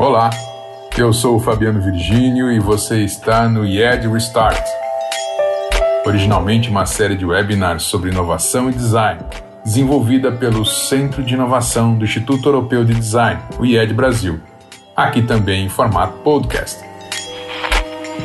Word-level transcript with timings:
Olá, 0.00 0.30
eu 0.96 1.12
sou 1.12 1.36
o 1.36 1.40
Fabiano 1.40 1.78
Virgínio 1.78 2.50
e 2.50 2.58
você 2.58 3.04
está 3.04 3.46
no 3.46 3.66
IED 3.66 4.08
Restart. 4.08 4.66
Originalmente 6.06 6.70
uma 6.70 6.86
série 6.86 7.14
de 7.14 7.26
webinars 7.26 7.82
sobre 7.82 8.08
inovação 8.10 8.70
e 8.70 8.72
design, 8.72 9.20
desenvolvida 9.62 10.32
pelo 10.32 10.64
Centro 10.64 11.22
de 11.22 11.34
Inovação 11.34 11.98
do 11.98 12.06
Instituto 12.06 12.48
Europeu 12.48 12.82
de 12.82 12.94
Design, 12.94 13.42
o 13.58 13.66
IED 13.66 13.92
Brasil. 13.92 14.40
Aqui 14.96 15.20
também 15.20 15.66
em 15.66 15.68
formato 15.68 16.14
podcast. 16.20 16.82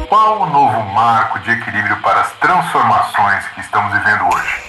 Qual 0.08 0.44
o 0.44 0.50
novo 0.50 0.80
marco 0.94 1.40
de 1.40 1.52
equilíbrio 1.52 2.02
para 2.02 2.22
as 2.22 2.32
transformações 2.40 3.46
que 3.50 3.60
estamos 3.60 3.92
vivendo 3.92 4.34
hoje? 4.34 4.65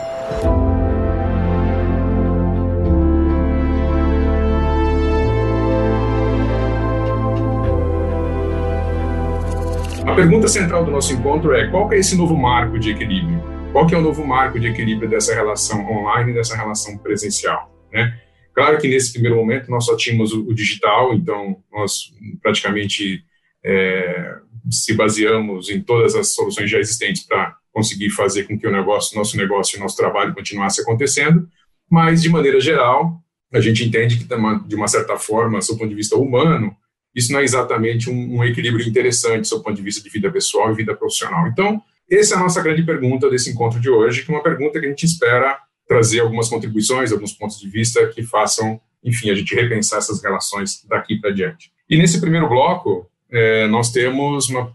A 10.07 10.15
pergunta 10.15 10.49
central 10.49 10.83
do 10.83 10.91
nosso 10.91 11.13
encontro 11.13 11.55
é 11.55 11.69
qual 11.69 11.93
é 11.93 11.99
esse 11.99 12.17
novo 12.17 12.35
marco 12.35 12.79
de 12.79 12.93
equilíbrio? 12.93 13.45
Qual 13.71 13.87
que 13.87 13.95
é 13.95 13.99
o 13.99 14.03
novo 14.03 14.27
marco 14.27 14.59
de 14.59 14.67
equilíbrio 14.67 15.11
dessa 15.11 15.35
relação 15.35 15.87
online 15.93 16.31
e 16.31 16.35
dessa 16.35 16.57
relação 16.57 16.97
presencial? 16.97 17.71
Né? 17.93 18.19
Claro 18.57 18.79
que 18.79 18.89
nesse 18.89 19.13
primeiro 19.13 19.37
momento 19.37 19.71
nós 19.71 19.85
só 19.85 19.95
tínhamos 19.95 20.33
o, 20.33 20.49
o 20.49 20.55
digital, 20.55 21.13
então 21.13 21.63
nós 21.71 22.11
praticamente 22.41 23.23
é, 23.63 24.39
se 24.71 24.95
baseamos 24.95 25.69
em 25.69 25.83
todas 25.83 26.15
as 26.15 26.33
soluções 26.33 26.71
já 26.71 26.79
existentes 26.79 27.23
para 27.23 27.55
conseguir 27.71 28.09
fazer 28.09 28.45
com 28.45 28.59
que 28.59 28.67
o 28.67 28.73
negócio, 28.73 29.15
nosso 29.15 29.37
negócio 29.37 29.77
e 29.77 29.81
nosso 29.81 29.95
trabalho 29.95 30.33
continuasse 30.33 30.81
acontecendo, 30.81 31.47
mas 31.91 32.23
de 32.23 32.31
maneira 32.31 32.59
geral 32.59 33.21
a 33.53 33.61
gente 33.61 33.85
entende 33.85 34.17
que 34.17 34.25
de 34.25 34.75
uma 34.75 34.89
certa 34.89 35.19
forma, 35.19 35.59
do 35.59 35.77
ponto 35.77 35.89
de 35.89 35.95
vista 35.95 36.17
humano, 36.17 36.75
isso 37.15 37.33
não 37.33 37.41
é 37.41 37.45
exatamente 37.45 38.09
um, 38.09 38.39
um 38.39 38.45
equilíbrio 38.45 38.89
interessante 38.89 39.51
do 39.51 39.63
ponto 39.63 39.77
de 39.77 39.83
vista 39.83 40.03
de 40.03 40.09
vida 40.09 40.33
pessoal 40.33 40.73
e 40.73 40.77
vida 40.77 40.95
profissional. 40.97 41.47
Então, 41.47 41.83
essa 42.11 42.35
é 42.35 42.39
a 42.39 42.41
nossa 42.41 42.63
grande 42.63 42.83
pergunta 42.85 43.29
desse 43.29 43.51
encontro 43.51 43.79
de 43.79 43.91
hoje, 43.91 44.25
que 44.25 44.33
é 44.33 44.35
uma 44.35 44.43
pergunta 44.43 44.81
que 44.81 44.87
a 44.87 44.89
gente 44.89 45.05
espera 45.05 45.59
trazer 45.87 46.21
algumas 46.21 46.49
contribuições, 46.49 47.13
alguns 47.13 47.33
pontos 47.33 47.59
de 47.61 47.69
vista 47.69 48.07
que 48.09 48.23
façam, 48.23 48.81
enfim, 49.05 49.31
a 49.31 49.35
gente 49.35 49.55
repensar 49.55 49.99
essas 49.99 50.23
relações 50.23 50.85
daqui 50.89 51.21
para 51.21 51.31
diante. 51.31 51.71
E 51.89 51.97
nesse 51.97 52.21
primeiro 52.21 52.49
bloco, 52.49 53.09
é, 53.31 53.67
nós 53.69 53.93
temos 53.93 54.49
uma, 54.49 54.73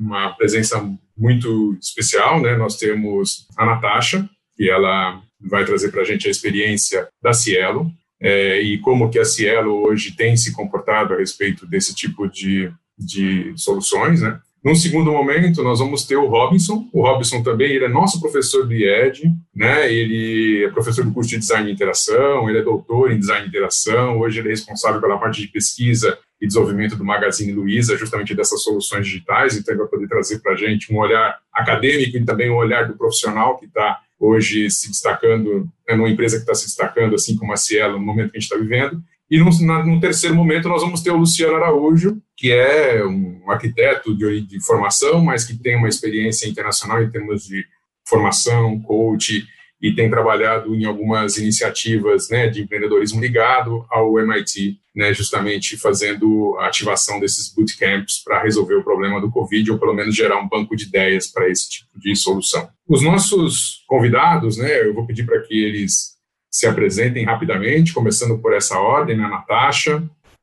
uma, 0.00 0.34
presença 0.34 0.82
muito 1.16 1.76
especial, 1.80 2.40
né? 2.40 2.56
Nós 2.56 2.76
temos 2.76 3.46
a 3.56 3.64
Natasha, 3.64 4.28
que 4.56 4.70
ela 4.70 5.22
vai 5.40 5.64
trazer 5.64 5.90
para 5.90 6.02
a 6.02 6.04
gente 6.04 6.26
a 6.26 6.30
experiência 6.30 7.08
da 7.22 7.32
Cielo 7.32 7.90
é, 8.20 8.60
e 8.60 8.78
como 8.78 9.10
que 9.10 9.18
a 9.18 9.24
Cielo 9.24 9.86
hoje 9.86 10.12
tem 10.12 10.36
se 10.36 10.52
comportado 10.52 11.12
a 11.12 11.18
respeito 11.18 11.66
desse 11.66 11.94
tipo 11.94 12.26
de, 12.28 12.72
de 12.98 13.52
soluções, 13.56 14.22
né? 14.22 14.40
Num 14.64 14.74
segundo 14.74 15.12
momento, 15.12 15.62
nós 15.62 15.78
vamos 15.78 16.04
ter 16.04 16.16
o 16.16 16.26
Robinson. 16.26 16.88
O 16.90 17.02
Robinson 17.02 17.42
também 17.42 17.70
ele 17.70 17.84
é 17.84 17.88
nosso 17.88 18.18
professor 18.18 18.66
do 18.66 18.72
IED, 18.72 19.30
né? 19.54 19.92
ele 19.92 20.64
é 20.64 20.70
professor 20.70 21.04
do 21.04 21.12
curso 21.12 21.28
de 21.28 21.38
Design 21.38 21.66
de 21.66 21.72
Interação, 21.74 22.48
ele 22.48 22.60
é 22.60 22.62
doutor 22.62 23.12
em 23.12 23.18
Design 23.18 23.42
de 23.42 23.48
Interação, 23.50 24.18
hoje 24.18 24.38
ele 24.38 24.48
é 24.48 24.52
responsável 24.52 25.02
pela 25.02 25.18
parte 25.18 25.42
de 25.42 25.48
pesquisa 25.48 26.18
e 26.40 26.46
desenvolvimento 26.46 26.96
do 26.96 27.04
Magazine 27.04 27.52
Luiza, 27.52 27.98
justamente 27.98 28.34
dessas 28.34 28.62
soluções 28.62 29.06
digitais, 29.06 29.54
então 29.54 29.74
ele 29.74 29.82
vai 29.82 29.90
poder 29.90 30.08
trazer 30.08 30.38
para 30.38 30.52
a 30.52 30.56
gente 30.56 30.90
um 30.90 30.98
olhar 30.98 31.38
acadêmico 31.52 32.16
e 32.16 32.24
também 32.24 32.50
um 32.50 32.56
olhar 32.56 32.88
do 32.88 32.96
profissional 32.96 33.58
que 33.58 33.66
está 33.66 34.00
hoje 34.18 34.70
se 34.70 34.88
destacando, 34.88 35.68
é 35.86 35.94
numa 35.94 36.08
empresa 36.08 36.36
que 36.36 36.42
está 36.42 36.54
se 36.54 36.64
destacando, 36.64 37.14
assim 37.14 37.36
como 37.36 37.52
a 37.52 37.56
Cielo, 37.56 37.98
no 37.98 38.04
momento 38.04 38.30
que 38.30 38.38
a 38.38 38.40
gente 38.40 38.50
está 38.50 38.56
vivendo. 38.56 39.02
E 39.34 39.38
no, 39.40 39.50
na, 39.66 39.84
no, 39.84 39.98
terceiro 39.98 40.32
momento 40.32 40.68
nós 40.68 40.80
vamos 40.80 41.02
ter 41.02 41.10
o 41.10 41.16
Luciano 41.16 41.56
Araújo, 41.56 42.22
que 42.36 42.52
é 42.52 43.04
um 43.04 43.50
arquiteto 43.50 44.16
de, 44.16 44.42
de, 44.42 44.64
formação, 44.64 45.24
mas 45.24 45.42
que 45.42 45.58
tem 45.58 45.74
uma 45.74 45.88
experiência 45.88 46.48
internacional 46.48 47.02
em 47.02 47.10
termos 47.10 47.44
de 47.44 47.66
formação, 48.08 48.80
coach, 48.82 49.44
e 49.82 49.92
tem 49.92 50.08
trabalhado 50.08 50.72
em 50.76 50.84
algumas 50.84 51.36
iniciativas 51.36 52.28
né, 52.28 52.46
de 52.46 52.62
empreendedorismo 52.62 53.20
ligado 53.20 53.84
ao 53.90 54.20
MIT, 54.20 54.78
né, 54.94 55.12
justamente 55.12 55.76
fazendo 55.76 56.56
a 56.60 56.68
ativação 56.68 57.18
desses 57.18 57.52
bootcamps 57.52 58.22
para 58.22 58.40
resolver 58.40 58.76
o 58.76 58.84
problema 58.84 59.20
do 59.20 59.32
Covid, 59.32 59.68
ou 59.72 59.80
pelo 59.80 59.94
menos 59.94 60.14
gerar 60.14 60.38
um 60.38 60.48
banco 60.48 60.76
de 60.76 60.84
ideias 60.84 61.26
para 61.26 61.48
esse 61.48 61.68
tipo 61.68 61.98
de 61.98 62.14
solução. 62.14 62.68
Os 62.88 63.02
nossos 63.02 63.82
convidados, 63.88 64.56
né, 64.56 64.86
eu 64.86 64.94
vou 64.94 65.04
pedir 65.04 65.26
para 65.26 65.40
que 65.40 65.60
eles 65.60 66.13
se 66.54 66.68
apresentem 66.68 67.24
rapidamente, 67.24 67.92
começando 67.92 68.38
por 68.38 68.54
essa 68.54 68.78
ordem, 68.78 69.16
né, 69.16 69.24
a 69.24 69.28
Natasha, 69.28 70.00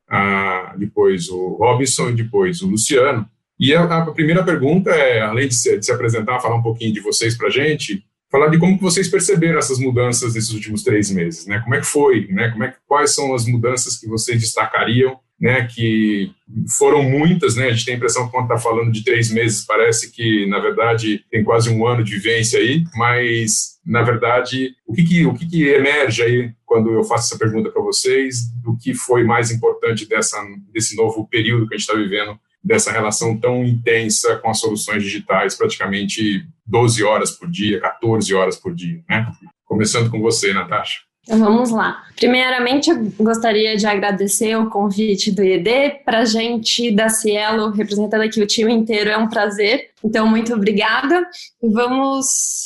a, 0.10 0.76
depois 0.78 1.30
o 1.30 1.56
Robinson 1.56 2.10
e 2.10 2.16
depois 2.16 2.62
o 2.62 2.68
Luciano. 2.68 3.26
E 3.58 3.74
a, 3.74 3.84
a 3.84 4.12
primeira 4.12 4.44
pergunta 4.44 4.90
é, 4.90 5.22
além 5.22 5.48
de 5.48 5.56
se, 5.56 5.78
de 5.78 5.86
se, 5.86 5.90
apresentar, 5.90 6.42
falar 6.42 6.58
um 6.58 6.62
pouquinho 6.62 6.94
de 6.94 7.00
vocês 7.00 7.38
para 7.38 7.48
a 7.48 7.50
gente, 7.50 8.04
falar 8.30 8.50
de 8.50 8.60
como 8.60 8.78
vocês 8.78 9.08
perceberam 9.08 9.58
essas 9.58 9.80
mudanças 9.80 10.34
nesses 10.34 10.52
últimos 10.52 10.84
três 10.84 11.10
meses, 11.10 11.48
né? 11.48 11.62
Como 11.62 11.76
é 11.76 11.80
que 11.80 11.86
foi, 11.86 12.28
né? 12.30 12.50
Como 12.50 12.66
é 12.66 12.72
que, 12.72 12.78
quais 12.86 13.16
são 13.16 13.34
as 13.34 13.46
mudanças 13.46 13.98
que 13.98 14.06
vocês 14.06 14.42
destacariam 14.42 15.18
né, 15.41 15.66
que 15.66 16.31
foram 16.78 17.02
muitas, 17.02 17.56
né, 17.56 17.66
a 17.66 17.72
gente 17.72 17.84
tem 17.84 17.96
a 17.96 17.97
impressão 17.97 18.25
que 18.25 18.31
quando 18.31 18.44
está 18.44 18.59
falando 18.59 18.91
de 18.91 19.03
três 19.03 19.31
meses, 19.31 19.66
parece 19.66 20.12
que, 20.12 20.46
na 20.46 20.59
verdade, 20.59 21.25
tem 21.31 21.44
quase 21.44 21.68
um 21.72 21.88
ano 21.88 22.03
de 22.03 22.12
vivência 22.12 22.59
aí, 22.59 22.84
mas, 22.96 23.79
na 23.84 24.03
verdade, 24.03 24.75
o 24.85 24.94
que, 24.94 25.03
que 25.03 25.25
o 25.25 25.34
que, 25.34 25.50
que 25.50 25.68
emerge 25.68 26.22
aí 26.22 26.53
quando 26.63 26.94
eu 26.94 27.03
faço 27.03 27.34
essa 27.34 27.44
pergunta 27.44 27.72
para 27.72 27.81
vocês, 27.81 28.52
do 28.62 28.78
que 28.78 28.94
foi 28.94 29.24
mais 29.24 29.50
importante 29.50 30.07
dessa, 30.07 30.38
desse 30.72 30.96
novo 30.96 31.28
período 31.28 31.68
que 31.68 31.73
a 31.73 31.78
gente 31.78 31.90
está 31.90 32.00
vivendo, 32.00 32.40
dessa 32.63 32.91
relação 32.91 33.35
tão 33.35 33.66
intensa 33.66 34.35
com 34.38 34.50
as 34.52 34.59
soluções 34.59 35.02
digitais, 35.02 35.56
praticamente 35.56 36.46
12 36.68 37.03
horas 37.03 37.31
por 37.31 37.50
dia, 37.50 37.79
14 37.79 38.31
horas 38.35 38.56
por 38.56 38.75
dia, 38.75 39.03
né? 39.09 39.31
Começando 39.66 40.12
com 40.12 40.22
você, 40.22 40.53
Natasha. 40.53 41.00
Então 41.24 41.40
vamos 41.40 41.70
lá. 41.70 42.04
Primeiramente, 42.16 42.90
eu 42.90 43.12
gostaria 43.20 43.78
de 43.78 43.86
agradecer 43.86 44.56
o 44.56 44.70
convite 44.70 45.32
do 45.32 45.44
ED 45.44 46.02
para 46.04 46.20
a 46.20 46.26
gente 46.26 46.92
da 46.92 47.09
Cielo, 47.09 47.72
representando 47.72 48.22
aqui 48.22 48.42
o 48.42 48.48
time 48.48 48.74
inteiro, 48.74 49.09
é 49.09 49.18
um 49.18 49.30
prazer. 49.30 49.90
Então, 50.04 50.28
muito 50.28 50.54
obrigada. 50.54 51.24
Vamos 51.62 52.66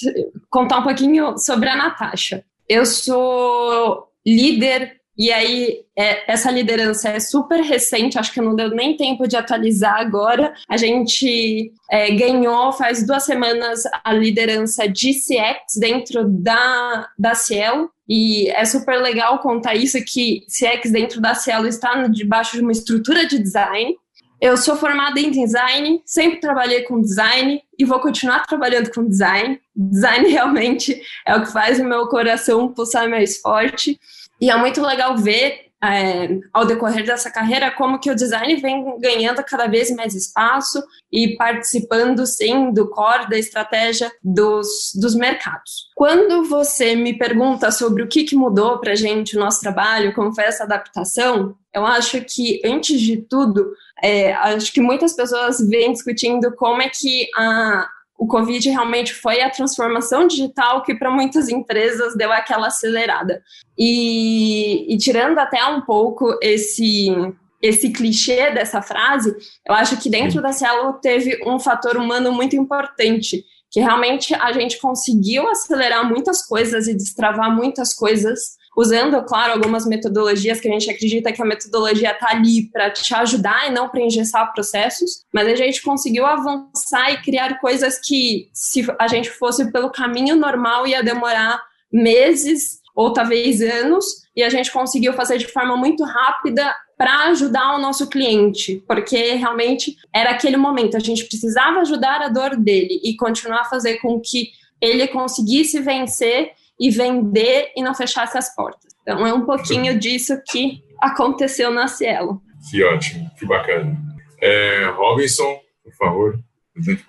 contar 0.49 0.79
um 0.79 0.83
pouquinho 0.83 1.37
sobre 1.37 1.69
a 1.69 1.75
Natasha. 1.75 2.43
Eu 2.67 2.85
sou 2.85 4.07
líder 4.25 5.01
e 5.17 5.31
aí, 5.31 5.85
é, 5.97 6.31
essa 6.31 6.51
liderança 6.51 7.09
é 7.09 7.19
super 7.21 7.61
recente, 7.61 8.19
acho 8.19 8.33
que 8.33 8.41
não 8.41 8.53
deu 8.53 8.69
nem 8.69 8.97
tempo 8.97 9.25
de 9.27 9.37
atualizar 9.37 9.95
agora. 9.95 10.53
A 10.67 10.75
gente 10.75 11.71
é, 11.89 12.11
ganhou 12.11 12.73
faz 12.73 13.05
duas 13.05 13.23
semanas 13.23 13.83
a 14.03 14.11
liderança 14.11 14.89
de 14.89 15.13
CX 15.13 15.77
dentro 15.79 16.27
da, 16.27 17.07
da 17.17 17.33
Cielo. 17.33 17.89
E 18.07 18.49
é 18.49 18.65
super 18.65 19.01
legal 19.01 19.39
contar 19.39 19.73
isso, 19.73 19.97
que 20.05 20.45
CX 20.47 20.91
dentro 20.91 21.21
da 21.21 21.33
Cielo 21.33 21.65
está 21.65 22.07
debaixo 22.07 22.57
de 22.57 22.61
uma 22.61 22.73
estrutura 22.73 23.25
de 23.25 23.39
design. 23.39 23.95
Eu 24.39 24.57
sou 24.57 24.75
formada 24.75 25.19
em 25.19 25.31
design, 25.31 26.01
sempre 26.05 26.41
trabalhei 26.41 26.83
com 26.83 26.99
design 27.01 27.63
e 27.79 27.85
vou 27.85 27.99
continuar 27.99 28.45
trabalhando 28.45 28.91
com 28.93 29.07
design. 29.07 29.59
Design 29.73 30.27
realmente 30.29 31.01
é 31.25 31.35
o 31.35 31.41
que 31.41 31.51
faz 31.51 31.79
o 31.79 31.85
meu 31.85 32.07
coração 32.07 32.67
pulsar 32.73 33.09
mais 33.09 33.37
forte. 33.37 33.97
E 34.39 34.49
é 34.49 34.55
muito 34.55 34.81
legal 34.81 35.17
ver, 35.17 35.65
é, 35.83 36.39
ao 36.53 36.65
decorrer 36.65 37.05
dessa 37.05 37.29
carreira, 37.29 37.71
como 37.71 37.99
que 37.99 38.09
o 38.09 38.15
design 38.15 38.55
vem 38.55 38.97
ganhando 38.99 39.43
cada 39.43 39.67
vez 39.67 39.91
mais 39.91 40.13
espaço 40.15 40.83
e 41.11 41.35
participando, 41.37 42.25
sim, 42.25 42.71
do 42.71 42.89
core 42.89 43.29
da 43.29 43.37
estratégia 43.37 44.11
dos, 44.23 44.91
dos 44.99 45.15
mercados. 45.15 45.89
Quando 45.95 46.43
você 46.45 46.95
me 46.95 47.17
pergunta 47.17 47.71
sobre 47.71 48.03
o 48.03 48.07
que, 48.07 48.23
que 48.23 48.35
mudou 48.35 48.79
para 48.79 48.93
a 48.93 48.95
gente 48.95 49.37
o 49.37 49.39
nosso 49.39 49.61
trabalho, 49.61 50.13
como 50.13 50.33
foi 50.33 50.45
essa 50.45 50.63
adaptação, 50.63 51.55
eu 51.73 51.85
acho 51.85 52.21
que, 52.21 52.61
antes 52.65 52.99
de 52.99 53.17
tudo, 53.17 53.71
é, 54.01 54.33
acho 54.33 54.71
que 54.71 54.81
muitas 54.81 55.13
pessoas 55.13 55.59
vêm 55.67 55.91
discutindo 55.91 56.55
como 56.55 56.81
é 56.81 56.89
que 56.89 57.27
a, 57.37 57.87
o 58.17 58.27
Covid 58.27 58.69
realmente 58.69 59.13
foi 59.13 59.41
a 59.41 59.49
transformação 59.49 60.27
digital 60.27 60.83
que 60.83 60.95
para 60.95 61.11
muitas 61.11 61.49
empresas 61.49 62.15
deu 62.15 62.31
aquela 62.31 62.67
acelerada. 62.67 63.43
E, 63.77 64.93
e 64.93 64.97
tirando 64.97 65.37
até 65.37 65.63
um 65.65 65.81
pouco 65.81 66.37
esse 66.41 67.09
esse 67.61 67.89
clichê 67.89 68.51
dessa 68.51 68.79
frase, 68.79 69.35
eu 69.67 69.73
acho 69.73 69.97
que 69.97 70.07
dentro 70.07 70.39
da 70.39 70.51
Cielo 70.51 70.93
teve 71.01 71.41
um 71.47 71.57
fator 71.57 71.97
humano 71.97 72.31
muito 72.31 72.55
importante, 72.55 73.43
que 73.71 73.79
realmente 73.79 74.35
a 74.35 74.51
gente 74.51 74.79
conseguiu 74.79 75.47
acelerar 75.49 76.07
muitas 76.07 76.45
coisas 76.45 76.87
e 76.87 76.93
destravar 76.93 77.55
muitas 77.55 77.91
coisas 77.91 78.57
usando, 78.75 79.23
claro, 79.23 79.53
algumas 79.53 79.85
metodologias 79.85 80.59
que 80.59 80.67
a 80.67 80.71
gente 80.71 80.89
acredita 80.89 81.31
que 81.31 81.41
a 81.41 81.45
metodologia 81.45 82.11
está 82.11 82.31
ali 82.31 82.69
para 82.69 82.89
te 82.89 83.13
ajudar 83.15 83.67
e 83.67 83.71
não 83.71 83.87
para 83.87 84.01
engessar 84.01 84.51
processos, 84.53 85.23
mas 85.33 85.47
a 85.47 85.55
gente 85.55 85.81
conseguiu 85.81 86.25
avançar 86.25 87.11
e 87.11 87.21
criar 87.21 87.59
coisas 87.59 87.99
que, 87.99 88.49
se 88.53 88.85
a 88.99 89.07
gente 89.07 89.29
fosse 89.29 89.71
pelo 89.71 89.89
caminho 89.89 90.35
normal, 90.35 90.85
ia 90.85 91.01
demorar 91.01 91.61
meses 91.91 92.81
ou 92.95 93.11
talvez 93.11 93.61
anos, 93.61 94.05
e 94.35 94.41
a 94.41 94.49
gente 94.49 94.71
conseguiu 94.71 95.13
fazer 95.13 95.37
de 95.37 95.47
forma 95.47 95.75
muito 95.75 96.03
rápida 96.03 96.73
para 96.97 97.25
ajudar 97.25 97.75
o 97.75 97.81
nosso 97.81 98.09
cliente, 98.09 98.81
porque 98.87 99.33
realmente 99.33 99.97
era 100.13 100.31
aquele 100.31 100.55
momento, 100.55 100.95
a 100.95 100.99
gente 100.99 101.25
precisava 101.25 101.81
ajudar 101.81 102.21
a 102.21 102.29
dor 102.29 102.55
dele 102.55 103.01
e 103.03 103.15
continuar 103.17 103.61
a 103.61 103.65
fazer 103.65 103.97
com 103.97 104.19
que 104.19 104.49
ele 104.81 105.07
conseguisse 105.07 105.79
vencer 105.79 106.51
e 106.79 106.89
vender 106.89 107.71
e 107.75 107.81
não 107.81 107.93
fechasse 107.93 108.37
as 108.37 108.53
portas. 108.53 108.93
Então 109.01 109.25
é 109.25 109.33
um 109.33 109.45
pouquinho 109.45 109.97
disso 109.99 110.39
que 110.49 110.83
aconteceu 111.01 111.71
na 111.71 111.87
Cielo. 111.87 112.41
Que 112.69 112.83
ótimo, 112.83 113.29
que 113.37 113.45
bacana. 113.45 113.97
É, 114.41 114.85
Robinson, 114.95 115.59
por 115.83 115.93
favor. 115.95 116.39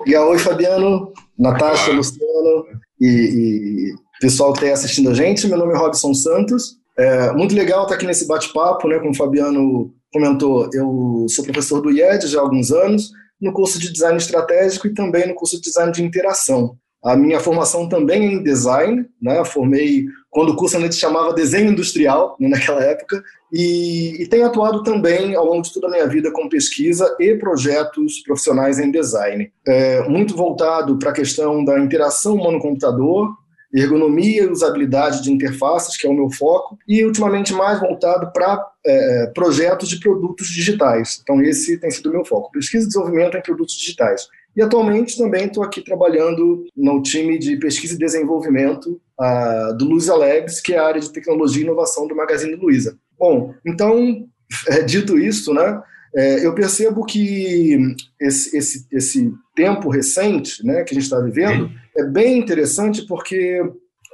E 0.07 0.17
oi, 0.17 0.39
Fabiano, 0.39 1.13
Natasha, 1.37 1.91
Olá. 1.91 1.97
Luciano 1.97 2.67
e, 3.01 3.07
e 3.07 3.95
pessoal 4.21 4.53
que 4.53 4.61
está 4.65 4.75
assistindo 4.75 5.11
a 5.11 5.15
gente. 5.15 5.47
Meu 5.49 5.59
nome 5.59 5.75
é 5.75 5.77
Robson 5.77 6.15
Santos. 6.15 6.77
É 6.97 7.33
muito 7.33 7.55
legal 7.55 7.83
estar 7.83 7.97
aqui 7.97 8.07
nesse 8.07 8.27
bate-papo, 8.27 8.89
né? 8.89 8.99
Como 8.99 9.11
o 9.11 9.15
Fabiano 9.15 9.93
comentou, 10.13 10.69
eu 10.73 11.27
sou 11.29 11.45
professor 11.45 11.81
do 11.81 11.91
IED 11.91 12.27
já 12.27 12.39
há 12.39 12.43
alguns 12.43 12.71
anos, 12.71 13.11
no 13.41 13.53
curso 13.53 13.79
de 13.79 13.93
design 13.93 14.17
estratégico 14.17 14.87
e 14.87 14.95
também 14.95 15.27
no 15.27 15.35
curso 15.35 15.57
de 15.57 15.63
design 15.63 15.93
de 15.93 16.03
interação. 16.03 16.77
A 17.05 17.17
minha 17.17 17.39
formação 17.39 17.89
também 17.89 18.35
em 18.35 18.43
design, 18.43 19.07
né? 19.21 19.45
Formei 19.45 20.07
quando 20.31 20.51
o 20.51 20.57
curso 20.57 20.77
ainda 20.77 20.93
se 20.93 20.99
chamava 20.99 21.33
desenho 21.33 21.71
industrial, 21.71 22.37
né, 22.39 22.49
naquela 22.49 22.83
época, 22.83 23.23
e, 23.51 24.23
e 24.23 24.27
tenho 24.27 24.45
atuado 24.45 24.83
também 24.83 25.35
ao 25.35 25.47
longo 25.47 25.63
de 25.63 25.73
toda 25.73 25.87
a 25.87 25.91
minha 25.91 26.07
vida 26.07 26.31
com 26.31 26.47
pesquisa 26.47 27.17
e 27.19 27.35
projetos 27.37 28.21
profissionais 28.21 28.79
em 28.79 28.91
design. 28.91 29.51
É, 29.67 30.07
muito 30.09 30.37
voltado 30.37 30.99
para 30.99 31.11
a 31.11 31.15
questão 31.15 31.65
da 31.65 31.79
interação 31.81 32.35
humano-computador, 32.35 33.35
ergonomia 33.73 34.43
e 34.43 34.51
usabilidade 34.51 35.23
de 35.23 35.33
interfaces, 35.33 35.97
que 35.97 36.07
é 36.07 36.11
o 36.11 36.15
meu 36.15 36.31
foco, 36.31 36.79
e 36.87 37.05
ultimamente 37.05 37.53
mais 37.53 37.81
voltado 37.81 38.31
para 38.33 38.63
é, 38.85 39.33
projetos 39.35 39.89
de 39.89 39.99
produtos 40.01 40.49
digitais. 40.49 41.21
Então, 41.23 41.41
esse 41.43 41.79
tem 41.79 41.91
sido 41.91 42.11
o 42.11 42.13
meu 42.13 42.25
foco: 42.25 42.51
pesquisa 42.51 42.85
e 42.85 42.89
desenvolvimento 42.89 43.37
em 43.37 43.43
produtos 43.43 43.75
digitais. 43.75 44.29
E 44.57 44.63
atualmente 44.63 45.19
também 45.19 45.47
estou 45.47 45.63
aqui 45.63 45.83
trabalhando 45.83 46.65
no 46.75 47.03
time 47.03 47.39
de 47.39 47.57
pesquisa 47.57 47.95
e 47.95 47.99
desenvolvimento 47.99 49.01
uh, 49.21 49.77
do 49.77 49.85
Luiza 49.85 50.17
Labs, 50.17 50.61
que 50.61 50.73
é 50.73 50.79
a 50.79 50.87
área 50.87 51.01
de 51.01 51.13
tecnologia 51.13 51.63
e 51.63 51.65
inovação 51.65 52.09
do 52.09 52.17
Magazine 52.17 52.55
Luiza. 52.55 52.97
Bom, 53.19 53.55
então, 53.67 54.27
é, 54.69 54.83
dito 54.83 55.19
isso, 55.19 55.53
né, 55.53 55.83
é, 56.15 56.47
eu 56.47 56.55
percebo 56.55 57.05
que 57.05 57.79
esse, 58.19 58.57
esse, 58.57 58.87
esse 58.91 59.35
tempo 59.55 59.91
recente 59.91 60.65
né, 60.65 60.83
que 60.83 60.93
a 60.93 60.95
gente 60.95 61.05
está 61.05 61.21
vivendo 61.21 61.71
é 61.95 62.05
bem 62.05 62.39
interessante 62.39 63.03
porque 63.07 63.61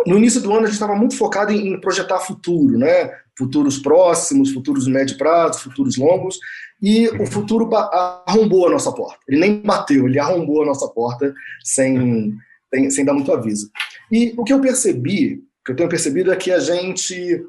no 0.05 0.19
início 0.19 0.41
do 0.41 0.51
ano 0.51 0.63
a 0.63 0.67
gente 0.67 0.75
estava 0.75 0.97
muito 0.97 1.17
focado 1.17 1.53
em, 1.53 1.81
projetar 1.81 2.19
futuro, 2.19 2.77
né? 2.77 3.13
Futuros 3.39 3.79
próximos, 3.79 4.53
futuros 4.53 4.87
médio 4.89 5.17
prazo, 5.17 5.61
futuros 5.61 5.97
longos, 5.97 6.39
e 6.83 7.09
o 7.09 7.27
futuro 7.27 7.71
arrombou 8.27 8.67
a 8.67 8.71
nossa 8.71 8.91
porta. 8.91 9.21
Ele 9.29 9.39
nem 9.39 9.63
bateu, 9.63 10.09
ele 10.09 10.19
arrombou 10.19 10.63
a 10.63 10.67
nossa 10.67 10.89
porta 10.89 11.33
sem, 11.63 12.35
sem, 12.75 12.91
sem 12.91 13.05
dar 13.05 13.15
muito 13.15 13.33
aviso. 13.33 13.71
E 14.11 14.35
o 14.37 14.43
que 14.43 14.53
eu 14.53 14.61
percebi, 14.61 15.37
o 15.37 15.65
que 15.65 15.73
eu 15.73 15.77
tenho 15.77 15.89
percebido 15.89 16.33
é 16.33 16.37
que 16.37 16.51
a 16.51 16.59
gente 16.59 17.47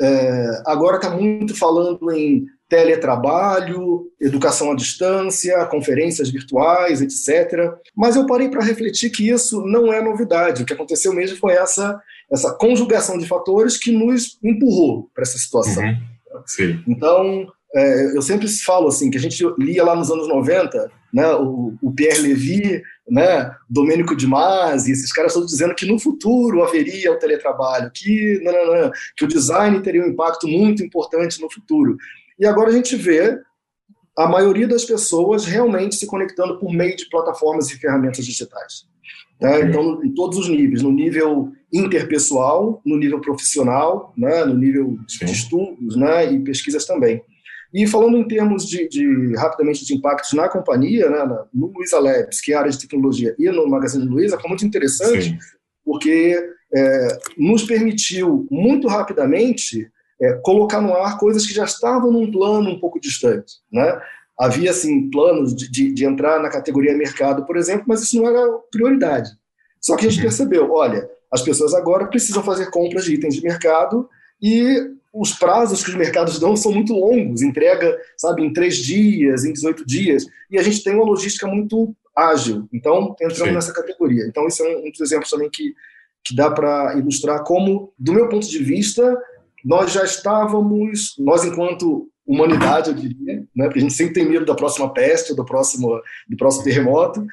é, 0.00 0.62
agora 0.66 0.96
está 0.96 1.08
muito 1.08 1.56
falando 1.56 2.12
em 2.12 2.44
teletrabalho, 2.68 4.06
educação 4.20 4.72
à 4.72 4.74
distância, 4.74 5.64
conferências 5.66 6.30
virtuais, 6.30 7.00
etc. 7.00 7.72
Mas 7.96 8.16
eu 8.16 8.26
parei 8.26 8.48
para 8.48 8.64
refletir 8.64 9.10
que 9.10 9.28
isso 9.28 9.62
não 9.62 9.92
é 9.92 10.02
novidade. 10.02 10.62
O 10.62 10.66
que 10.66 10.72
aconteceu 10.72 11.12
mesmo 11.12 11.38
foi 11.38 11.52
essa, 11.52 12.00
essa 12.30 12.52
conjugação 12.52 13.16
de 13.16 13.26
fatores 13.26 13.78
que 13.78 13.92
nos 13.92 14.38
empurrou 14.42 15.08
para 15.14 15.22
essa 15.22 15.38
situação. 15.38 15.84
Uhum. 15.84 16.82
Então, 16.88 17.46
eu 18.14 18.22
sempre 18.22 18.46
falo 18.48 18.88
assim, 18.88 19.10
que 19.10 19.18
a 19.18 19.20
gente 19.20 19.44
lia 19.58 19.82
lá 19.82 19.96
nos 19.96 20.10
anos 20.10 20.28
90, 20.28 20.90
né, 21.12 21.34
o, 21.34 21.74
o 21.82 21.92
Pierre 21.92 22.20
Levy, 22.20 22.82
né, 23.08 23.52
Domênico 23.68 24.16
de 24.16 24.26
Masi, 24.26 24.92
esses 24.92 25.12
caras 25.12 25.32
estão 25.32 25.44
dizendo 25.44 25.74
que 25.74 25.86
no 25.86 25.98
futuro 25.98 26.62
haveria 26.62 27.12
o 27.12 27.18
teletrabalho, 27.18 27.90
que, 27.92 28.40
não, 28.44 28.52
não, 28.52 28.82
não, 28.82 28.92
que 29.16 29.24
o 29.24 29.28
design 29.28 29.80
teria 29.82 30.02
um 30.02 30.08
impacto 30.08 30.46
muito 30.46 30.84
importante 30.84 31.40
no 31.40 31.50
futuro. 31.50 31.96
E 32.38 32.46
agora 32.46 32.70
a 32.70 32.72
gente 32.72 32.94
vê 32.96 33.38
a 34.16 34.28
maioria 34.28 34.68
das 34.68 34.84
pessoas 34.84 35.44
realmente 35.44 35.96
se 35.96 36.06
conectando 36.06 36.58
por 36.58 36.72
meio 36.72 36.96
de 36.96 37.08
plataformas 37.08 37.70
e 37.70 37.78
ferramentas 37.78 38.24
digitais. 38.24 38.86
Né? 39.40 39.62
Então, 39.62 40.04
em 40.04 40.14
todos 40.14 40.38
os 40.38 40.48
níveis, 40.48 40.82
no 40.82 40.92
nível 40.92 41.52
interpessoal, 41.72 42.80
no 42.84 42.96
nível 42.96 43.20
profissional, 43.20 44.12
né? 44.16 44.44
no 44.44 44.54
nível 44.54 44.96
de 45.06 45.24
estudos 45.24 45.96
né? 45.96 46.32
e 46.32 46.40
pesquisas 46.40 46.84
também. 46.84 47.22
E 47.74 47.88
falando 47.88 48.16
em 48.16 48.28
termos 48.28 48.64
de, 48.68 48.88
de 48.88 49.34
rapidamente 49.34 49.84
de 49.84 49.94
impactos 49.94 50.32
na 50.32 50.48
companhia, 50.48 51.10
né? 51.10 51.24
no 51.52 51.66
Luiza 51.66 51.98
Labs, 51.98 52.40
que 52.40 52.52
é 52.52 52.54
a 52.56 52.60
área 52.60 52.70
de 52.70 52.78
tecnologia, 52.78 53.34
e 53.36 53.50
no 53.50 53.68
Magazine 53.68 54.06
Luiza, 54.06 54.38
foi 54.38 54.48
muito 54.48 54.64
interessante, 54.64 55.30
Sim. 55.30 55.38
porque 55.84 56.40
é, 56.72 57.08
nos 57.36 57.64
permitiu 57.64 58.46
muito 58.48 58.86
rapidamente 58.86 59.90
é, 60.22 60.34
colocar 60.44 60.80
no 60.80 60.94
ar 60.94 61.18
coisas 61.18 61.44
que 61.44 61.52
já 61.52 61.64
estavam 61.64 62.12
num 62.12 62.30
plano 62.30 62.70
um 62.70 62.78
pouco 62.78 63.00
distante. 63.00 63.54
Né? 63.72 64.00
Havia, 64.38 64.70
assim, 64.70 65.10
planos 65.10 65.52
de, 65.52 65.68
de, 65.68 65.92
de, 65.92 66.04
entrar 66.04 66.40
na 66.40 66.50
categoria 66.50 66.96
mercado, 66.96 67.44
por 67.44 67.56
exemplo, 67.56 67.86
mas 67.88 68.02
isso 68.02 68.16
não 68.16 68.28
era 68.28 68.52
prioridade. 68.70 69.30
Só 69.80 69.96
que 69.96 70.06
a 70.06 70.08
gente 70.08 70.18
uhum. 70.18 70.26
percebeu, 70.26 70.72
olha, 70.72 71.10
as 71.28 71.42
pessoas 71.42 71.74
agora 71.74 72.06
precisam 72.06 72.42
fazer 72.44 72.70
compras 72.70 73.04
de 73.04 73.14
itens 73.14 73.34
de 73.34 73.42
mercado 73.42 74.08
e 74.40 74.94
os 75.14 75.32
prazos 75.32 75.84
que 75.84 75.90
os 75.90 75.96
mercados 75.96 76.40
dão 76.40 76.56
são 76.56 76.72
muito 76.72 76.92
longos, 76.92 77.40
entrega, 77.40 77.96
sabe, 78.18 78.42
em 78.42 78.52
três 78.52 78.78
dias, 78.78 79.44
em 79.44 79.52
18 79.52 79.86
dias, 79.86 80.26
e 80.50 80.58
a 80.58 80.62
gente 80.62 80.82
tem 80.82 80.92
uma 80.92 81.04
logística 81.04 81.46
muito 81.46 81.94
ágil. 82.16 82.68
Então, 82.72 83.14
entramos 83.20 83.38
Sim. 83.38 83.52
nessa 83.52 83.72
categoria. 83.72 84.26
Então, 84.26 84.46
esse 84.48 84.60
é 84.60 84.76
um, 84.76 84.90
dos 84.90 85.00
exemplos 85.00 85.30
também 85.30 85.48
que, 85.48 85.72
que 86.24 86.34
dá 86.34 86.50
para 86.50 86.96
ilustrar 86.98 87.44
como, 87.44 87.92
do 87.96 88.12
meu 88.12 88.28
ponto 88.28 88.48
de 88.48 88.58
vista, 88.58 89.16
nós 89.64 89.92
já 89.92 90.04
estávamos, 90.04 91.14
nós 91.18 91.44
enquanto 91.44 92.08
humanidade, 92.26 92.90
eu 92.90 92.96
diria, 92.96 93.46
né, 93.54 93.66
porque 93.66 93.78
a 93.78 93.82
gente 93.82 93.94
sempre 93.94 94.14
tem 94.14 94.28
medo 94.28 94.46
da 94.46 94.54
próxima 94.54 94.92
peste, 94.92 95.34
do 95.34 95.44
próximo, 95.44 96.00
do 96.28 96.36
próximo 96.36 96.64
terremoto, 96.64 97.24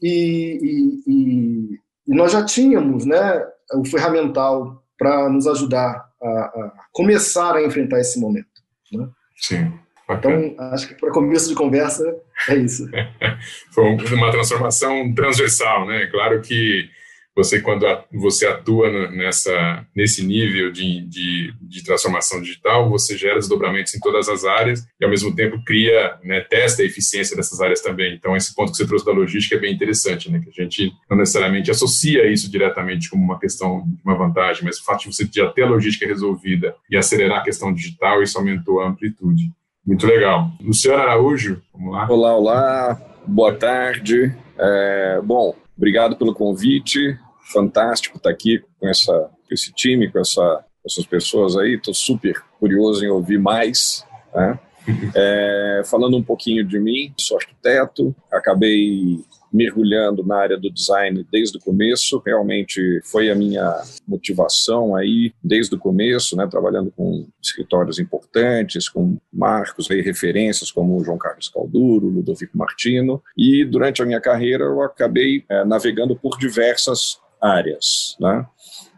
e, 0.00 0.60
e, 0.62 1.12
e, 1.12 1.80
e 2.06 2.14
nós 2.14 2.30
já 2.30 2.44
tínhamos 2.44 3.04
né, 3.04 3.44
o 3.74 3.84
ferramental 3.84 4.84
para 4.96 5.28
nos 5.28 5.46
ajudar 5.46 6.13
a, 6.24 6.28
a, 6.28 6.72
começar 6.92 7.56
a 7.56 7.62
enfrentar 7.62 8.00
esse 8.00 8.18
momento. 8.18 8.46
Né? 8.92 9.08
Sim. 9.36 9.72
Bacana. 10.06 10.46
Então, 10.46 10.66
acho 10.72 10.88
que 10.88 10.94
para 10.94 11.10
começo 11.10 11.48
de 11.48 11.54
conversa 11.54 12.04
é 12.48 12.56
isso. 12.56 12.88
Foi 13.72 13.84
uma 14.14 14.30
transformação 14.30 15.14
transversal, 15.14 15.86
né? 15.86 16.06
Claro 16.06 16.40
que 16.42 16.90
você 17.36 17.60
quando 17.60 17.84
você 18.12 18.46
atua 18.46 19.10
nessa 19.10 19.84
nesse 19.94 20.24
nível 20.24 20.70
de, 20.70 21.00
de, 21.02 21.54
de, 21.60 21.84
transformação 21.84 22.40
digital, 22.40 22.88
você 22.88 23.16
gera 23.16 23.38
desdobramentos 23.38 23.94
em 23.94 24.00
todas 24.00 24.28
as 24.28 24.44
áreas 24.44 24.86
e 25.00 25.04
ao 25.04 25.10
mesmo 25.10 25.34
tempo 25.34 25.62
cria, 25.64 26.18
né, 26.22 26.40
testa 26.40 26.82
a 26.82 26.84
eficiência 26.84 27.36
dessas 27.36 27.60
áreas 27.60 27.80
também. 27.80 28.14
Então 28.14 28.36
esse 28.36 28.54
ponto 28.54 28.70
que 28.70 28.76
você 28.76 28.86
trouxe 28.86 29.04
da 29.04 29.12
logística 29.12 29.56
é 29.56 29.58
bem 29.58 29.74
interessante, 29.74 30.30
né, 30.30 30.40
que 30.40 30.48
a 30.48 30.64
gente 30.64 30.92
não 31.10 31.16
necessariamente 31.16 31.70
associa 31.70 32.30
isso 32.30 32.50
diretamente 32.50 33.10
como 33.10 33.22
uma 33.22 33.38
questão 33.38 33.84
uma 34.04 34.14
vantagem, 34.14 34.64
mas 34.64 34.78
o 34.78 34.84
fato 34.84 35.00
de 35.00 35.14
você 35.14 35.28
já 35.32 35.50
ter 35.50 35.62
a 35.62 35.68
logística 35.68 36.06
resolvida 36.06 36.74
e 36.90 36.96
acelerar 36.96 37.40
a 37.40 37.44
questão 37.44 37.72
digital, 37.72 38.22
isso 38.22 38.38
aumentou 38.38 38.80
a 38.80 38.88
amplitude. 38.88 39.50
Muito 39.86 40.06
legal. 40.06 40.50
Luciano 40.60 41.02
Araújo, 41.02 41.60
vamos 41.72 41.92
lá. 41.92 42.06
Olá, 42.08 42.36
olá. 42.36 43.00
Boa 43.26 43.54
tarde. 43.54 44.34
É, 44.58 45.20
bom, 45.22 45.54
obrigado 45.76 46.16
pelo 46.16 46.34
convite 46.34 47.18
fantástico 47.52 48.16
estar 48.16 48.30
aqui 48.30 48.62
com, 48.78 48.88
essa, 48.88 49.30
esse 49.50 49.72
time, 49.72 50.10
com 50.10 50.18
essa, 50.18 50.64
essas 50.84 51.06
pessoas 51.06 51.56
aí. 51.56 51.74
Estou 51.74 51.94
super 51.94 52.42
curioso 52.58 53.04
em 53.04 53.08
ouvir 53.08 53.38
mais. 53.38 54.04
Né? 54.34 54.58
É, 55.16 55.80
falando 55.86 56.14
um 56.14 56.22
pouquinho 56.22 56.62
de 56.62 56.78
mim, 56.78 57.14
sou 57.18 57.38
arquiteto, 57.38 58.14
acabei 58.30 59.24
mergulhando 59.54 60.26
na 60.26 60.36
área 60.36 60.58
do 60.58 60.68
design 60.68 61.24
desde 61.30 61.58
o 61.58 61.60
começo. 61.60 62.20
Realmente 62.26 63.00
foi 63.04 63.30
a 63.30 63.36
minha 63.36 63.80
motivação 64.06 64.96
aí 64.96 65.32
desde 65.42 65.76
o 65.76 65.78
começo, 65.78 66.36
né, 66.36 66.44
trabalhando 66.50 66.90
com 66.90 67.24
escritórios 67.40 68.00
importantes, 68.00 68.88
com 68.88 69.16
marcos 69.32 69.88
e 69.88 70.00
referências 70.00 70.72
como 70.72 71.02
João 71.04 71.16
Carlos 71.16 71.48
Calduro, 71.48 72.08
Ludovico 72.08 72.58
Martino. 72.58 73.22
E 73.38 73.64
durante 73.64 74.02
a 74.02 74.06
minha 74.06 74.20
carreira 74.20 74.64
eu 74.64 74.82
acabei 74.82 75.44
é, 75.48 75.64
navegando 75.64 76.16
por 76.16 76.36
diversas 76.36 77.18
áreas, 77.40 78.16
né? 78.18 78.44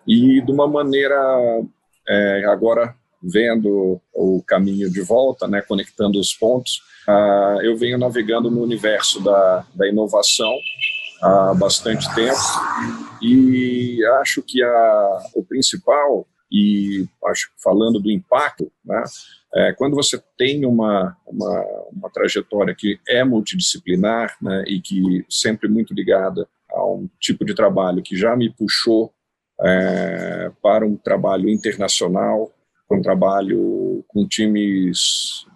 E 0.09 0.41
de 0.41 0.51
uma 0.51 0.67
maneira 0.67 1.17
é, 2.09 2.45
agora 2.47 2.95
vendo 3.23 4.01
o 4.15 4.43
caminho 4.47 4.91
de 4.91 5.03
volta, 5.03 5.47
né, 5.49 5.61
conectando 5.61 6.19
os 6.19 6.33
pontos, 6.33 6.81
uh, 7.09 7.61
eu 7.63 7.77
venho 7.77 7.99
navegando 7.99 8.51
no 8.51 8.63
universo 8.63 9.23
da, 9.23 9.65
da 9.75 9.89
inovação 9.89 10.55
há 11.23 11.55
bastante 11.55 12.13
tempo 12.15 12.39
e 13.23 14.05
acho 14.21 14.43
que 14.43 14.63
a, 14.63 15.19
o 15.35 15.45
principal 15.45 16.27
e 16.51 17.07
acho 17.25 17.51
falando 17.63 17.99
do 17.99 18.11
impacto, 18.11 18.71
né, 18.85 19.03
é, 19.55 19.73
quando 19.73 19.95
você 19.95 20.23
tem 20.37 20.65
uma, 20.65 21.17
uma, 21.27 21.65
uma, 21.91 22.11
trajetória 22.11 22.75
que 22.75 23.01
é 23.09 23.25
multidisciplinar 23.25 24.37
né, 24.41 24.65
e 24.67 24.81
que 24.81 25.25
sempre 25.29 25.69
muito 25.69 25.95
ligada 25.95 26.47
a 26.71 26.85
um 26.85 27.09
tipo 27.19 27.45
de 27.45 27.55
trabalho 27.55 28.03
que 28.03 28.17
já 28.17 28.37
me 28.37 28.51
puxou 28.51 29.13
é, 29.63 30.53
para 30.63 30.87
um 30.87 30.97
trabalho 30.97 31.49
internacional, 31.49 32.53
um 32.91 33.01
trabalho 33.03 34.05
com 34.09 34.29
times 34.29 35.47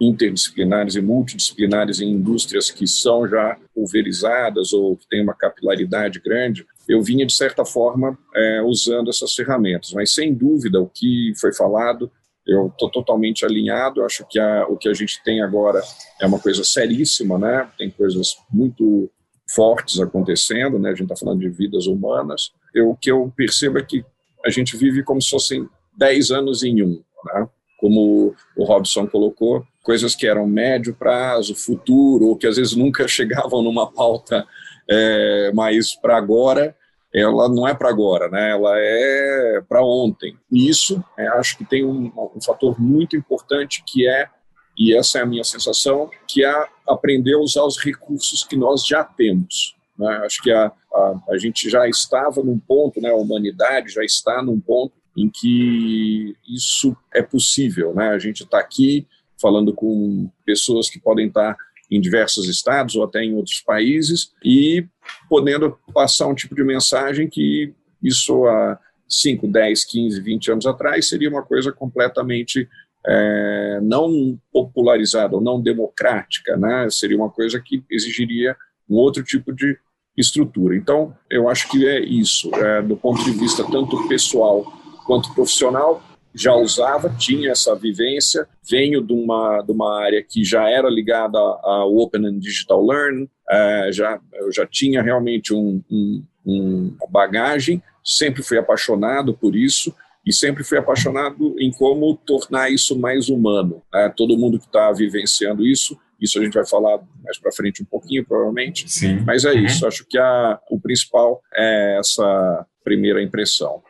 interdisciplinares 0.00 0.94
e 0.94 1.00
multidisciplinares 1.00 2.00
em 2.00 2.10
indústrias 2.10 2.70
que 2.70 2.86
são 2.86 3.28
já 3.28 3.56
pulverizadas 3.74 4.72
ou 4.72 4.96
que 4.96 5.06
têm 5.08 5.22
uma 5.22 5.34
capilaridade 5.34 6.20
grande, 6.20 6.66
eu 6.88 7.02
vinha, 7.02 7.26
de 7.26 7.34
certa 7.34 7.64
forma, 7.64 8.18
é, 8.34 8.62
usando 8.62 9.10
essas 9.10 9.34
ferramentas. 9.34 9.92
Mas, 9.92 10.14
sem 10.14 10.32
dúvida, 10.32 10.80
o 10.80 10.88
que 10.88 11.32
foi 11.38 11.52
falado, 11.52 12.10
eu 12.46 12.68
estou 12.68 12.90
totalmente 12.90 13.44
alinhado. 13.44 14.02
Acho 14.02 14.26
que 14.26 14.38
a, 14.38 14.66
o 14.66 14.76
que 14.76 14.88
a 14.88 14.94
gente 14.94 15.22
tem 15.22 15.42
agora 15.42 15.82
é 16.18 16.26
uma 16.26 16.38
coisa 16.38 16.64
seríssima, 16.64 17.38
né? 17.38 17.68
Tem 17.76 17.90
coisas 17.90 18.38
muito 18.50 19.10
fortes 19.50 20.00
acontecendo, 20.00 20.78
né? 20.78 20.88
A 20.90 20.94
gente 20.94 21.12
está 21.12 21.16
falando 21.16 21.40
de 21.40 21.50
vidas 21.50 21.86
humanas. 21.86 22.52
Eu, 22.74 22.90
o 22.90 22.96
que 22.96 23.10
eu 23.10 23.30
percebo 23.36 23.78
é 23.78 23.82
que 23.82 24.02
a 24.44 24.50
gente 24.50 24.76
vive 24.76 25.02
como 25.02 25.20
se 25.20 25.28
fossem 25.28 25.68
10 25.98 26.30
anos 26.30 26.62
em 26.62 26.82
um, 26.82 27.02
né? 27.26 27.48
Como 27.78 28.34
o 28.56 28.64
Robson 28.64 29.06
colocou, 29.06 29.64
coisas 29.82 30.14
que 30.14 30.26
eram 30.26 30.46
médio 30.46 30.94
prazo, 30.94 31.54
futuro, 31.54 32.26
ou 32.26 32.36
que 32.36 32.46
às 32.46 32.56
vezes 32.56 32.76
nunca 32.76 33.06
chegavam 33.08 33.62
numa 33.62 33.90
pauta 33.90 34.46
é, 34.90 35.50
mais 35.54 35.94
para 35.94 36.16
agora, 36.16 36.76
ela 37.14 37.48
não 37.48 37.66
é 37.66 37.72
para 37.72 37.88
agora, 37.88 38.28
né? 38.28 38.50
ela 38.50 38.72
é 38.76 39.62
para 39.66 39.82
ontem. 39.82 40.36
E 40.50 40.68
isso, 40.68 41.02
é, 41.16 41.26
acho 41.28 41.56
que 41.56 41.64
tem 41.64 41.84
um, 41.84 42.12
um, 42.34 42.40
fator 42.40 42.78
muito 42.78 43.16
importante 43.16 43.82
que 43.86 44.06
é, 44.06 44.28
e 44.76 44.94
essa 44.94 45.18
é 45.18 45.22
a 45.22 45.26
minha 45.26 45.44
sensação, 45.44 46.10
que 46.26 46.44
é 46.44 46.66
aprender 46.86 47.34
a 47.34 47.40
usar 47.40 47.64
os 47.64 47.78
recursos 47.78 48.44
que 48.44 48.56
nós 48.56 48.84
já 48.86 49.02
temos. 49.02 49.74
Né? 49.98 50.20
Acho 50.24 50.42
que 50.42 50.52
a, 50.52 50.66
a, 50.66 51.14
a 51.30 51.38
gente 51.38 51.70
já 51.70 51.88
estava 51.88 52.42
num 52.42 52.58
ponto, 52.58 53.00
né? 53.00 53.10
a 53.10 53.16
humanidade 53.16 53.88
já 53.88 54.04
está 54.04 54.42
num 54.42 54.60
ponto 54.60 54.97
em 55.18 55.28
que 55.28 56.36
isso 56.48 56.96
é 57.12 57.22
possível. 57.22 57.92
Né? 57.92 58.08
A 58.08 58.18
gente 58.18 58.44
está 58.44 58.58
aqui 58.60 59.06
falando 59.40 59.74
com 59.74 60.30
pessoas 60.46 60.88
que 60.88 61.00
podem 61.00 61.26
estar 61.26 61.56
em 61.90 62.00
diversos 62.00 62.48
estados 62.48 62.94
ou 62.94 63.04
até 63.04 63.22
em 63.24 63.34
outros 63.34 63.60
países 63.60 64.32
e 64.44 64.86
podendo 65.28 65.78
passar 65.92 66.26
um 66.26 66.34
tipo 66.34 66.54
de 66.54 66.62
mensagem 66.62 67.28
que 67.28 67.72
isso 68.02 68.46
há 68.46 68.78
5, 69.08 69.48
10, 69.48 69.84
15, 69.84 70.20
20 70.20 70.52
anos 70.52 70.66
atrás 70.66 71.08
seria 71.08 71.30
uma 71.30 71.42
coisa 71.42 71.72
completamente 71.72 72.68
é, 73.06 73.80
não 73.82 74.38
popularizada 74.52 75.34
ou 75.34 75.40
não 75.40 75.60
democrática, 75.60 76.56
né? 76.56 76.88
seria 76.90 77.16
uma 77.16 77.30
coisa 77.30 77.60
que 77.60 77.82
exigiria 77.90 78.54
um 78.88 78.96
outro 78.96 79.24
tipo 79.24 79.52
de 79.52 79.78
estrutura. 80.16 80.76
Então, 80.76 81.16
eu 81.30 81.48
acho 81.48 81.68
que 81.70 81.86
é 81.86 82.00
isso, 82.00 82.54
é, 82.54 82.82
do 82.82 82.96
ponto 82.96 83.24
de 83.24 83.30
vista 83.30 83.64
tanto 83.64 84.08
pessoal 84.08 84.66
quanto 85.08 85.34
profissional, 85.34 86.02
já 86.34 86.54
usava, 86.54 87.08
tinha 87.08 87.50
essa 87.50 87.74
vivência. 87.74 88.46
Venho 88.68 89.02
de 89.02 89.14
uma, 89.14 89.62
de 89.62 89.72
uma 89.72 89.98
área 89.98 90.22
que 90.22 90.44
já 90.44 90.68
era 90.68 90.90
ligada 90.90 91.38
ao 91.38 91.96
Open 91.96 92.26
and 92.26 92.38
Digital 92.38 92.84
Learn, 92.84 93.26
é, 93.50 93.88
já, 93.90 94.20
eu 94.34 94.52
já 94.52 94.66
tinha 94.66 95.02
realmente 95.02 95.54
um, 95.54 95.82
um, 95.90 96.22
um, 96.44 96.96
uma 97.00 97.10
bagagem, 97.10 97.82
sempre 98.04 98.42
fui 98.42 98.58
apaixonado 98.58 99.32
por 99.32 99.56
isso 99.56 99.94
e 100.26 100.30
sempre 100.30 100.62
fui 100.62 100.76
apaixonado 100.76 101.56
em 101.58 101.70
como 101.70 102.14
tornar 102.14 102.70
isso 102.70 102.98
mais 102.98 103.30
humano. 103.30 103.82
Né? 103.90 104.12
Todo 104.14 104.36
mundo 104.36 104.58
que 104.58 104.66
está 104.66 104.92
vivenciando 104.92 105.66
isso, 105.66 105.98
isso 106.20 106.38
a 106.38 106.44
gente 106.44 106.52
vai 106.52 106.66
falar 106.66 107.00
mais 107.24 107.38
para 107.38 107.50
frente 107.50 107.82
um 107.82 107.86
pouquinho, 107.86 108.26
provavelmente. 108.26 108.86
Sim. 108.92 109.20
Mas 109.24 109.46
é 109.46 109.52
uhum. 109.52 109.64
isso, 109.64 109.86
acho 109.86 110.04
que 110.06 110.18
a, 110.18 110.60
o 110.70 110.78
principal 110.78 111.40
é 111.56 111.96
essa 111.98 112.66
primeira 112.84 113.22
impressão. 113.22 113.82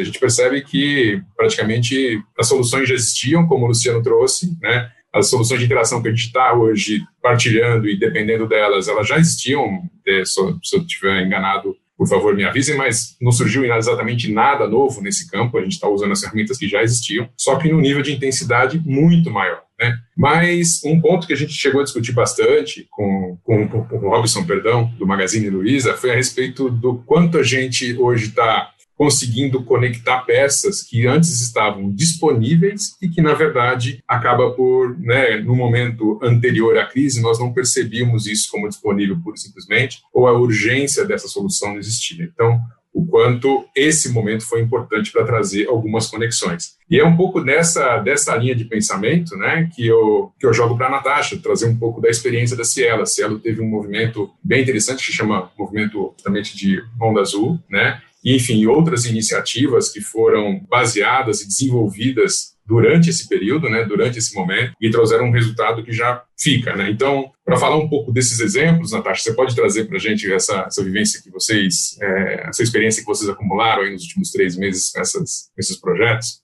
A 0.00 0.04
gente 0.04 0.18
percebe 0.18 0.62
que 0.62 1.20
praticamente 1.36 2.22
as 2.38 2.48
soluções 2.48 2.88
já 2.88 2.94
existiam, 2.94 3.46
como 3.46 3.64
o 3.64 3.68
Luciano 3.68 4.02
trouxe, 4.02 4.56
né? 4.60 4.90
As 5.12 5.28
soluções 5.28 5.60
de 5.60 5.66
interação 5.66 6.00
que 6.00 6.08
a 6.08 6.10
gente 6.10 6.26
está 6.26 6.54
hoje 6.54 7.02
partilhando 7.22 7.86
e 7.86 7.98
dependendo 7.98 8.48
delas, 8.48 8.88
elas 8.88 9.06
já 9.06 9.18
existiam. 9.18 9.82
É, 10.06 10.24
se 10.24 10.40
eu 10.40 10.80
estiver 10.80 11.22
enganado, 11.22 11.76
por 11.96 12.08
favor, 12.08 12.34
me 12.34 12.44
avisem, 12.44 12.76
mas 12.76 13.16
não 13.20 13.30
surgiu 13.30 13.64
exatamente 13.64 14.32
nada 14.32 14.66
novo 14.66 15.02
nesse 15.02 15.30
campo. 15.30 15.58
A 15.58 15.62
gente 15.62 15.74
está 15.74 15.88
usando 15.88 16.12
as 16.12 16.20
ferramentas 16.20 16.56
que 16.56 16.66
já 16.66 16.82
existiam, 16.82 17.28
só 17.36 17.56
que 17.56 17.70
no 17.70 17.80
nível 17.80 18.02
de 18.02 18.12
intensidade 18.12 18.82
muito 18.84 19.30
maior. 19.30 19.62
Né? 19.78 19.96
Mas 20.16 20.80
um 20.84 21.00
ponto 21.00 21.26
que 21.26 21.32
a 21.32 21.36
gente 21.36 21.52
chegou 21.52 21.80
a 21.80 21.84
discutir 21.84 22.12
bastante 22.12 22.86
com, 22.90 23.36
com, 23.44 23.68
com 23.68 23.96
o 23.96 24.10
Robson, 24.10 24.44
perdão, 24.44 24.86
do 24.98 25.06
Magazine 25.06 25.50
Luiza, 25.50 25.94
foi 25.94 26.10
a 26.10 26.16
respeito 26.16 26.70
do 26.70 26.96
quanto 27.04 27.38
a 27.38 27.42
gente 27.42 27.96
hoje 27.98 28.26
está 28.26 28.72
conseguindo 29.02 29.64
conectar 29.64 30.18
peças 30.18 30.80
que 30.80 31.08
antes 31.08 31.40
estavam 31.40 31.90
disponíveis 31.90 32.96
e 33.02 33.08
que, 33.08 33.20
na 33.20 33.34
verdade, 33.34 34.00
acaba 34.06 34.52
por, 34.52 34.96
né, 34.96 35.38
no 35.38 35.56
momento 35.56 36.20
anterior 36.22 36.78
à 36.78 36.86
crise, 36.86 37.20
nós 37.20 37.40
não 37.40 37.52
percebíamos 37.52 38.28
isso 38.28 38.48
como 38.48 38.68
disponível 38.68 39.18
pura 39.20 39.34
e 39.34 39.40
simplesmente, 39.40 39.98
ou 40.14 40.28
a 40.28 40.38
urgência 40.38 41.04
dessa 41.04 41.26
solução 41.26 41.70
não 41.70 41.80
existia. 41.80 42.24
Então, 42.32 42.60
o 42.94 43.04
quanto 43.04 43.64
esse 43.74 44.08
momento 44.10 44.46
foi 44.46 44.60
importante 44.60 45.10
para 45.10 45.24
trazer 45.24 45.66
algumas 45.66 46.06
conexões. 46.06 46.76
E 46.88 47.00
é 47.00 47.04
um 47.04 47.16
pouco 47.16 47.40
dessa, 47.40 47.98
dessa 47.98 48.36
linha 48.36 48.54
de 48.54 48.66
pensamento 48.66 49.36
né, 49.36 49.68
que, 49.74 49.84
eu, 49.84 50.30
que 50.38 50.46
eu 50.46 50.52
jogo 50.52 50.76
para 50.76 50.86
a 50.86 50.90
Natasha, 50.90 51.40
trazer 51.42 51.66
um 51.66 51.76
pouco 51.76 52.00
da 52.00 52.08
experiência 52.08 52.56
da 52.56 52.62
Cielo. 52.62 53.02
A 53.02 53.06
Cielo 53.06 53.40
teve 53.40 53.60
um 53.60 53.68
movimento 53.68 54.30
bem 54.44 54.62
interessante 54.62 55.04
que 55.04 55.12
chama 55.12 55.50
movimento 55.58 56.12
justamente 56.16 56.56
de 56.56 56.80
Onda 57.00 57.20
Azul, 57.20 57.58
né, 57.68 58.00
e, 58.24 58.36
enfim, 58.36 58.66
outras 58.66 59.04
iniciativas 59.04 59.90
que 59.90 60.00
foram 60.00 60.60
baseadas 60.68 61.40
e 61.40 61.48
desenvolvidas 61.48 62.52
durante 62.64 63.10
esse 63.10 63.28
período, 63.28 63.68
né, 63.68 63.84
durante 63.84 64.18
esse 64.18 64.34
momento, 64.34 64.72
e 64.80 64.90
trouxeram 64.90 65.26
um 65.26 65.32
resultado 65.32 65.82
que 65.84 65.92
já 65.92 66.22
fica. 66.38 66.74
Né? 66.76 66.90
Então, 66.90 67.30
para 67.44 67.56
falar 67.56 67.76
um 67.76 67.88
pouco 67.88 68.12
desses 68.12 68.40
exemplos, 68.40 68.92
Natasha, 68.92 69.22
você 69.22 69.34
pode 69.34 69.54
trazer 69.54 69.84
para 69.84 69.96
a 69.96 70.00
gente 70.00 70.32
essa, 70.32 70.64
essa 70.66 70.82
vivência 70.82 71.20
que 71.20 71.30
vocês, 71.30 71.98
é, 72.00 72.48
essa 72.48 72.62
experiência 72.62 73.02
que 73.02 73.06
vocês 73.06 73.28
acumularam 73.28 73.90
nos 73.90 74.02
últimos 74.04 74.30
três 74.30 74.56
meses 74.56 74.90
com, 74.92 75.00
essas, 75.00 75.50
esses 75.58 75.78
projetos? 75.78 76.40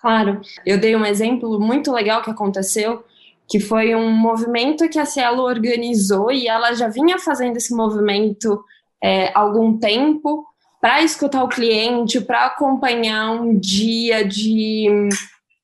Claro, 0.00 0.40
eu 0.66 0.78
dei 0.78 0.94
um 0.94 1.06
exemplo 1.06 1.58
muito 1.58 1.92
legal 1.92 2.22
que 2.22 2.30
aconteceu, 2.30 3.02
que 3.48 3.58
foi 3.58 3.94
um 3.94 4.10
movimento 4.10 4.88
que 4.88 4.98
a 4.98 5.04
Cielo 5.04 5.42
organizou 5.42 6.30
e 6.30 6.48
ela 6.48 6.74
já 6.74 6.88
vinha 6.88 7.18
fazendo 7.18 7.56
esse 7.56 7.74
movimento 7.74 8.62
é, 9.02 9.28
há 9.28 9.40
algum 9.40 9.78
tempo, 9.78 10.44
para 10.82 11.00
escutar 11.00 11.44
o 11.44 11.48
cliente, 11.48 12.20
para 12.20 12.46
acompanhar 12.46 13.30
um 13.30 13.56
dia 13.56 14.24
de, 14.24 14.88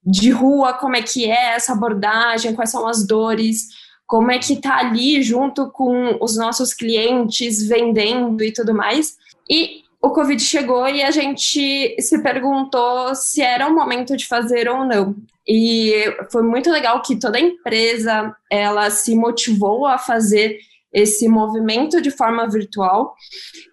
de 0.07 0.31
rua, 0.31 0.75
como 0.75 0.95
é 0.95 1.03
que 1.03 1.29
é 1.29 1.57
essa 1.57 1.73
abordagem, 1.73 2.55
quais 2.55 2.71
são 2.71 2.87
as 2.87 3.05
dores, 3.05 3.67
como 4.07 4.31
é 4.31 4.39
que 4.39 4.53
está 4.53 4.79
ali 4.79 5.21
junto 5.21 5.73
com 5.73 6.17
os 6.23 6.37
nossos 6.37 6.73
clientes 6.73 7.67
vendendo 7.67 8.45
e 8.45 8.53
tudo 8.53 8.73
mais. 8.73 9.17
E 9.51 9.83
o 10.01 10.11
Covid 10.11 10.41
chegou 10.41 10.89
e 10.89 11.03
a 11.03 11.11
gente 11.11 11.97
se 12.01 12.23
perguntou 12.23 13.13
se 13.17 13.43
era 13.43 13.67
o 13.67 13.75
momento 13.75 14.17
de 14.17 14.25
fazer 14.25 14.69
ou 14.69 14.85
não. 14.85 15.17
E 15.49 16.15
foi 16.31 16.45
muito 16.45 16.71
legal 16.71 17.03
que 17.03 17.19
toda 17.19 17.39
a 17.39 17.41
empresa 17.41 18.33
ela 18.49 18.89
se 18.89 19.17
motivou 19.17 19.85
a 19.85 19.99
fazer 19.99 20.59
esse 20.93 21.29
movimento 21.29 22.01
de 22.01 22.11
forma 22.11 22.49
virtual 22.49 23.15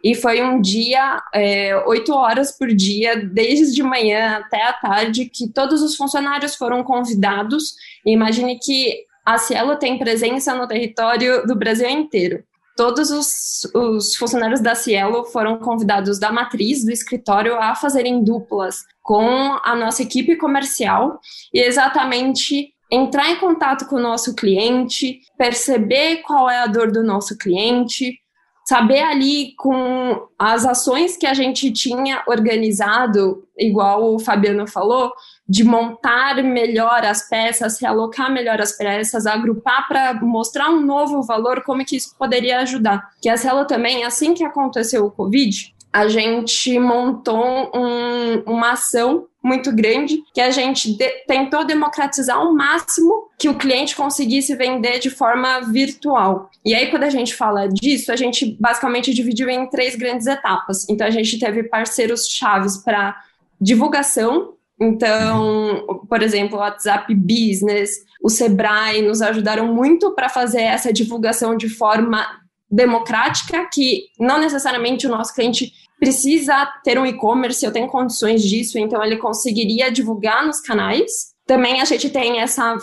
e 0.03 0.13
foi 0.13 0.43
um 0.43 0.59
dia, 0.59 1.21
é, 1.33 1.75
oito 1.87 2.11
é, 2.11 2.15
horas 2.15 2.57
por 2.57 2.67
dia, 2.67 3.15
desde 3.15 3.73
de 3.73 3.83
manhã 3.83 4.37
até 4.37 4.63
a 4.63 4.73
tarde, 4.73 5.25
que 5.25 5.47
todos 5.51 5.81
os 5.81 5.95
funcionários 5.95 6.55
foram 6.55 6.83
convidados. 6.83 7.73
E 8.05 8.11
imagine 8.11 8.59
que 8.59 9.05
a 9.25 9.37
Cielo 9.37 9.77
tem 9.77 9.97
presença 9.97 10.53
no 10.53 10.67
território 10.67 11.45
do 11.47 11.55
Brasil 11.55 11.89
inteiro. 11.89 12.43
Todos 12.77 13.09
os, 13.09 13.63
os, 13.73 14.17
funcionários 14.17 14.59
da 14.59 14.75
Cielo 14.75 15.23
foram 15.25 15.57
convidados 15.57 16.19
da 16.19 16.29
matriz 16.29 16.83
do 16.83 16.91
escritório 16.91 17.55
a 17.55 17.73
fazerem 17.73 18.21
duplas 18.21 18.83
com 19.01 19.57
a 19.63 19.75
nossa 19.75 20.03
equipe 20.03 20.35
comercial 20.35 21.19
e 21.53 21.61
exatamente 21.61 22.74
entrar 22.91 23.31
em 23.31 23.37
contato 23.37 23.85
com 23.87 23.95
o 23.95 24.01
nosso 24.01 24.35
cliente, 24.35 25.21
perceber 25.37 26.17
qual 26.17 26.49
é 26.49 26.59
a 26.59 26.67
dor 26.67 26.91
do 26.91 27.03
nosso 27.03 27.37
cliente, 27.37 28.19
saber 28.67 28.99
ali 28.99 29.53
com 29.57 30.27
as 30.39 30.65
ações 30.65 31.15
que 31.15 31.27
a 31.27 31.33
gente 31.33 31.71
tinha 31.71 32.23
organizado, 32.27 33.47
igual 33.57 34.15
o 34.15 34.19
Fabiano 34.19 34.65
falou, 34.67 35.11
de 35.47 35.63
montar 35.63 36.43
melhor 36.43 37.05
as 37.05 37.29
peças, 37.29 37.79
realocar 37.79 38.31
melhor 38.31 38.59
as 38.59 38.71
peças, 38.75 39.27
agrupar 39.27 39.87
para 39.87 40.15
mostrar 40.15 40.71
um 40.71 40.81
novo 40.81 41.21
valor, 41.21 41.63
como 41.63 41.85
que 41.85 41.95
isso 41.95 42.15
poderia 42.17 42.59
ajudar. 42.61 43.07
Que 43.21 43.29
a 43.29 43.37
Cielo 43.37 43.65
também, 43.65 44.03
assim 44.03 44.33
que 44.33 44.43
aconteceu 44.43 45.05
o 45.05 45.11
Covid, 45.11 45.74
a 45.95 46.09
gente 46.09 46.77
montou 46.77 47.71
um, 47.73 48.43
uma 48.45 48.71
ação 48.73 49.27
muito 49.41 49.73
grande 49.73 50.21
que 50.33 50.41
a 50.41 50.51
gente 50.51 50.91
de, 50.97 51.07
tentou 51.25 51.63
democratizar 51.63 52.35
ao 52.35 52.53
máximo 52.53 53.29
que 53.39 53.47
o 53.47 53.55
cliente 53.55 53.95
conseguisse 53.95 54.53
vender 54.57 54.99
de 54.99 55.09
forma 55.09 55.61
virtual. 55.61 56.49
E 56.65 56.75
aí, 56.75 56.91
quando 56.91 57.03
a 57.03 57.09
gente 57.09 57.33
fala 57.33 57.69
disso, 57.69 58.11
a 58.11 58.17
gente 58.17 58.57
basicamente 58.59 59.13
dividiu 59.13 59.49
em 59.49 59.69
três 59.69 59.95
grandes 59.95 60.27
etapas. 60.27 60.85
Então, 60.89 61.07
a 61.07 61.09
gente 61.09 61.39
teve 61.39 61.63
parceiros 61.63 62.27
chaves 62.27 62.75
para 62.75 63.15
divulgação. 63.61 64.53
Então, 64.77 66.03
por 66.09 66.21
exemplo, 66.21 66.57
o 66.57 66.59
WhatsApp 66.59 67.15
Business, 67.15 67.91
o 68.21 68.29
Sebrae 68.29 69.01
nos 69.01 69.21
ajudaram 69.21 69.73
muito 69.73 70.13
para 70.13 70.27
fazer 70.27 70.63
essa 70.63 70.91
divulgação 70.91 71.55
de 71.55 71.69
forma 71.69 72.27
democrática, 72.69 73.67
que 73.71 74.07
não 74.19 74.39
necessariamente 74.39 75.07
o 75.07 75.09
nosso 75.09 75.33
cliente 75.33 75.71
precisa 76.05 76.67
ter 76.83 76.99
um 76.99 77.05
e-commerce, 77.05 77.65
eu 77.65 77.71
tenho 77.71 77.87
condições 77.87 78.43
disso, 78.43 78.77
então 78.77 79.03
ele 79.03 79.17
conseguiria 79.17 79.91
divulgar 79.91 80.45
nos 80.45 80.61
canais. 80.61 81.33
Também 81.47 81.81
a 81.81 81.85
gente 81.85 82.11
tem 82.11 82.39
essa 82.39 82.77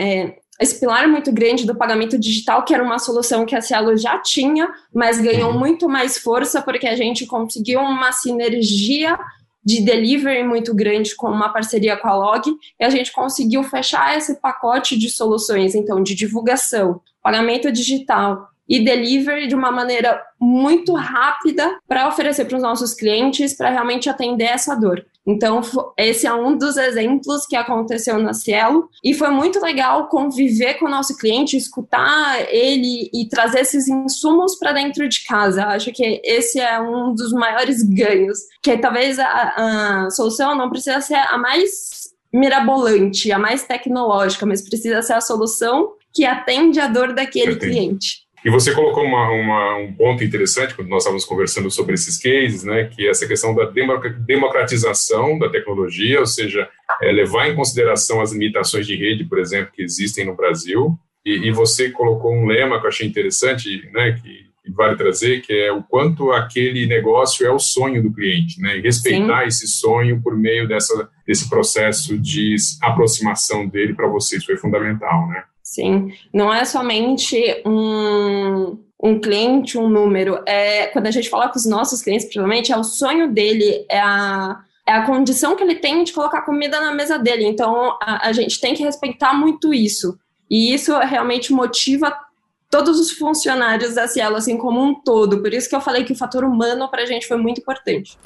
é, 0.00 0.34
esse 0.60 0.80
pilar 0.80 1.06
muito 1.06 1.30
grande 1.30 1.64
do 1.64 1.76
pagamento 1.76 2.18
digital, 2.18 2.64
que 2.64 2.74
era 2.74 2.82
uma 2.82 2.98
solução 2.98 3.46
que 3.46 3.54
a 3.54 3.60
Cielo 3.60 3.96
já 3.96 4.18
tinha, 4.18 4.68
mas 4.92 5.20
ganhou 5.20 5.52
uhum. 5.52 5.58
muito 5.58 5.88
mais 5.88 6.18
força 6.18 6.60
porque 6.60 6.88
a 6.88 6.96
gente 6.96 7.24
conseguiu 7.24 7.78
uma 7.80 8.10
sinergia 8.10 9.16
de 9.64 9.84
delivery 9.84 10.42
muito 10.42 10.74
grande 10.74 11.14
com 11.14 11.28
uma 11.28 11.52
parceria 11.52 11.96
com 11.96 12.08
a 12.08 12.16
Log, 12.16 12.52
e 12.80 12.84
a 12.84 12.90
gente 12.90 13.12
conseguiu 13.12 13.62
fechar 13.62 14.16
esse 14.16 14.40
pacote 14.40 14.98
de 14.98 15.08
soluções, 15.08 15.74
então, 15.74 16.02
de 16.02 16.14
divulgação, 16.14 17.00
pagamento 17.22 17.70
digital 17.70 18.48
e 18.68 18.84
delivery 18.84 19.46
de 19.46 19.54
uma 19.54 19.70
maneira 19.70 20.20
muito 20.40 20.92
rápida 20.94 21.78
para 21.86 22.08
oferecer 22.08 22.44
para 22.44 22.56
os 22.56 22.62
nossos 22.62 22.94
clientes 22.94 23.56
para 23.56 23.70
realmente 23.70 24.08
atender 24.08 24.44
essa 24.44 24.74
dor. 24.74 25.04
Então, 25.26 25.60
esse 25.98 26.24
é 26.24 26.32
um 26.32 26.56
dos 26.56 26.76
exemplos 26.76 27.46
que 27.46 27.56
aconteceu 27.56 28.16
na 28.18 28.32
Cielo 28.32 28.88
e 29.02 29.12
foi 29.12 29.30
muito 29.30 29.60
legal 29.60 30.08
conviver 30.08 30.74
com 30.74 30.86
o 30.86 30.90
nosso 30.90 31.16
cliente, 31.16 31.56
escutar 31.56 32.46
ele 32.48 33.10
e 33.12 33.28
trazer 33.28 33.60
esses 33.60 33.88
insumos 33.88 34.56
para 34.56 34.72
dentro 34.72 35.08
de 35.08 35.24
casa. 35.24 35.66
Acho 35.66 35.90
que 35.92 36.20
esse 36.24 36.60
é 36.60 36.80
um 36.80 37.12
dos 37.12 37.32
maiores 37.32 37.82
ganhos, 37.82 38.38
que 38.62 38.78
talvez 38.78 39.18
a, 39.18 40.04
a 40.04 40.10
solução 40.10 40.54
não 40.54 40.70
precisa 40.70 41.00
ser 41.00 41.16
a 41.16 41.36
mais 41.36 42.14
mirabolante, 42.32 43.32
a 43.32 43.38
mais 43.38 43.64
tecnológica, 43.64 44.46
mas 44.46 44.62
precisa 44.62 45.02
ser 45.02 45.14
a 45.14 45.20
solução 45.20 45.94
que 46.14 46.24
atende 46.24 46.78
a 46.78 46.86
dor 46.86 47.12
daquele 47.12 47.56
cliente. 47.56 48.25
E 48.46 48.48
você 48.48 48.72
colocou 48.72 49.02
uma, 49.02 49.28
uma, 49.32 49.76
um 49.78 49.92
ponto 49.92 50.22
interessante 50.22 50.72
quando 50.72 50.86
nós 50.86 51.02
estávamos 51.02 51.24
conversando 51.24 51.68
sobre 51.68 51.94
esses 51.94 52.16
cases, 52.16 52.62
né, 52.62 52.84
que 52.84 53.04
é 53.04 53.10
essa 53.10 53.26
questão 53.26 53.52
da 53.52 53.64
democratização 53.64 55.36
da 55.36 55.48
tecnologia, 55.48 56.20
ou 56.20 56.26
seja, 56.26 56.68
é, 57.02 57.10
levar 57.10 57.48
em 57.48 57.56
consideração 57.56 58.20
as 58.20 58.30
limitações 58.30 58.86
de 58.86 58.94
rede, 58.94 59.24
por 59.24 59.40
exemplo, 59.40 59.72
que 59.74 59.82
existem 59.82 60.24
no 60.24 60.36
Brasil. 60.36 60.96
E, 61.24 61.48
e 61.48 61.50
você 61.50 61.90
colocou 61.90 62.32
um 62.32 62.46
lema 62.46 62.78
que 62.78 62.86
eu 62.86 62.88
achei 62.88 63.08
interessante, 63.08 63.90
né, 63.92 64.12
que, 64.12 64.46
que, 64.62 64.70
vale 64.72 64.94
trazer, 64.94 65.40
que 65.40 65.52
é 65.52 65.72
o 65.72 65.82
quanto 65.82 66.30
aquele 66.30 66.86
negócio 66.86 67.44
é 67.44 67.50
o 67.50 67.58
sonho 67.58 68.00
do 68.00 68.12
cliente, 68.12 68.60
né, 68.60 68.78
e 68.78 68.80
respeitar 68.80 69.40
Sim. 69.40 69.48
esse 69.48 69.66
sonho 69.66 70.22
por 70.22 70.36
meio 70.38 70.68
dessa, 70.68 71.10
desse 71.26 71.50
processo 71.50 72.16
de 72.16 72.54
aproximação 72.80 73.66
dele 73.66 73.92
para 73.92 74.06
vocês 74.06 74.44
foi 74.44 74.56
fundamental, 74.56 75.26
né? 75.30 75.42
Sim, 75.66 76.12
não 76.32 76.54
é 76.54 76.64
somente 76.64 77.36
um, 77.66 78.15
um 79.06 79.20
cliente, 79.20 79.78
um 79.78 79.88
número. 79.88 80.42
É, 80.46 80.86
quando 80.88 81.06
a 81.06 81.10
gente 81.10 81.28
fala 81.28 81.48
com 81.48 81.58
os 81.58 81.66
nossos 81.66 82.02
clientes, 82.02 82.26
principalmente, 82.26 82.72
é 82.72 82.76
o 82.76 82.84
sonho 82.84 83.32
dele, 83.32 83.86
é 83.88 84.00
a, 84.00 84.58
é 84.86 84.92
a 84.92 85.06
condição 85.06 85.56
que 85.56 85.62
ele 85.62 85.76
tem 85.76 86.02
de 86.04 86.12
colocar 86.12 86.42
comida 86.42 86.80
na 86.80 86.92
mesa 86.92 87.18
dele. 87.18 87.44
Então, 87.44 87.96
a, 88.00 88.28
a 88.28 88.32
gente 88.32 88.60
tem 88.60 88.74
que 88.74 88.82
respeitar 88.82 89.32
muito 89.32 89.72
isso. 89.72 90.18
E 90.50 90.74
isso 90.74 90.96
realmente 90.98 91.52
motiva 91.52 92.16
todos 92.70 92.98
os 92.98 93.12
funcionários 93.12 93.94
da 93.94 94.08
Cielo, 94.08 94.36
assim 94.36 94.56
como 94.56 94.82
um 94.82 94.94
todo. 94.94 95.40
Por 95.40 95.54
isso 95.54 95.68
que 95.68 95.76
eu 95.76 95.80
falei 95.80 96.04
que 96.04 96.12
o 96.12 96.16
fator 96.16 96.44
humano 96.44 96.90
para 96.90 97.02
a 97.02 97.06
gente 97.06 97.26
foi 97.26 97.36
muito 97.36 97.60
importante. 97.60 98.18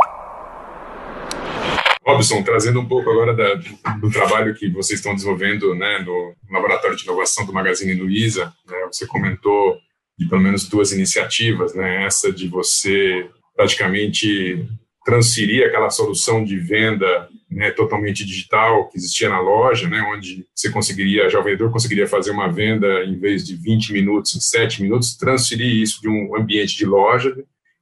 Robson, 2.06 2.42
trazendo 2.42 2.80
um 2.80 2.88
pouco 2.88 3.10
agora 3.10 3.34
da, 3.34 3.54
do 3.96 4.10
trabalho 4.10 4.54
que 4.54 4.68
vocês 4.70 4.98
estão 4.98 5.14
desenvolvendo 5.14 5.74
né, 5.74 5.98
no 5.98 6.34
Laboratório 6.50 6.96
de 6.96 7.04
Inovação 7.04 7.44
do 7.44 7.52
Magazine 7.52 7.94
Luiza, 7.94 8.52
né, 8.66 8.88
você 8.90 9.06
comentou 9.06 9.78
de 10.20 10.28
pelo 10.28 10.42
menos 10.42 10.68
duas 10.68 10.92
iniciativas, 10.92 11.74
né, 11.74 12.04
essa 12.04 12.30
de 12.30 12.46
você 12.46 13.26
praticamente 13.56 14.68
transferir 15.02 15.66
aquela 15.66 15.88
solução 15.88 16.44
de 16.44 16.58
venda 16.58 17.26
né, 17.50 17.70
totalmente 17.70 18.22
digital 18.24 18.86
que 18.90 18.98
existia 18.98 19.30
na 19.30 19.40
loja, 19.40 19.88
né, 19.88 20.02
onde 20.14 20.46
você 20.54 20.70
conseguiria, 20.70 21.30
já 21.30 21.40
o 21.40 21.42
vendedor 21.42 21.72
conseguiria 21.72 22.06
fazer 22.06 22.32
uma 22.32 22.52
venda 22.52 23.02
em 23.04 23.18
vez 23.18 23.46
de 23.46 23.56
20 23.56 23.94
minutos, 23.94 24.36
em 24.36 24.40
7 24.40 24.82
minutos, 24.82 25.16
transferir 25.16 25.74
isso 25.74 26.02
de 26.02 26.08
um 26.10 26.36
ambiente 26.36 26.76
de 26.76 26.84
loja 26.84 27.34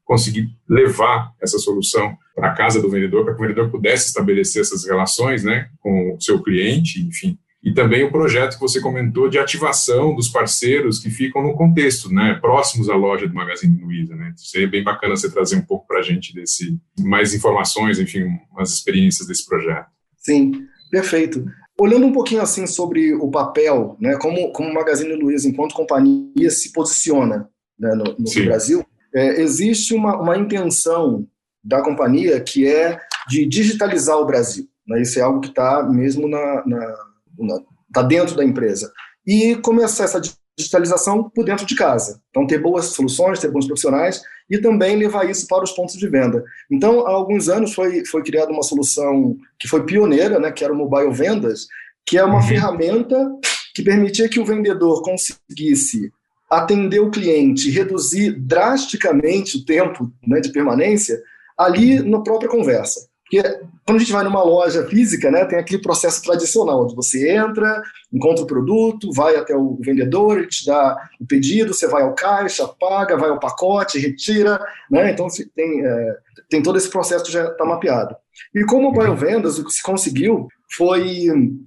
conseguir 0.04 0.48
levar 0.66 1.34
essa 1.42 1.58
solução 1.58 2.16
para 2.34 2.52
a 2.52 2.54
casa 2.54 2.80
do 2.80 2.88
vendedor, 2.88 3.24
para 3.24 3.34
que 3.34 3.40
o 3.40 3.42
vendedor 3.42 3.68
pudesse 3.68 4.06
estabelecer 4.06 4.62
essas 4.62 4.86
relações 4.86 5.42
né, 5.42 5.68
com 5.80 6.14
o 6.14 6.20
seu 6.20 6.40
cliente, 6.42 7.02
enfim. 7.02 7.36
E 7.62 7.74
também 7.74 8.04
o 8.04 8.12
projeto 8.12 8.54
que 8.54 8.60
você 8.60 8.80
comentou 8.80 9.28
de 9.28 9.38
ativação 9.38 10.14
dos 10.14 10.28
parceiros 10.28 11.00
que 11.00 11.10
ficam 11.10 11.42
no 11.42 11.54
contexto, 11.54 12.12
né, 12.12 12.38
próximos 12.40 12.88
à 12.88 12.94
loja 12.94 13.26
do 13.26 13.34
Magazine 13.34 13.80
Luiza. 13.82 14.14
Né? 14.14 14.32
Seria 14.36 14.68
bem 14.68 14.84
bacana 14.84 15.16
você 15.16 15.30
trazer 15.30 15.56
um 15.56 15.64
pouco 15.64 15.86
para 15.86 15.98
a 15.98 16.02
gente 16.02 16.32
desse, 16.32 16.78
mais 17.00 17.34
informações, 17.34 17.98
enfim, 17.98 18.28
umas 18.52 18.72
experiências 18.72 19.26
desse 19.26 19.44
projeto. 19.44 19.88
Sim, 20.18 20.66
perfeito. 20.90 21.44
Olhando 21.80 22.06
um 22.06 22.12
pouquinho 22.12 22.42
assim 22.42 22.66
sobre 22.66 23.12
o 23.14 23.28
papel, 23.28 23.96
né, 24.00 24.16
como, 24.18 24.52
como 24.52 24.70
o 24.70 24.74
Magazine 24.74 25.14
Luiza, 25.14 25.48
enquanto 25.48 25.74
companhia, 25.74 26.50
se 26.50 26.72
posiciona 26.72 27.48
né, 27.78 27.90
no, 27.94 28.04
no 28.18 28.44
Brasil, 28.44 28.84
é, 29.14 29.40
existe 29.40 29.94
uma, 29.94 30.20
uma 30.20 30.36
intenção 30.36 31.26
da 31.62 31.82
companhia 31.82 32.40
que 32.40 32.66
é 32.66 33.00
de 33.28 33.44
digitalizar 33.46 34.16
o 34.16 34.26
Brasil. 34.26 34.68
Né? 34.86 35.02
Isso 35.02 35.18
é 35.18 35.22
algo 35.22 35.40
que 35.40 35.48
está 35.48 35.82
mesmo 35.82 36.28
na, 36.28 36.64
na, 36.66 36.94
na, 37.38 37.60
tá 37.92 38.02
dentro 38.02 38.36
da 38.36 38.44
empresa. 38.44 38.90
E 39.26 39.56
começar 39.56 40.04
essa 40.04 40.20
digitalização 40.58 41.30
por 41.30 41.44
dentro 41.44 41.64
de 41.64 41.76
casa. 41.76 42.20
Então, 42.30 42.46
ter 42.46 42.60
boas 42.60 42.86
soluções, 42.86 43.38
ter 43.38 43.50
bons 43.50 43.66
profissionais 43.66 44.22
e 44.50 44.58
também 44.58 44.96
levar 44.96 45.28
isso 45.28 45.46
para 45.46 45.62
os 45.62 45.72
pontos 45.72 45.96
de 45.96 46.08
venda. 46.08 46.42
Então, 46.70 47.06
há 47.06 47.10
alguns 47.10 47.48
anos 47.48 47.74
foi, 47.74 48.04
foi 48.04 48.22
criada 48.22 48.50
uma 48.50 48.62
solução 48.62 49.36
que 49.58 49.68
foi 49.68 49.84
pioneira, 49.84 50.40
né, 50.40 50.50
que 50.50 50.64
era 50.64 50.72
o 50.72 50.76
Mobile 50.76 51.12
Vendas, 51.12 51.66
que 52.04 52.18
é 52.18 52.24
uma 52.24 52.36
uhum. 52.40 52.48
ferramenta 52.48 53.30
que 53.74 53.82
permitia 53.82 54.28
que 54.28 54.40
o 54.40 54.44
vendedor 54.44 55.02
conseguisse 55.02 56.10
atender 56.50 57.00
o 57.00 57.10
cliente, 57.10 57.70
reduzir 57.70 58.32
drasticamente 58.32 59.58
o 59.58 59.64
tempo 59.64 60.10
né, 60.26 60.40
de 60.40 60.50
permanência 60.50 61.20
ali 61.56 62.00
na 62.00 62.20
própria 62.20 62.48
conversa. 62.48 63.06
Porque 63.30 63.42
quando 63.84 63.96
a 63.96 64.00
gente 64.00 64.12
vai 64.12 64.24
numa 64.24 64.42
loja 64.42 64.86
física, 64.86 65.30
né, 65.30 65.44
tem 65.44 65.58
aquele 65.58 65.82
processo 65.82 66.22
tradicional, 66.22 66.84
onde 66.84 66.94
você 66.94 67.30
entra, 67.30 67.82
encontra 68.12 68.42
o 68.42 68.46
produto, 68.46 69.12
vai 69.12 69.36
até 69.36 69.54
o 69.54 69.78
vendedor, 69.80 70.38
ele 70.38 70.46
te 70.46 70.66
dá 70.66 70.96
o 71.20 71.26
pedido, 71.26 71.74
você 71.74 71.86
vai 71.86 72.02
ao 72.02 72.14
caixa, 72.14 72.66
paga, 72.66 73.16
vai 73.16 73.28
ao 73.28 73.38
pacote, 73.38 73.98
retira, 73.98 74.58
né, 74.90 75.12
então 75.12 75.26
tem, 75.54 75.86
é, 75.86 76.16
tem 76.48 76.62
todo 76.62 76.78
esse 76.78 76.88
processo 76.88 77.24
que 77.24 77.32
já 77.32 77.44
está 77.44 77.64
mapeado. 77.64 78.16
E 78.54 78.64
como 78.64 78.88
o 78.88 78.92
Mobile 78.92 79.16
Vendas, 79.16 79.58
o 79.58 79.64
que 79.64 79.72
se 79.72 79.82
conseguiu 79.82 80.48
foi 80.76 81.26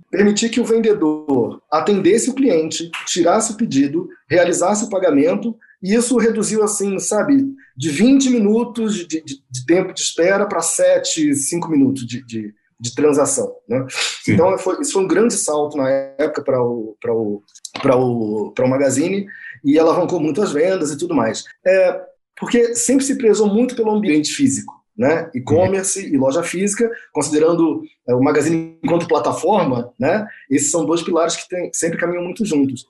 permitir 0.10 0.50
que 0.50 0.60
o 0.60 0.65
vendedor 0.65 1.62
atendesse 1.71 2.30
o 2.30 2.36
cliente, 2.36 2.89
tirasse 3.06 3.52
o 3.52 3.58
pedido, 3.58 4.08
realizasse 4.30 4.86
o 4.86 4.89
pagamento, 4.89 5.56
e 5.82 5.96
isso 5.96 6.17
reduziu, 6.17 6.63
assim, 6.63 7.00
sabe, 7.00 7.44
de 7.76 7.89
20 7.89 8.30
minutos 8.30 8.96
de, 8.96 9.22
de, 9.24 9.41
de 9.50 9.65
tempo 9.65 9.94
de 9.94 10.02
espera 10.02 10.46
para 10.46 10.62
7, 10.62 11.34
5 11.34 11.70
minutos 11.70 12.06
de, 12.06 12.24
de, 12.26 12.54
de 12.80 12.96
transação. 12.96 13.52
Né? 13.67 13.86
Então, 14.28 14.56
foi, 14.60 14.80
isso 14.82 14.94
foi 14.94 15.04
um 15.04 15.08
grande 15.08 15.34
salto 15.34 15.78
na 15.78 15.89
época 15.89 16.44
para 16.44 16.63
o, 16.63 16.96
o, 17.08 17.41
o, 17.84 18.54
o 18.58 18.67
Magazine 18.70 19.26
e 19.63 19.80
alavancou 19.80 20.20
muitas 20.20 20.52
vendas 20.52 20.91
e 20.91 20.98
tudo 20.98 21.15
mais. 21.15 21.44
É, 21.65 22.02
porque 22.39 22.76
sempre 22.76 23.04
se 23.04 23.17
prezou 23.17 23.48
muito 23.48 23.76
pelo 23.76 23.91
ambiente 23.91 24.32
físico. 24.34 24.80
Né? 24.96 25.32
E-commerce 25.34 26.06
e 26.06 26.15
loja 26.17 26.44
física, 26.44 26.88
considerando 27.12 27.82
é, 28.08 28.13
o 28.13 28.22
Magazine 28.22 28.78
enquanto 28.84 29.08
plataforma, 29.08 29.91
né? 29.98 30.28
esses 30.48 30.70
são 30.70 30.86
dois 30.86 31.02
pilares 31.02 31.36
que 31.36 31.48
tem, 31.50 31.72
sempre 31.74 31.98
caminham 31.98 32.24
muito 32.24 32.46
juntos. 32.46 32.86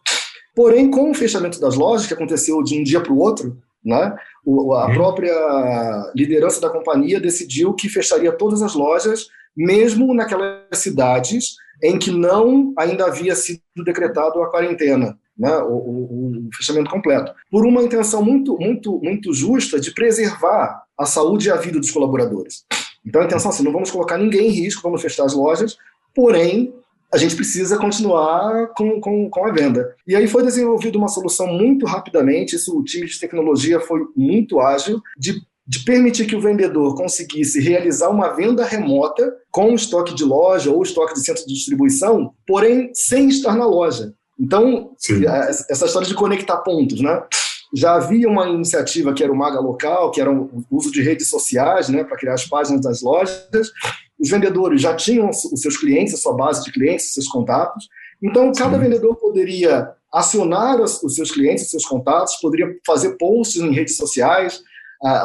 Porém, 0.55 0.91
com 0.91 1.11
o 1.11 1.13
fechamento 1.13 1.59
das 1.59 1.75
lojas, 1.75 2.07
que 2.07 2.13
aconteceu 2.13 2.61
de 2.61 2.79
um 2.79 2.83
dia 2.83 3.01
para 3.01 3.13
o 3.13 3.19
outro, 3.19 3.57
né? 3.83 4.15
A 4.45 4.49
uhum. 4.49 4.93
própria 4.93 6.11
liderança 6.15 6.59
da 6.59 6.69
companhia 6.69 7.19
decidiu 7.19 7.73
que 7.73 7.89
fecharia 7.89 8.31
todas 8.31 8.61
as 8.61 8.73
lojas, 8.73 9.27
mesmo 9.55 10.13
naquelas 10.13 10.65
cidades 10.73 11.55
em 11.83 11.97
que 11.97 12.11
não 12.11 12.73
ainda 12.77 13.05
havia 13.05 13.35
sido 13.35 13.61
decretado 13.83 14.41
a 14.41 14.49
quarentena, 14.49 15.17
né? 15.37 15.57
o, 15.57 15.73
o, 15.73 16.47
o 16.47 16.49
fechamento 16.55 16.89
completo, 16.89 17.33
por 17.49 17.65
uma 17.65 17.81
intenção 17.81 18.23
muito, 18.23 18.55
muito, 18.59 18.99
muito 19.01 19.33
justa 19.33 19.79
de 19.79 19.91
preservar 19.91 20.83
a 20.97 21.05
saúde 21.05 21.47
e 21.47 21.51
a 21.51 21.55
vida 21.55 21.79
dos 21.79 21.89
colaboradores. 21.89 22.65
Então 23.03 23.21
a 23.21 23.25
intenção 23.25 23.49
é 23.49 23.53
assim, 23.53 23.63
não 23.63 23.71
vamos 23.71 23.89
colocar 23.89 24.17
ninguém 24.17 24.47
em 24.47 24.51
risco, 24.51 24.83
vamos 24.83 25.01
fechar 25.01 25.25
as 25.25 25.33
lojas, 25.33 25.75
porém 26.13 26.73
a 27.13 27.17
gente 27.17 27.35
precisa 27.35 27.77
continuar 27.77 28.67
com, 28.75 29.01
com, 29.01 29.29
com 29.29 29.45
a 29.45 29.51
venda. 29.51 29.95
E 30.07 30.15
aí 30.15 30.27
foi 30.27 30.43
desenvolvida 30.43 30.97
uma 30.97 31.07
solução 31.07 31.47
muito 31.47 31.85
rapidamente, 31.85 32.55
isso, 32.55 32.77
o 32.77 32.83
time 32.83 33.05
de 33.05 33.19
tecnologia 33.19 33.79
foi 33.79 34.01
muito 34.15 34.59
ágil, 34.59 35.01
de, 35.17 35.41
de 35.67 35.79
permitir 35.79 36.25
que 36.25 36.35
o 36.35 36.41
vendedor 36.41 36.95
conseguisse 36.95 37.59
realizar 37.59 38.09
uma 38.09 38.29
venda 38.29 38.63
remota 38.65 39.33
com 39.51 39.75
estoque 39.75 40.15
de 40.15 40.23
loja 40.23 40.71
ou 40.71 40.81
estoque 40.81 41.13
de 41.13 41.25
centro 41.25 41.45
de 41.45 41.53
distribuição, 41.53 42.33
porém 42.47 42.91
sem 42.93 43.27
estar 43.27 43.55
na 43.55 43.65
loja. 43.65 44.13
Então, 44.39 44.93
Sim. 44.97 45.23
essa 45.25 45.85
história 45.85 46.07
de 46.07 46.15
conectar 46.15 46.57
pontos, 46.57 46.99
né? 46.99 47.21
Já 47.73 47.95
havia 47.95 48.27
uma 48.27 48.49
iniciativa 48.49 49.13
que 49.13 49.23
era 49.23 49.31
o 49.31 49.35
Maga 49.35 49.59
Local, 49.59 50.11
que 50.11 50.19
era 50.19 50.31
o 50.31 50.63
uso 50.69 50.91
de 50.91 51.01
redes 51.01 51.29
sociais 51.29 51.89
né, 51.89 52.03
para 52.03 52.17
criar 52.17 52.33
as 52.33 52.45
páginas 52.45 52.81
das 52.81 53.01
lojas, 53.01 53.71
os 54.19 54.29
vendedores 54.29 54.81
já 54.81 54.95
tinham 54.95 55.29
os 55.29 55.61
seus 55.61 55.77
clientes, 55.77 56.13
a 56.13 56.17
sua 56.17 56.33
base 56.33 56.63
de 56.63 56.71
clientes, 56.71 57.07
os 57.07 57.13
seus 57.15 57.27
contatos. 57.27 57.89
Então, 58.21 58.51
cada 58.53 58.77
Sim. 58.77 58.83
vendedor 58.83 59.15
poderia 59.15 59.89
acionar 60.13 60.79
os, 60.79 60.99
seus 61.15 61.31
clientes, 61.31 61.63
os 61.63 61.71
seus 61.71 61.85
contatos, 61.85 62.35
poderia 62.39 62.67
fazer 62.85 63.17
posts 63.17 63.61
em 63.61 63.73
redes 63.73 63.97
sociais. 63.97 64.61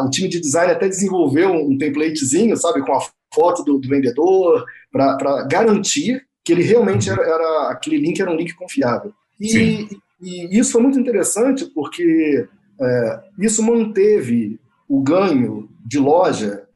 O 0.03 0.09
time 0.09 0.29
de 0.29 0.41
design 0.41 0.73
até 0.73 0.89
desenvolveu 0.89 1.53
um 1.53 1.77
templatezinho, 1.77 2.57
sabe, 2.57 2.81
com 2.87 2.95
a 2.95 3.01
foto 3.35 3.63
do, 3.63 3.79
do 3.79 3.89
vendedor, 3.89 4.65
para 4.91 5.43
garantir 5.43 6.25
que 6.43 6.53
ele 6.53 6.63
realmente 6.63 7.11
era, 7.11 7.21
era, 7.21 7.71
aquele 7.71 7.99
link 7.99 8.19
era 8.19 8.31
um 8.31 8.37
link 8.37 8.55
confiável. 8.55 9.13
E, 9.39 9.89
e 10.21 10.59
isso 10.59 10.73
foi 10.73 10.83
muito 10.83 10.99
interessante 10.99 11.65
porque 11.67 12.47
é, 12.81 13.21
isso 13.39 13.63
manteve 13.63 14.59
o 14.89 15.03
ganho 15.03 15.69
de 15.85 15.99
loja 15.99 16.67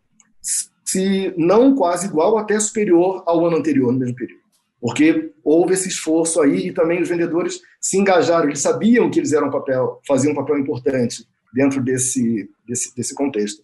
se 0.91 1.33
não 1.37 1.77
quase 1.77 2.09
igual, 2.09 2.37
até 2.37 2.59
superior 2.59 3.23
ao 3.25 3.47
ano 3.47 3.59
anterior, 3.59 3.93
no 3.93 3.99
mesmo 4.01 4.17
período. 4.17 4.41
Porque 4.81 5.31
houve 5.45 5.75
esse 5.75 5.89
esforço 5.89 6.41
aí 6.41 6.69
e 6.69 6.73
também 6.73 7.01
os 7.01 7.09
vendedores 7.09 7.61
se 7.81 7.97
engajaram, 7.97 8.47
eles 8.47 8.61
sabiam 8.61 9.09
que 9.09 9.21
eles 9.21 9.33
eram 9.33 9.51
papel, 9.51 10.01
faziam 10.07 10.33
um 10.33 10.35
papel 10.35 10.59
importante 10.59 11.25
dentro 11.55 11.81
desse, 11.81 12.49
desse, 12.67 12.95
desse 12.97 13.15
contexto. 13.15 13.63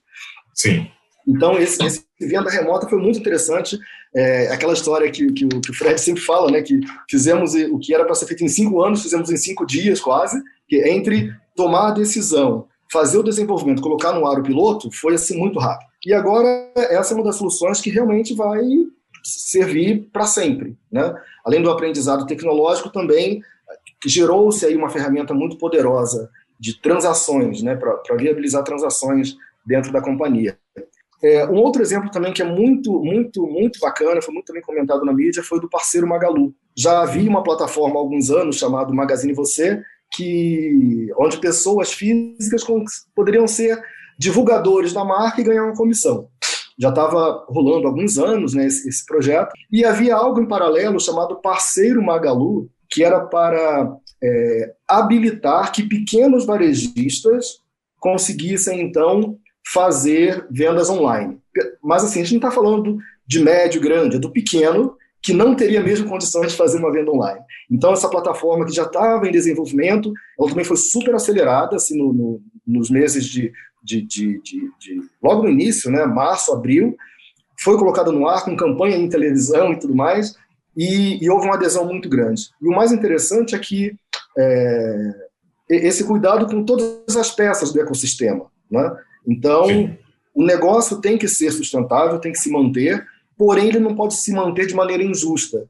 Sim. 0.54 0.86
Então, 1.26 1.58
esse, 1.58 1.82
esse 1.84 2.06
venda 2.20 2.48
remota 2.48 2.88
foi 2.88 2.98
muito 2.98 3.18
interessante. 3.18 3.78
É, 4.14 4.48
aquela 4.52 4.72
história 4.72 5.10
que, 5.10 5.26
que, 5.32 5.44
o, 5.44 5.60
que 5.60 5.70
o 5.70 5.74
Fred 5.74 6.00
sempre 6.00 6.22
fala, 6.22 6.50
né, 6.50 6.62
que 6.62 6.78
fizemos 7.10 7.54
o 7.54 7.78
que 7.78 7.94
era 7.94 8.04
para 8.04 8.14
ser 8.14 8.26
feito 8.26 8.44
em 8.44 8.48
cinco 8.48 8.82
anos, 8.82 9.02
fizemos 9.02 9.30
em 9.30 9.36
cinco 9.36 9.66
dias 9.66 10.00
quase, 10.00 10.40
que 10.68 10.76
entre 10.88 11.34
tomar 11.54 11.88
a 11.88 11.92
decisão, 11.92 12.66
fazer 12.92 13.18
o 13.18 13.22
desenvolvimento, 13.22 13.82
colocar 13.82 14.12
no 14.12 14.26
ar 14.26 14.38
o 14.38 14.42
piloto, 14.42 14.90
foi 14.92 15.14
assim 15.14 15.36
muito 15.36 15.58
rápido. 15.58 15.88
E 16.04 16.14
agora, 16.14 16.70
essa 16.76 17.12
é 17.12 17.16
uma 17.16 17.24
das 17.24 17.36
soluções 17.36 17.80
que 17.80 17.90
realmente 17.90 18.34
vai 18.34 18.62
servir 19.24 20.08
para 20.12 20.24
sempre. 20.24 20.76
Né? 20.90 21.12
Além 21.44 21.60
do 21.60 21.70
aprendizado 21.70 22.26
tecnológico, 22.26 22.90
também 22.90 23.42
gerou-se 24.06 24.64
aí 24.64 24.76
uma 24.76 24.88
ferramenta 24.88 25.34
muito 25.34 25.58
poderosa 25.58 26.30
de 26.58 26.80
transações, 26.80 27.62
né, 27.62 27.76
para 27.76 28.16
viabilizar 28.16 28.62
transações 28.62 29.36
dentro 29.64 29.92
da 29.92 30.00
companhia. 30.00 30.58
É, 31.22 31.46
um 31.46 31.56
outro 31.56 31.82
exemplo 31.82 32.10
também 32.10 32.32
que 32.32 32.42
é 32.42 32.44
muito, 32.44 33.00
muito, 33.00 33.46
muito 33.46 33.78
bacana, 33.80 34.20
foi 34.20 34.34
muito 34.34 34.52
bem 34.52 34.62
comentado 34.62 35.04
na 35.04 35.12
mídia, 35.12 35.42
foi 35.42 35.60
do 35.60 35.68
parceiro 35.68 36.06
Magalu. 36.06 36.54
Já 36.76 37.00
havia 37.02 37.28
uma 37.28 37.42
plataforma 37.42 37.96
há 37.96 37.98
alguns 37.98 38.30
anos 38.30 38.56
chamada 38.56 38.92
Magazine 38.92 39.32
Você, 39.32 39.82
que 40.12 41.10
onde 41.18 41.38
pessoas 41.38 41.92
físicas 41.92 42.64
poderiam 43.14 43.46
ser 43.46 43.82
divulgadores 44.18 44.92
da 44.92 45.04
marca 45.04 45.40
e 45.40 45.44
ganhar 45.44 45.64
uma 45.64 45.76
comissão. 45.76 46.28
Já 46.78 46.90
estava 46.90 47.44
rolando 47.48 47.86
há 47.86 47.90
alguns 47.90 48.18
anos 48.18 48.52
né, 48.52 48.66
esse, 48.66 48.88
esse, 48.88 49.04
projeto. 49.06 49.50
E 49.72 49.84
havia 49.84 50.14
algo 50.14 50.40
em 50.40 50.48
paralelo 50.48 51.00
chamado 51.00 51.40
Parceiro 51.40 52.02
Magalu, 52.02 52.68
que 52.90 53.02
era 53.02 53.20
para 53.20 53.96
é, 54.22 54.74
habilitar 54.86 55.72
que 55.72 55.82
pequenos 55.82 56.44
varejistas 56.44 57.60
conseguissem, 57.98 58.80
então, 58.82 59.38
fazer 59.72 60.46
vendas 60.50 60.88
online. 60.90 61.38
Mas, 61.82 62.04
assim, 62.04 62.20
a 62.20 62.24
gente 62.24 62.40
não 62.40 62.48
está 62.48 62.50
falando 62.50 62.98
de 63.26 63.40
médio, 63.40 63.80
grande, 63.80 64.16
é 64.16 64.18
do 64.18 64.30
pequeno, 64.30 64.96
que 65.22 65.32
não 65.32 65.56
teria 65.56 65.82
mesmo 65.82 66.08
condições 66.08 66.52
de 66.52 66.56
fazer 66.56 66.78
uma 66.78 66.92
venda 66.92 67.10
online. 67.10 67.40
Então, 67.70 67.92
essa 67.92 68.08
plataforma 68.08 68.64
que 68.64 68.72
já 68.72 68.84
estava 68.84 69.26
em 69.26 69.32
desenvolvimento, 69.32 70.12
ela 70.38 70.48
também 70.48 70.64
foi 70.64 70.76
super 70.76 71.14
acelerada 71.14 71.76
assim, 71.76 71.98
no, 71.98 72.12
no, 72.12 72.42
nos 72.66 72.90
meses 72.90 73.24
de 73.24 73.52
de, 73.86 74.02
de, 74.02 74.40
de, 74.42 75.00
logo 75.22 75.44
no 75.44 75.48
início, 75.48 75.90
né, 75.90 76.04
março, 76.04 76.52
abril, 76.52 76.96
foi 77.58 77.78
colocada 77.78 78.10
no 78.10 78.26
ar 78.26 78.44
com 78.44 78.56
campanha 78.56 78.96
em 78.96 79.08
televisão 79.08 79.72
e 79.72 79.78
tudo 79.78 79.94
mais, 79.94 80.34
e, 80.76 81.24
e, 81.24 81.30
houve 81.30 81.46
uma 81.46 81.54
adesão 81.54 81.86
muito 81.86 82.08
grande. 82.08 82.50
E 82.60 82.68
o 82.68 82.72
mais 82.72 82.92
interessante 82.92 83.54
é 83.54 83.58
que 83.58 83.96
é, 84.36 85.14
esse 85.70 86.04
cuidado 86.04 86.46
com 86.46 86.64
todas 86.64 87.16
as 87.16 87.30
peças 87.30 87.72
do 87.72 87.80
ecossistema. 87.80 88.50
Né? 88.70 88.94
Então, 89.26 89.66
Sim. 89.66 89.96
o 90.34 90.44
negócio 90.44 91.00
tem 91.00 91.18
que 91.18 91.28
ser 91.28 91.50
sustentável, 91.50 92.18
tem 92.18 92.32
que 92.32 92.38
se 92.38 92.50
manter, 92.50 93.06
porém 93.36 93.68
ele 93.68 93.80
não 93.80 93.94
pode 93.94 94.14
se 94.14 94.32
manter 94.32 94.66
de 94.66 94.74
maneira 94.74 95.02
injusta. 95.02 95.66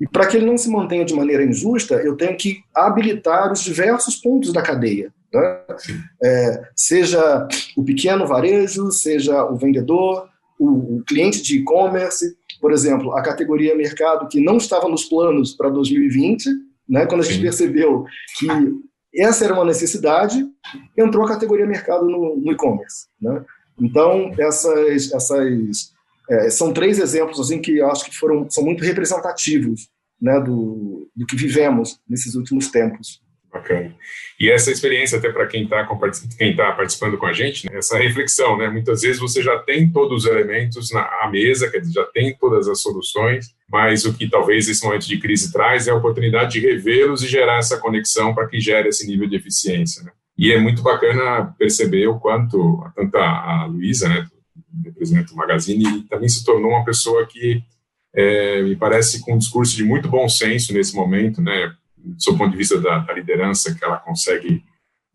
E 0.00 0.06
para 0.06 0.26
que 0.26 0.36
ele 0.36 0.46
não 0.46 0.56
se 0.56 0.70
mantenha 0.70 1.04
de 1.04 1.14
maneira 1.14 1.44
injusta, 1.44 1.96
eu 1.96 2.16
tenho 2.16 2.36
que 2.36 2.62
habilitar 2.74 3.52
os 3.52 3.60
diversos 3.60 4.16
pontos 4.16 4.52
da 4.52 4.62
cadeia. 4.62 5.12
Né? 5.32 5.60
É, 6.22 6.62
seja 6.74 7.46
o 7.76 7.84
pequeno 7.84 8.26
varejo, 8.26 8.90
seja 8.90 9.44
o 9.44 9.56
vendedor, 9.56 10.28
o, 10.58 10.96
o 10.96 11.04
cliente 11.06 11.42
de 11.42 11.58
e-commerce, 11.58 12.34
por 12.60 12.72
exemplo, 12.72 13.12
a 13.12 13.22
categoria 13.22 13.76
mercado 13.76 14.26
que 14.28 14.40
não 14.40 14.56
estava 14.56 14.88
nos 14.88 15.04
planos 15.04 15.52
para 15.52 15.68
2020, 15.68 16.48
né, 16.88 17.06
quando 17.06 17.20
a 17.20 17.24
gente 17.24 17.36
Sim. 17.36 17.42
percebeu 17.42 18.04
que 18.38 18.48
essa 19.14 19.44
era 19.44 19.54
uma 19.54 19.64
necessidade, 19.64 20.46
entrou 20.96 21.24
a 21.24 21.28
categoria 21.28 21.66
mercado 21.66 22.06
no, 22.06 22.36
no 22.36 22.52
e-commerce. 22.52 23.06
Né? 23.20 23.44
Então, 23.80 24.32
essas, 24.38 25.12
essas 25.12 25.92
é, 26.28 26.50
são 26.50 26.72
três 26.72 26.98
exemplos 26.98 27.40
assim 27.40 27.60
que 27.60 27.80
acho 27.82 28.04
que 28.04 28.16
foram, 28.16 28.48
são 28.48 28.64
muito 28.64 28.84
representativos 28.84 29.88
né, 30.20 30.38
do, 30.40 31.08
do 31.16 31.26
que 31.26 31.36
vivemos 31.36 31.98
nesses 32.08 32.34
últimos 32.34 32.68
tempos. 32.68 33.20
Bacana. 33.52 33.92
E 34.38 34.48
essa 34.48 34.70
experiência, 34.70 35.18
até 35.18 35.30
para 35.30 35.46
quem 35.46 35.64
está 35.64 35.84
tá 35.84 36.72
participando 36.72 37.18
com 37.18 37.26
a 37.26 37.32
gente, 37.32 37.68
né, 37.68 37.78
essa 37.78 37.98
reflexão, 37.98 38.56
né? 38.56 38.68
Muitas 38.68 39.02
vezes 39.02 39.20
você 39.20 39.42
já 39.42 39.58
tem 39.58 39.90
todos 39.90 40.24
os 40.24 40.30
elementos 40.30 40.92
na 40.92 41.02
à 41.20 41.28
mesa, 41.28 41.68
quer 41.68 41.80
dizer, 41.80 41.94
já 41.94 42.04
tem 42.06 42.36
todas 42.36 42.68
as 42.68 42.80
soluções, 42.80 43.52
mas 43.68 44.04
o 44.04 44.14
que 44.14 44.30
talvez 44.30 44.68
esse 44.68 44.84
momento 44.84 45.06
de 45.06 45.18
crise 45.18 45.52
traz 45.52 45.88
é 45.88 45.90
a 45.90 45.96
oportunidade 45.96 46.52
de 46.52 46.60
revê-los 46.60 47.24
e 47.24 47.28
gerar 47.28 47.58
essa 47.58 47.78
conexão 47.78 48.32
para 48.32 48.46
que 48.46 48.60
gere 48.60 48.88
esse 48.88 49.06
nível 49.06 49.28
de 49.28 49.36
eficiência. 49.36 50.04
Né? 50.04 50.12
E 50.38 50.52
é 50.52 50.58
muito 50.58 50.80
bacana 50.80 51.52
perceber 51.58 52.06
o 52.06 52.18
quanto, 52.20 52.82
tanto 52.94 53.16
a, 53.16 53.62
a 53.62 53.66
Luísa, 53.66 54.08
né, 54.08 54.26
representa 54.84 55.32
o 55.32 55.36
Magazine, 55.36 56.04
também 56.04 56.28
se 56.28 56.44
tornou 56.44 56.70
uma 56.70 56.84
pessoa 56.84 57.26
que 57.26 57.62
é, 58.14 58.62
me 58.62 58.76
parece 58.76 59.20
com 59.20 59.34
um 59.34 59.38
discurso 59.38 59.76
de 59.76 59.84
muito 59.84 60.08
bom 60.08 60.28
senso 60.28 60.72
nesse 60.72 60.94
momento, 60.94 61.40
né? 61.40 61.72
Do 62.04 62.38
ponto 62.38 62.50
de 62.50 62.56
vista 62.56 62.80
da, 62.80 62.98
da, 62.98 63.12
liderança 63.12 63.74
que 63.74 63.84
ela 63.84 63.96
consegue 63.96 64.64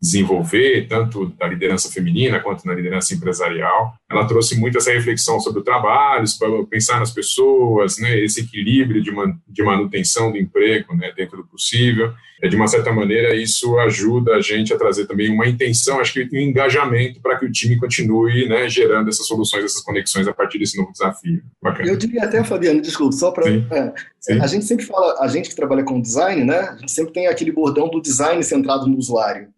desenvolver, 0.00 0.86
tanto 0.88 1.26
da 1.38 1.46
liderança 1.46 1.90
feminina 1.90 2.40
quanto 2.40 2.66
na 2.66 2.74
liderança 2.74 3.14
empresarial. 3.14 3.94
Ela 4.10 4.26
trouxe 4.26 4.58
muito 4.58 4.78
essa 4.78 4.92
reflexão 4.92 5.40
sobre 5.40 5.60
o 5.60 5.64
trabalho, 5.64 6.24
pensar 6.68 7.00
nas 7.00 7.10
pessoas, 7.10 7.98
né, 7.98 8.18
esse 8.20 8.40
equilíbrio 8.40 9.02
de, 9.02 9.10
man, 9.10 9.34
de 9.48 9.62
manutenção 9.62 10.30
do 10.30 10.38
emprego 10.38 10.94
né, 10.94 11.12
dentro 11.16 11.38
do 11.38 11.46
possível. 11.46 12.12
É, 12.42 12.48
de 12.48 12.56
uma 12.56 12.66
certa 12.66 12.92
maneira, 12.92 13.34
isso 13.34 13.78
ajuda 13.78 14.34
a 14.34 14.40
gente 14.42 14.72
a 14.72 14.76
trazer 14.76 15.06
também 15.06 15.30
uma 15.30 15.48
intenção, 15.48 15.98
acho 15.98 16.12
que 16.12 16.28
um 16.36 16.40
engajamento 16.40 17.18
para 17.20 17.38
que 17.38 17.46
o 17.46 17.50
time 17.50 17.78
continue 17.78 18.46
né, 18.46 18.68
gerando 18.68 19.08
essas 19.08 19.26
soluções, 19.26 19.64
essas 19.64 19.80
conexões 19.82 20.28
a 20.28 20.34
partir 20.34 20.58
desse 20.58 20.76
novo 20.76 20.92
desafio. 20.92 21.42
Bacana. 21.62 21.88
Eu 21.88 21.96
diria 21.96 22.24
até, 22.24 22.44
Fabiano, 22.44 22.82
desculpa, 22.82 23.16
só 23.16 23.30
para. 23.30 23.48
É, 24.28 24.34
a 24.38 24.46
gente 24.46 24.66
sempre 24.66 24.84
fala, 24.84 25.18
a 25.20 25.28
gente 25.28 25.48
que 25.48 25.56
trabalha 25.56 25.82
com 25.82 26.00
design, 26.00 26.44
né, 26.44 26.58
a 26.58 26.76
gente 26.76 26.92
sempre 26.92 27.14
tem 27.14 27.26
aquele 27.26 27.52
bordão 27.52 27.88
do 27.88 28.02
design 28.02 28.42
centrado 28.44 28.86
no 28.86 28.98
usuário. 28.98 29.48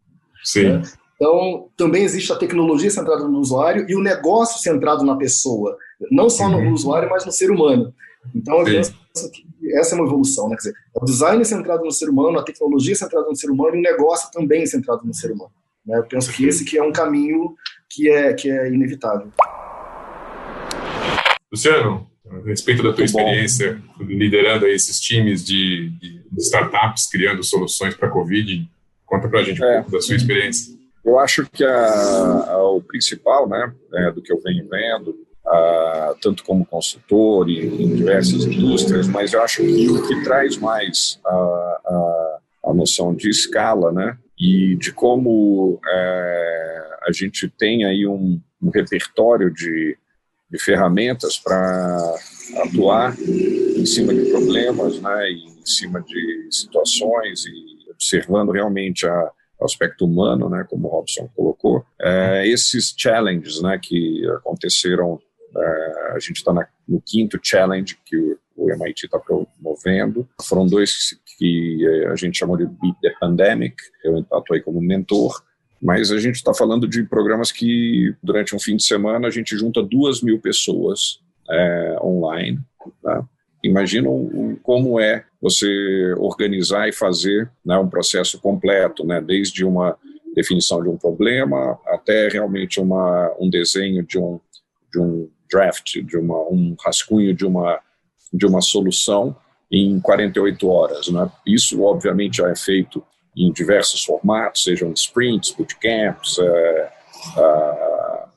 Sim. 0.48 0.78
Né? 0.78 0.82
Então, 1.16 1.68
também 1.76 2.04
existe 2.04 2.32
a 2.32 2.36
tecnologia 2.36 2.90
centrada 2.90 3.28
no 3.28 3.38
usuário 3.38 3.84
e 3.88 3.94
o 3.94 4.00
negócio 4.00 4.60
centrado 4.62 5.04
na 5.04 5.16
pessoa, 5.16 5.76
não 6.10 6.30
só 6.30 6.48
no 6.48 6.58
uhum. 6.58 6.72
usuário, 6.72 7.10
mas 7.10 7.26
no 7.26 7.32
ser 7.32 7.50
humano. 7.50 7.92
Então, 8.34 8.60
eu 8.60 8.64
penso 8.64 8.94
que 9.32 9.44
essa 9.74 9.94
é 9.94 9.98
uma 9.98 10.06
evolução, 10.06 10.48
né? 10.48 10.56
Quer 10.56 10.68
dizer, 10.68 10.74
o 10.94 11.04
design 11.04 11.44
centrado 11.44 11.84
no 11.84 11.90
ser 11.90 12.08
humano, 12.08 12.38
a 12.38 12.44
tecnologia 12.44 12.94
centrada 12.94 13.26
no 13.26 13.36
ser 13.36 13.50
humano 13.50 13.76
e 13.76 13.78
o 13.80 13.82
negócio 13.82 14.30
também 14.32 14.64
centrado 14.64 15.04
no 15.04 15.12
ser 15.12 15.32
humano. 15.32 15.50
Né? 15.84 15.98
Eu 15.98 16.04
penso 16.04 16.32
que 16.32 16.46
esse 16.46 16.64
que 16.64 16.78
é 16.78 16.82
um 16.82 16.92
caminho 16.92 17.54
que 17.90 18.08
é, 18.08 18.32
que 18.32 18.50
é 18.50 18.68
inevitável. 18.72 19.28
Luciano, 21.52 22.08
a 22.30 22.48
respeito 22.48 22.82
da 22.82 22.92
tua 22.92 23.04
experiência 23.04 23.82
liderando 24.00 24.66
esses 24.66 25.00
times 25.00 25.44
de, 25.44 25.90
de 25.90 26.22
startups, 26.38 27.06
criando 27.06 27.42
soluções 27.42 27.94
para 27.94 28.08
a 28.08 28.10
Covid, 28.10 28.68
Conta 29.08 29.26
para 29.26 29.40
a 29.40 29.42
gente 29.42 29.62
um 29.62 29.66
é, 29.66 29.74
pouco 29.76 29.92
da 29.92 30.00
sua 30.00 30.16
experiência. 30.16 30.76
Eu 31.04 31.18
acho 31.18 31.48
que 31.50 31.64
a, 31.64 32.44
a, 32.50 32.70
o 32.70 32.82
principal, 32.82 33.48
né, 33.48 33.72
é, 33.94 34.10
do 34.10 34.20
que 34.20 34.30
eu 34.30 34.40
venho 34.42 34.68
vendo, 34.68 35.16
a, 35.46 36.14
tanto 36.20 36.44
como 36.44 36.66
consultor 36.66 37.48
e, 37.48 37.66
em 37.66 37.94
diversas 37.94 38.44
indústrias, 38.44 39.08
mas 39.08 39.32
eu 39.32 39.42
acho 39.42 39.62
que 39.62 39.88
o 39.88 40.06
que 40.06 40.22
traz 40.22 40.58
mais 40.58 41.18
a, 41.24 42.38
a 42.66 42.74
noção 42.74 43.14
de 43.14 43.30
escala, 43.30 43.90
né, 43.90 44.18
e 44.38 44.76
de 44.76 44.92
como 44.92 45.80
é, 45.86 46.98
a 47.08 47.12
gente 47.12 47.48
tem 47.48 47.86
aí 47.86 48.06
um, 48.06 48.38
um 48.62 48.70
repertório 48.70 49.50
de, 49.50 49.96
de 50.50 50.58
ferramentas 50.58 51.38
para 51.38 52.14
atuar 52.58 53.18
em 53.18 53.86
cima 53.86 54.12
de 54.12 54.30
problemas, 54.30 55.00
né, 55.00 55.30
em 55.30 55.64
cima 55.64 56.02
de 56.02 56.48
situações 56.50 57.46
e 57.46 57.77
observando 57.98 58.52
realmente 58.52 59.06
a, 59.06 59.30
aspecto 59.60 60.04
humano, 60.04 60.48
né, 60.48 60.64
como 60.68 60.86
o 60.86 60.90
Robson 60.90 61.28
colocou, 61.34 61.84
é, 62.00 62.46
esses 62.46 62.94
challenges 62.96 63.60
né, 63.60 63.78
que 63.82 64.24
aconteceram, 64.36 65.20
é, 65.56 66.12
a 66.14 66.18
gente 66.20 66.36
está 66.36 66.52
no 66.86 67.02
quinto 67.04 67.38
challenge 67.42 67.98
que 68.06 68.16
o, 68.16 68.38
o 68.56 68.70
MIT 68.70 69.06
está 69.06 69.18
promovendo, 69.18 70.28
foram 70.42 70.66
dois 70.66 71.18
que 71.36 72.06
a 72.10 72.16
gente 72.16 72.38
chamou 72.38 72.56
de 72.56 72.66
Beat 72.66 72.96
the 73.02 73.14
Pandemic, 73.20 73.76
eu 74.04 74.24
atuei 74.32 74.60
como 74.60 74.80
mentor, 74.80 75.42
mas 75.80 76.10
a 76.10 76.18
gente 76.18 76.36
está 76.36 76.52
falando 76.52 76.88
de 76.88 77.04
programas 77.04 77.52
que 77.52 78.14
durante 78.22 78.54
um 78.54 78.58
fim 78.58 78.76
de 78.76 78.84
semana 78.84 79.28
a 79.28 79.30
gente 79.30 79.56
junta 79.56 79.82
duas 79.82 80.22
mil 80.22 80.40
pessoas 80.40 81.20
é, 81.50 81.96
online, 82.02 82.58
tá? 83.02 83.24
Imaginam 83.68 84.58
como 84.62 85.00
é 85.00 85.24
você 85.40 86.14
organizar 86.18 86.88
e 86.88 86.92
fazer 86.92 87.50
né, 87.64 87.78
um 87.78 87.88
processo 87.88 88.40
completo, 88.40 89.06
né, 89.06 89.20
desde 89.20 89.64
uma 89.64 89.96
definição 90.34 90.82
de 90.82 90.88
um 90.88 90.96
problema 90.96 91.78
até 91.86 92.28
realmente 92.28 92.80
uma, 92.80 93.34
um 93.38 93.48
desenho 93.48 94.04
de 94.04 94.18
um, 94.18 94.40
de 94.92 95.00
um 95.00 95.28
draft, 95.50 95.98
de 96.02 96.16
uma, 96.16 96.38
um 96.48 96.76
rascunho 96.84 97.34
de 97.34 97.44
uma, 97.44 97.80
de 98.32 98.46
uma 98.46 98.60
solução 98.60 99.34
em 99.70 99.98
48 100.00 100.68
horas. 100.68 101.08
Né? 101.08 101.30
Isso, 101.46 101.82
obviamente, 101.82 102.38
já 102.38 102.48
é 102.48 102.56
feito 102.56 103.02
em 103.36 103.52
diversos 103.52 104.04
formatos, 104.04 104.64
sejam 104.64 104.92
sprints, 104.92 105.52
bootcamps, 105.52 106.38
é, 106.38 106.92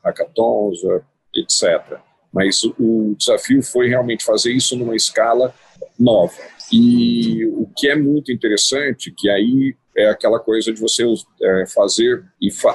hackathons, 0.03 0.83
é, 0.83 1.01
etc. 1.35 1.99
Mas 2.33 2.63
o 2.63 3.15
desafio 3.17 3.61
foi 3.61 3.89
realmente 3.89 4.23
fazer 4.23 4.53
isso 4.53 4.75
numa 4.77 4.95
escala 4.95 5.53
nova. 5.99 6.33
E 6.71 7.45
o 7.47 7.67
que 7.75 7.89
é 7.89 7.95
muito 7.95 8.31
interessante, 8.31 9.13
que 9.15 9.29
aí 9.29 9.75
é 9.95 10.09
aquela 10.09 10.39
coisa 10.39 10.71
de 10.71 10.79
você 10.79 11.03
é, 11.41 11.65
fazer 11.67 12.23
e 12.41 12.49
fa 12.49 12.71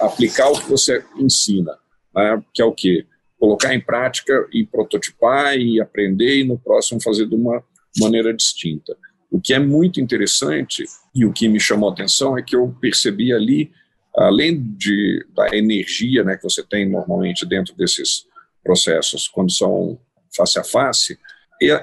aplicar 0.00 0.50
o 0.50 0.60
que 0.60 0.68
você 0.68 1.02
ensina, 1.16 1.72
né? 2.14 2.42
que 2.52 2.60
é 2.60 2.64
o 2.64 2.72
quê? 2.72 3.06
Colocar 3.38 3.74
em 3.74 3.80
prática 3.80 4.46
e 4.52 4.64
prototipar 4.64 5.56
e 5.56 5.80
aprender 5.80 6.40
e 6.40 6.44
no 6.44 6.58
próximo 6.58 7.02
fazer 7.02 7.26
de 7.26 7.34
uma 7.34 7.64
maneira 7.98 8.34
distinta. 8.34 8.96
O 9.30 9.40
que 9.40 9.54
é 9.54 9.58
muito 9.58 9.98
interessante 9.98 10.84
e 11.14 11.24
o 11.24 11.32
que 11.32 11.48
me 11.48 11.58
chamou 11.58 11.88
a 11.88 11.92
atenção 11.92 12.36
é 12.36 12.42
que 12.42 12.54
eu 12.54 12.76
percebi 12.80 13.32
ali, 13.32 13.72
além 14.14 14.62
de, 14.76 15.26
da 15.34 15.56
energia 15.56 16.22
né, 16.22 16.36
que 16.36 16.42
você 16.42 16.62
tem 16.62 16.88
normalmente 16.88 17.46
dentro 17.46 17.74
desses 17.74 18.26
processos 18.62 19.28
quando 19.28 19.50
são 19.50 19.98
face 20.34 20.58
a 20.58 20.64
face, 20.64 21.18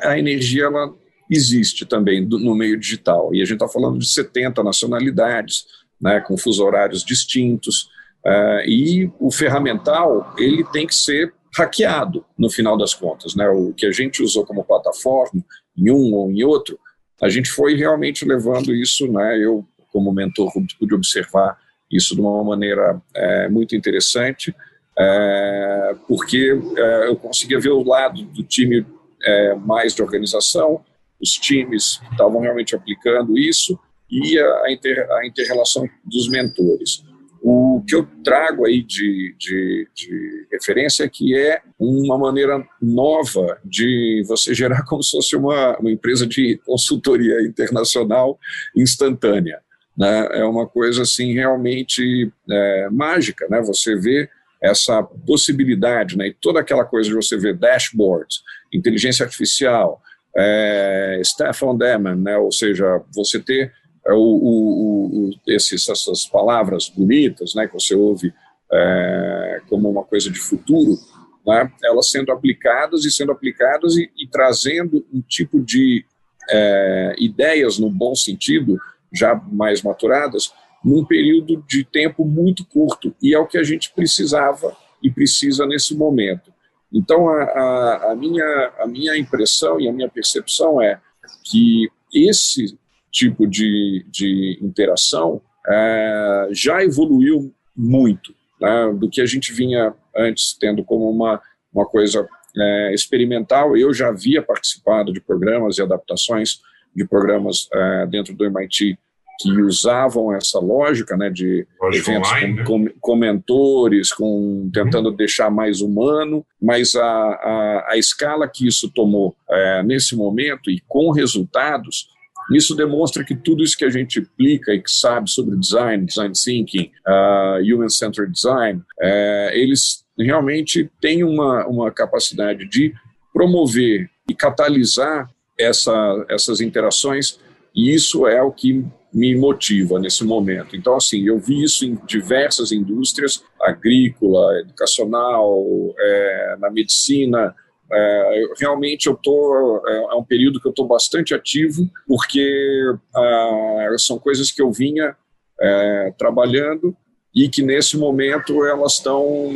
a 0.02 0.18
energia 0.18 0.66
ela 0.66 0.94
existe 1.30 1.86
também 1.86 2.26
no 2.26 2.56
meio 2.56 2.80
digital. 2.80 3.34
E 3.34 3.42
a 3.42 3.46
gente 3.46 3.56
está 3.56 3.68
falando 3.68 4.00
de 4.00 4.08
70 4.10 4.64
nacionalidades, 4.64 5.66
né, 6.02 6.20
com 6.22 6.38
fuso 6.38 6.64
horários 6.64 7.04
distintos, 7.04 7.90
uh, 8.26 8.62
e 8.66 9.12
o 9.20 9.32
ferramental 9.32 10.34
ele 10.38 10.64
tem 10.66 10.88
que 10.88 10.96
ser 10.96 11.34
hackeado 11.56 12.26
no 12.38 12.50
final 12.50 12.78
das 12.78 12.94
contas. 12.94 13.36
Né? 13.36 13.48
O 13.50 13.74
que 13.74 13.86
a 13.86 13.92
gente 13.92 14.24
usou 14.24 14.46
como 14.46 14.64
plataforma, 14.64 15.44
em 15.78 15.92
um 15.92 16.14
ou 16.14 16.32
em 16.32 16.44
outro, 16.44 16.80
a 17.22 17.30
gente 17.30 17.50
foi 17.50 17.76
realmente 17.76 18.26
levando 18.26 18.74
isso, 18.74 19.08
né? 19.12 19.38
eu 19.38 19.66
como 19.92 20.14
mentor 20.14 20.52
pude 20.78 20.94
observar 20.94 21.58
isso 21.92 22.16
de 22.16 22.22
uma 22.22 22.44
maneira 22.44 23.02
é, 23.16 23.50
muito 23.50 23.76
interessante, 23.76 24.56
é, 25.00 25.96
porque 26.08 26.60
é, 26.78 27.08
eu 27.08 27.16
conseguia 27.16 27.60
ver 27.60 27.70
o 27.70 27.84
lado 27.84 28.22
do 28.22 28.44
time 28.44 28.86
é, 29.24 29.56
mais 29.56 29.96
de 29.96 30.02
organização, 30.02 30.84
os 31.22 31.32
times 31.32 31.98
que 31.98 32.12
estavam 32.12 32.42
realmente 32.42 32.76
aplicando 32.76 33.38
isso 33.38 33.80
e 34.10 34.38
a, 34.40 34.72
inter, 34.72 35.10
a 35.12 35.26
inter-relação 35.26 35.88
dos 36.04 36.30
mentores. 36.30 37.04
O 37.42 37.82
que 37.88 37.96
eu 37.96 38.06
trago 38.24 38.66
aí 38.66 38.84
de, 38.84 39.34
de, 39.38 39.88
de, 39.96 40.48
referência 40.52 41.06
é 41.06 41.10
que 41.10 41.38
é 41.38 41.62
uma 41.80 42.18
maneira 42.18 42.62
nova 42.82 43.58
de 43.64 44.24
você 44.28 44.54
gerar 44.54 44.84
como 44.88 45.02
se 45.02 45.12
fosse 45.12 45.36
uma, 45.38 45.78
uma 45.78 45.92
empresa 45.92 46.28
de 46.28 46.60
consultoria 46.66 47.42
internacional 47.44 48.38
instantânea. 48.76 49.62
Né? 49.98 50.28
É 50.34 50.44
uma 50.44 50.68
coisa 50.68 51.04
assim 51.04 51.34
realmente 51.34 52.30
é, 52.50 52.90
mágica, 52.90 53.48
né? 53.50 53.62
Você 53.62 53.96
vê 53.96 54.30
essa 54.62 55.02
possibilidade, 55.04 56.18
né, 56.18 56.28
e 56.28 56.34
toda 56.34 56.60
aquela 56.60 56.84
coisa 56.84 57.10
de 57.10 57.16
você 57.16 57.38
ver 57.38 57.56
dashboards, 57.56 58.44
inteligência 58.74 59.24
artificial, 59.24 60.02
é, 60.36 61.20
staff 61.22 61.64
on 61.64 61.78
demand, 61.78 62.18
né, 62.18 62.38
ou 62.38 62.52
seja, 62.52 63.02
você 63.14 63.40
ter 63.40 63.72
é, 64.06 64.14
o, 64.14 64.18
o, 64.18 65.30
o, 65.30 65.32
esses, 65.48 65.88
essas 65.88 66.26
palavras 66.26 66.90
bonitas 66.90 67.56
né, 67.56 67.68
que 67.68 67.74
você 67.74 67.96
ouve 67.96 68.34
é, 68.72 69.62
como 69.70 69.90
uma 69.90 70.04
coisa 70.04 70.30
de 70.30 70.40
futuro, 70.40 70.98
né, 71.46 71.72
elas 71.84 72.10
sendo 72.12 72.32
aplicadas 72.32 73.06
e 73.06 73.12
sendo 73.12 73.32
aplicadas 73.32 73.96
e, 73.96 74.10
e 74.18 74.28
trazendo 74.28 75.06
um 75.14 75.22
tipo 75.22 75.62
de 75.62 76.06
é, 76.50 77.16
ideias 77.18 77.78
no 77.80 77.90
bom 77.90 78.16
sentido, 78.16 78.78
já 79.14 79.36
mais 79.36 79.82
maturadas, 79.82 80.54
num 80.84 81.06
período 81.06 81.64
de 81.68 81.84
tempo 81.84 82.26
muito 82.26 82.66
curto, 82.66 83.14
e 83.22 83.34
é 83.34 83.40
o 83.40 83.48
que 83.48 83.58
a 83.58 83.64
gente 83.64 83.92
precisava 83.94 84.76
e 85.04 85.10
precisa 85.10 85.66
nesse 85.66 85.96
momento. 85.96 86.52
Então, 86.92 87.30
a, 87.30 87.44
a, 87.44 88.12
a, 88.12 88.16
minha, 88.16 88.74
a 88.80 88.88
minha 88.88 89.18
impressão 89.18 89.80
e 89.80 89.88
a 89.88 89.94
minha 89.94 90.10
percepção 90.10 90.82
é 90.82 91.00
que 91.44 91.90
esse 92.14 92.78
tipo 93.12 93.48
de, 93.48 94.06
de 94.10 94.60
interação 94.62 95.42
é, 95.68 96.48
já 96.52 96.84
evoluiu 96.84 97.54
muito 97.76 98.34
né, 98.60 98.94
do 98.94 99.10
que 99.10 99.22
a 99.22 99.26
gente 99.26 99.54
vinha 99.54 99.94
antes 100.16 100.58
tendo 100.60 100.84
como 100.84 101.10
uma, 101.10 101.42
uma 101.74 101.86
coisa 101.86 102.28
é, 102.58 102.94
experimental. 102.94 103.78
Eu 103.78 103.94
já 103.94 104.10
havia 104.10 104.42
participado 104.42 105.14
de 105.14 105.22
programas 105.22 105.78
e 105.78 105.82
adaptações 105.82 106.60
de 106.96 107.06
programas 107.08 107.68
é, 107.72 108.08
dentro 108.08 108.36
do 108.36 108.46
MIT 108.46 108.98
que 109.40 109.50
usavam 109.62 110.34
essa 110.36 110.60
lógica 110.60 111.16
né, 111.16 111.30
de 111.30 111.66
lógica 111.82 112.12
eventos 112.12 112.30
online, 112.30 112.64
com, 112.66 112.80
né? 112.80 112.92
com, 113.00 113.16
mentores, 113.16 114.12
com, 114.12 114.70
tentando 114.74 115.10
uhum. 115.10 115.16
deixar 115.16 115.50
mais 115.50 115.80
humano, 115.80 116.46
mas 116.62 116.96
a, 116.96 117.06
a, 117.06 117.86
a 117.92 117.98
escala 117.98 118.50
que 118.50 118.68
isso 118.68 118.92
tomou 118.94 119.36
é, 119.50 119.82
nesse 119.84 120.16
momento 120.16 120.70
e 120.70 120.82
com 120.88 121.12
resultados 121.12 122.08
Isso 122.52 122.76
demonstra 122.76 123.24
que 123.24 123.36
tudo 123.36 123.64
isso 123.64 123.78
que 123.78 123.86
a 123.86 123.90
gente 123.90 124.20
aplica 124.20 124.74
e 124.74 124.82
que 124.82 124.90
sabe 124.90 125.30
sobre 125.30 125.56
design, 125.56 126.06
design 126.06 126.34
thinking, 126.34 126.92
uh, 127.08 127.62
human-centered 127.62 128.32
design, 128.32 128.80
uh, 128.80 129.50
eles 129.54 130.04
realmente 130.18 130.90
têm 131.00 131.24
uma, 131.24 131.68
uma 131.68 131.92
capacidade 131.92 132.68
de 132.68 132.94
promover 133.32 134.10
e 134.28 134.34
catalisar 134.34 135.30
essa, 135.58 136.26
essas 136.28 136.60
interações, 136.60 137.40
e 137.76 137.94
isso 137.94 138.28
é 138.28 138.42
o 138.42 138.52
que 138.52 138.84
me 139.14 139.36
motiva 139.36 140.00
nesse 140.00 140.24
momento. 140.24 140.76
Então, 140.76 140.96
assim, 140.96 141.26
eu 141.26 141.40
vi 141.40 141.64
isso 141.64 141.86
em 141.86 141.98
diversas 142.06 142.72
indústrias, 142.72 143.44
agrícola, 143.62 144.60
educacional, 144.60 145.66
é, 146.00 146.58
na 146.60 146.70
medicina, 146.70 147.56
é, 147.92 148.44
realmente 148.60 149.08
eu 149.08 149.16
tô 149.16 149.82
é, 149.88 149.96
é, 149.96 150.16
um 150.16 150.24
período 150.24 150.62
que 150.62 150.68
eu 150.68 150.72
estou 150.72 150.88
bastante 150.88 151.34
ativo 151.34 151.90
porque 152.08 152.94
é, 153.16 153.96
são 153.98 154.20
coisas 154.20 154.52
que 154.52 154.62
eu 154.62 154.72
vinha 154.72 155.16
é, 155.60 156.14
trabalhando 156.18 156.96
e 157.36 157.50
que 157.50 157.64
nesse 157.64 157.98
momento 157.98 158.64
elas 158.64 158.94
estão 158.94 159.50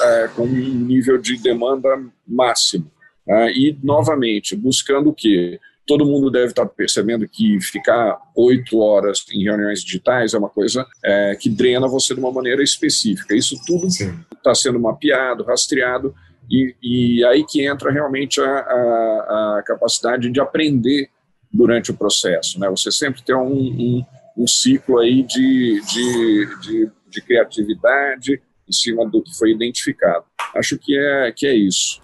é, 0.00 0.28
com 0.28 0.44
um 0.44 0.46
nível 0.46 1.18
de 1.18 1.36
demanda 1.36 1.88
máximo 2.26 2.90
né? 3.26 3.52
e 3.52 3.76
novamente 3.82 4.54
buscando 4.54 5.10
o 5.10 5.14
que 5.14 5.58
todo 5.86 6.06
mundo 6.06 6.30
deve 6.30 6.48
estar 6.48 6.66
percebendo 6.66 7.28
que 7.28 7.60
ficar 7.60 8.18
oito 8.36 8.78
horas 8.78 9.24
em 9.32 9.42
reuniões 9.42 9.82
digitais 9.82 10.34
é 10.34 10.38
uma 10.38 10.48
coisa 10.48 10.86
é, 11.04 11.36
que 11.36 11.48
drena 11.48 11.88
você 11.88 12.14
de 12.14 12.20
uma 12.20 12.32
maneira 12.32 12.62
específica. 12.62 13.34
Isso 13.34 13.56
tudo 13.66 13.86
está 13.88 14.54
sendo 14.54 14.78
mapeado, 14.78 15.44
rastreado 15.44 16.14
e, 16.50 16.74
e 16.82 17.24
aí 17.24 17.44
que 17.44 17.66
entra 17.66 17.90
realmente 17.90 18.40
a, 18.40 18.44
a, 18.44 19.58
a, 19.58 19.62
capacidade 19.64 20.30
de 20.30 20.40
aprender 20.40 21.08
durante 21.52 21.90
o 21.90 21.96
processo. 21.96 22.58
Né? 22.60 22.68
Você 22.70 22.90
sempre 22.90 23.22
tem 23.22 23.34
um, 23.34 23.52
um, 23.52 24.04
um 24.36 24.46
ciclo 24.46 24.98
aí 24.98 25.22
de, 25.22 25.80
de, 25.80 26.60
de, 26.60 26.90
de, 27.08 27.22
criatividade 27.22 28.40
em 28.68 28.72
cima 28.72 29.08
do 29.08 29.22
que 29.22 29.36
foi 29.36 29.50
identificado. 29.50 30.24
Acho 30.54 30.78
que 30.78 30.96
é, 30.96 31.32
que 31.32 31.46
é 31.46 31.54
isso. 31.54 32.00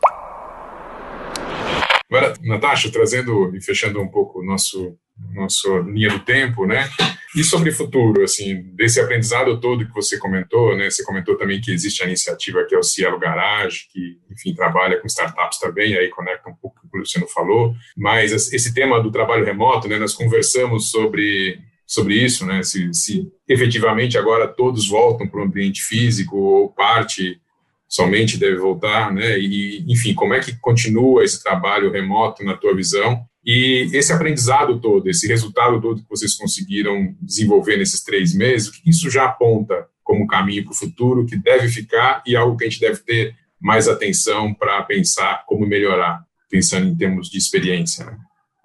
Agora, 2.10 2.34
Natasha, 2.42 2.90
trazendo 2.90 3.54
e 3.54 3.60
fechando 3.60 4.00
um 4.00 4.08
pouco 4.08 4.40
o 4.40 4.44
nosso 4.44 4.96
nossa 5.34 5.68
linha 5.80 6.10
do 6.10 6.20
tempo, 6.20 6.64
né? 6.64 6.88
E 7.36 7.44
sobre 7.44 7.70
o 7.70 7.74
futuro, 7.74 8.22
assim, 8.22 8.62
desse 8.74 9.00
aprendizado 9.00 9.60
todo 9.60 9.86
que 9.86 9.94
você 9.94 10.16
comentou, 10.16 10.76
né? 10.76 10.88
Você 10.88 11.04
comentou 11.04 11.36
também 11.36 11.60
que 11.60 11.72
existe 11.72 12.02
a 12.02 12.06
iniciativa 12.06 12.64
que 12.64 12.74
é 12.74 12.78
o 12.78 12.82
Cielo 12.82 13.18
Garage, 13.18 13.88
que, 13.92 14.18
enfim, 14.30 14.54
trabalha 14.54 14.98
com 14.98 15.06
startups 15.06 15.58
também, 15.58 15.96
aí 15.96 16.08
conecta 16.08 16.48
um 16.48 16.54
pouco 16.54 16.80
com 16.80 16.86
o 16.86 17.02
que 17.02 17.08
você 17.08 17.18
não 17.18 17.28
falou. 17.28 17.74
Mas 17.96 18.32
esse 18.32 18.72
tema 18.72 19.02
do 19.02 19.10
trabalho 19.10 19.44
remoto, 19.44 19.88
né? 19.88 19.98
Nós 19.98 20.14
conversamos 20.14 20.90
sobre 20.90 21.60
sobre 21.86 22.14
isso, 22.16 22.44
né? 22.44 22.62
Se, 22.62 22.92
se 22.92 23.32
efetivamente 23.48 24.18
agora 24.18 24.46
todos 24.46 24.88
voltam 24.88 25.26
para 25.26 25.40
o 25.40 25.44
ambiente 25.44 25.82
físico 25.82 26.36
ou 26.36 26.68
parte 26.68 27.40
somente 27.88 28.36
deve 28.36 28.56
voltar, 28.56 29.12
né? 29.12 29.38
E 29.38 29.84
enfim, 29.88 30.14
como 30.14 30.34
é 30.34 30.40
que 30.40 30.56
continua 30.58 31.24
esse 31.24 31.42
trabalho 31.42 31.90
remoto 31.90 32.44
na 32.44 32.56
tua 32.56 32.74
visão? 32.76 33.24
E 33.44 33.88
esse 33.94 34.12
aprendizado 34.12 34.78
todo, 34.78 35.08
esse 35.08 35.26
resultado 35.26 35.80
todo 35.80 36.02
que 36.02 36.10
vocês 36.10 36.34
conseguiram 36.34 37.14
desenvolver 37.20 37.78
nesses 37.78 38.04
três 38.04 38.34
meses, 38.34 38.68
o 38.68 38.72
que 38.72 38.90
isso 38.90 39.08
já 39.08 39.24
aponta 39.24 39.86
como 40.04 40.26
caminho 40.26 40.64
para 40.64 40.72
o 40.72 40.76
futuro, 40.76 41.24
que 41.24 41.36
deve 41.36 41.68
ficar 41.68 42.22
e 42.26 42.36
algo 42.36 42.56
que 42.56 42.64
a 42.64 42.68
gente 42.68 42.80
deve 42.80 42.98
ter 42.98 43.34
mais 43.60 43.88
atenção 43.88 44.52
para 44.52 44.82
pensar 44.82 45.44
como 45.46 45.66
melhorar, 45.66 46.22
pensando 46.50 46.88
em 46.88 46.94
termos 46.94 47.30
de 47.30 47.38
experiência? 47.38 48.04
Né? 48.04 48.18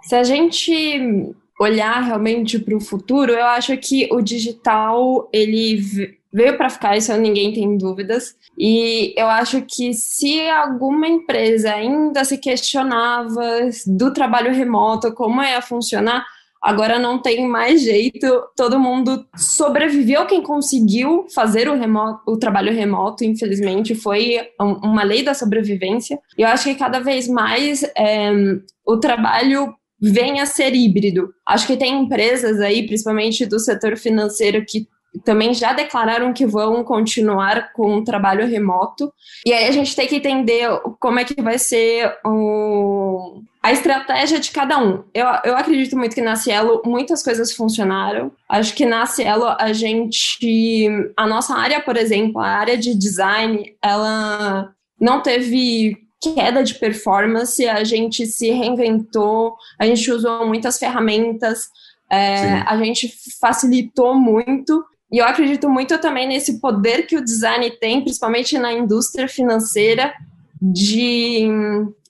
Se 0.03 0.15
a 0.15 0.23
gente 0.23 1.33
olhar 1.59 2.01
realmente 2.01 2.59
para 2.59 2.75
o 2.75 2.81
futuro, 2.81 3.31
eu 3.31 3.45
acho 3.45 3.75
que 3.77 4.09
o 4.11 4.21
digital 4.21 5.29
ele 5.31 6.17
veio 6.33 6.57
para 6.57 6.69
ficar, 6.69 6.97
isso 6.97 7.15
ninguém 7.17 7.53
tem 7.53 7.77
dúvidas. 7.77 8.35
E 8.57 9.13
eu 9.15 9.27
acho 9.27 9.61
que 9.61 9.93
se 9.93 10.49
alguma 10.49 11.07
empresa 11.07 11.73
ainda 11.73 12.25
se 12.25 12.37
questionava 12.37 13.69
do 13.85 14.11
trabalho 14.11 14.51
remoto, 14.51 15.13
como 15.13 15.43
ia 15.43 15.61
funcionar, 15.61 16.25
agora 16.59 16.97
não 16.97 17.21
tem 17.21 17.47
mais 17.47 17.81
jeito, 17.81 18.25
todo 18.55 18.79
mundo 18.79 19.25
sobreviveu 19.35 20.25
quem 20.25 20.41
conseguiu 20.41 21.27
fazer 21.35 21.69
o, 21.69 21.75
remoto, 21.75 22.21
o 22.25 22.37
trabalho 22.37 22.73
remoto, 22.73 23.23
infelizmente, 23.23 23.93
foi 23.93 24.37
uma 24.59 25.03
lei 25.03 25.23
da 25.23 25.33
sobrevivência. 25.33 26.17
E 26.37 26.41
eu 26.41 26.47
acho 26.47 26.63
que 26.63 26.75
cada 26.75 26.99
vez 26.99 27.27
mais 27.27 27.83
é, 27.95 28.31
o 28.87 28.97
trabalho 28.97 29.75
vem 30.01 30.39
a 30.39 30.45
ser 30.45 30.73
híbrido. 30.73 31.33
Acho 31.45 31.67
que 31.67 31.77
tem 31.77 32.01
empresas 32.01 32.59
aí, 32.59 32.87
principalmente 32.87 33.45
do 33.45 33.59
setor 33.59 33.97
financeiro, 33.97 34.65
que 34.65 34.87
também 35.23 35.53
já 35.53 35.73
declararam 35.73 36.33
que 36.33 36.45
vão 36.45 36.83
continuar 36.83 37.71
com 37.73 37.97
o 37.97 38.03
trabalho 38.03 38.47
remoto. 38.47 39.13
E 39.45 39.53
aí 39.53 39.67
a 39.67 39.71
gente 39.71 39.95
tem 39.95 40.07
que 40.07 40.15
entender 40.15 40.67
como 40.99 41.19
é 41.19 41.23
que 41.23 41.41
vai 41.41 41.59
ser 41.59 42.17
o, 42.25 43.41
a 43.61 43.71
estratégia 43.71 44.39
de 44.39 44.51
cada 44.51 44.77
um. 44.77 45.03
Eu, 45.13 45.27
eu 45.45 45.55
acredito 45.55 45.97
muito 45.97 46.15
que 46.15 46.21
na 46.21 46.35
Cielo 46.35 46.81
muitas 46.85 47.23
coisas 47.23 47.53
funcionaram. 47.53 48.31
Acho 48.49 48.73
que 48.73 48.85
na 48.85 49.05
Cielo 49.05 49.45
a 49.59 49.71
gente. 49.71 50.89
A 51.15 51.27
nossa 51.27 51.55
área, 51.55 51.79
por 51.79 51.95
exemplo, 51.95 52.41
a 52.41 52.47
área 52.47 52.77
de 52.77 52.97
design, 52.97 53.75
ela 53.81 54.73
não 54.99 55.21
teve 55.21 55.97
queda 56.21 56.63
de 56.63 56.75
performance, 56.75 57.67
a 57.67 57.83
gente 57.83 58.25
se 58.25 58.49
reinventou, 58.51 59.55
a 59.77 59.85
gente 59.85 60.09
usou 60.09 60.47
muitas 60.47 60.77
ferramentas, 60.79 61.67
é, 62.09 62.61
a 62.61 62.77
gente 62.77 63.13
facilitou 63.39 64.15
muito. 64.15 64.83
E 65.13 65.19
eu 65.19 65.25
acredito 65.25 65.69
muito 65.69 65.95
também 65.99 66.27
nesse 66.27 66.59
poder 66.59 67.03
que 67.05 67.15
o 67.15 67.23
design 67.23 67.69
tem, 67.79 68.01
principalmente 68.01 68.57
na 68.57 68.73
indústria 68.73 69.27
financeira, 69.27 70.11
de, 70.59 71.47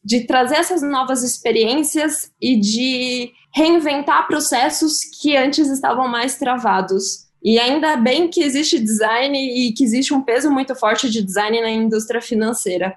de 0.01 0.21
trazer 0.21 0.55
essas 0.55 0.81
novas 0.81 1.21
experiências 1.21 2.31
e 2.41 2.57
de 2.57 3.33
reinventar 3.53 4.25
processos 4.25 5.01
que 5.21 5.35
antes 5.35 5.69
estavam 5.69 6.07
mais 6.07 6.37
travados. 6.37 7.27
E 7.43 7.59
ainda 7.59 7.97
bem 7.97 8.29
que 8.29 8.41
existe 8.41 8.79
design 8.79 9.37
e 9.37 9.73
que 9.73 9.83
existe 9.83 10.13
um 10.13 10.21
peso 10.21 10.49
muito 10.49 10.73
forte 10.73 11.09
de 11.09 11.21
design 11.21 11.59
na 11.59 11.69
indústria 11.69 12.21
financeira. 12.21 12.95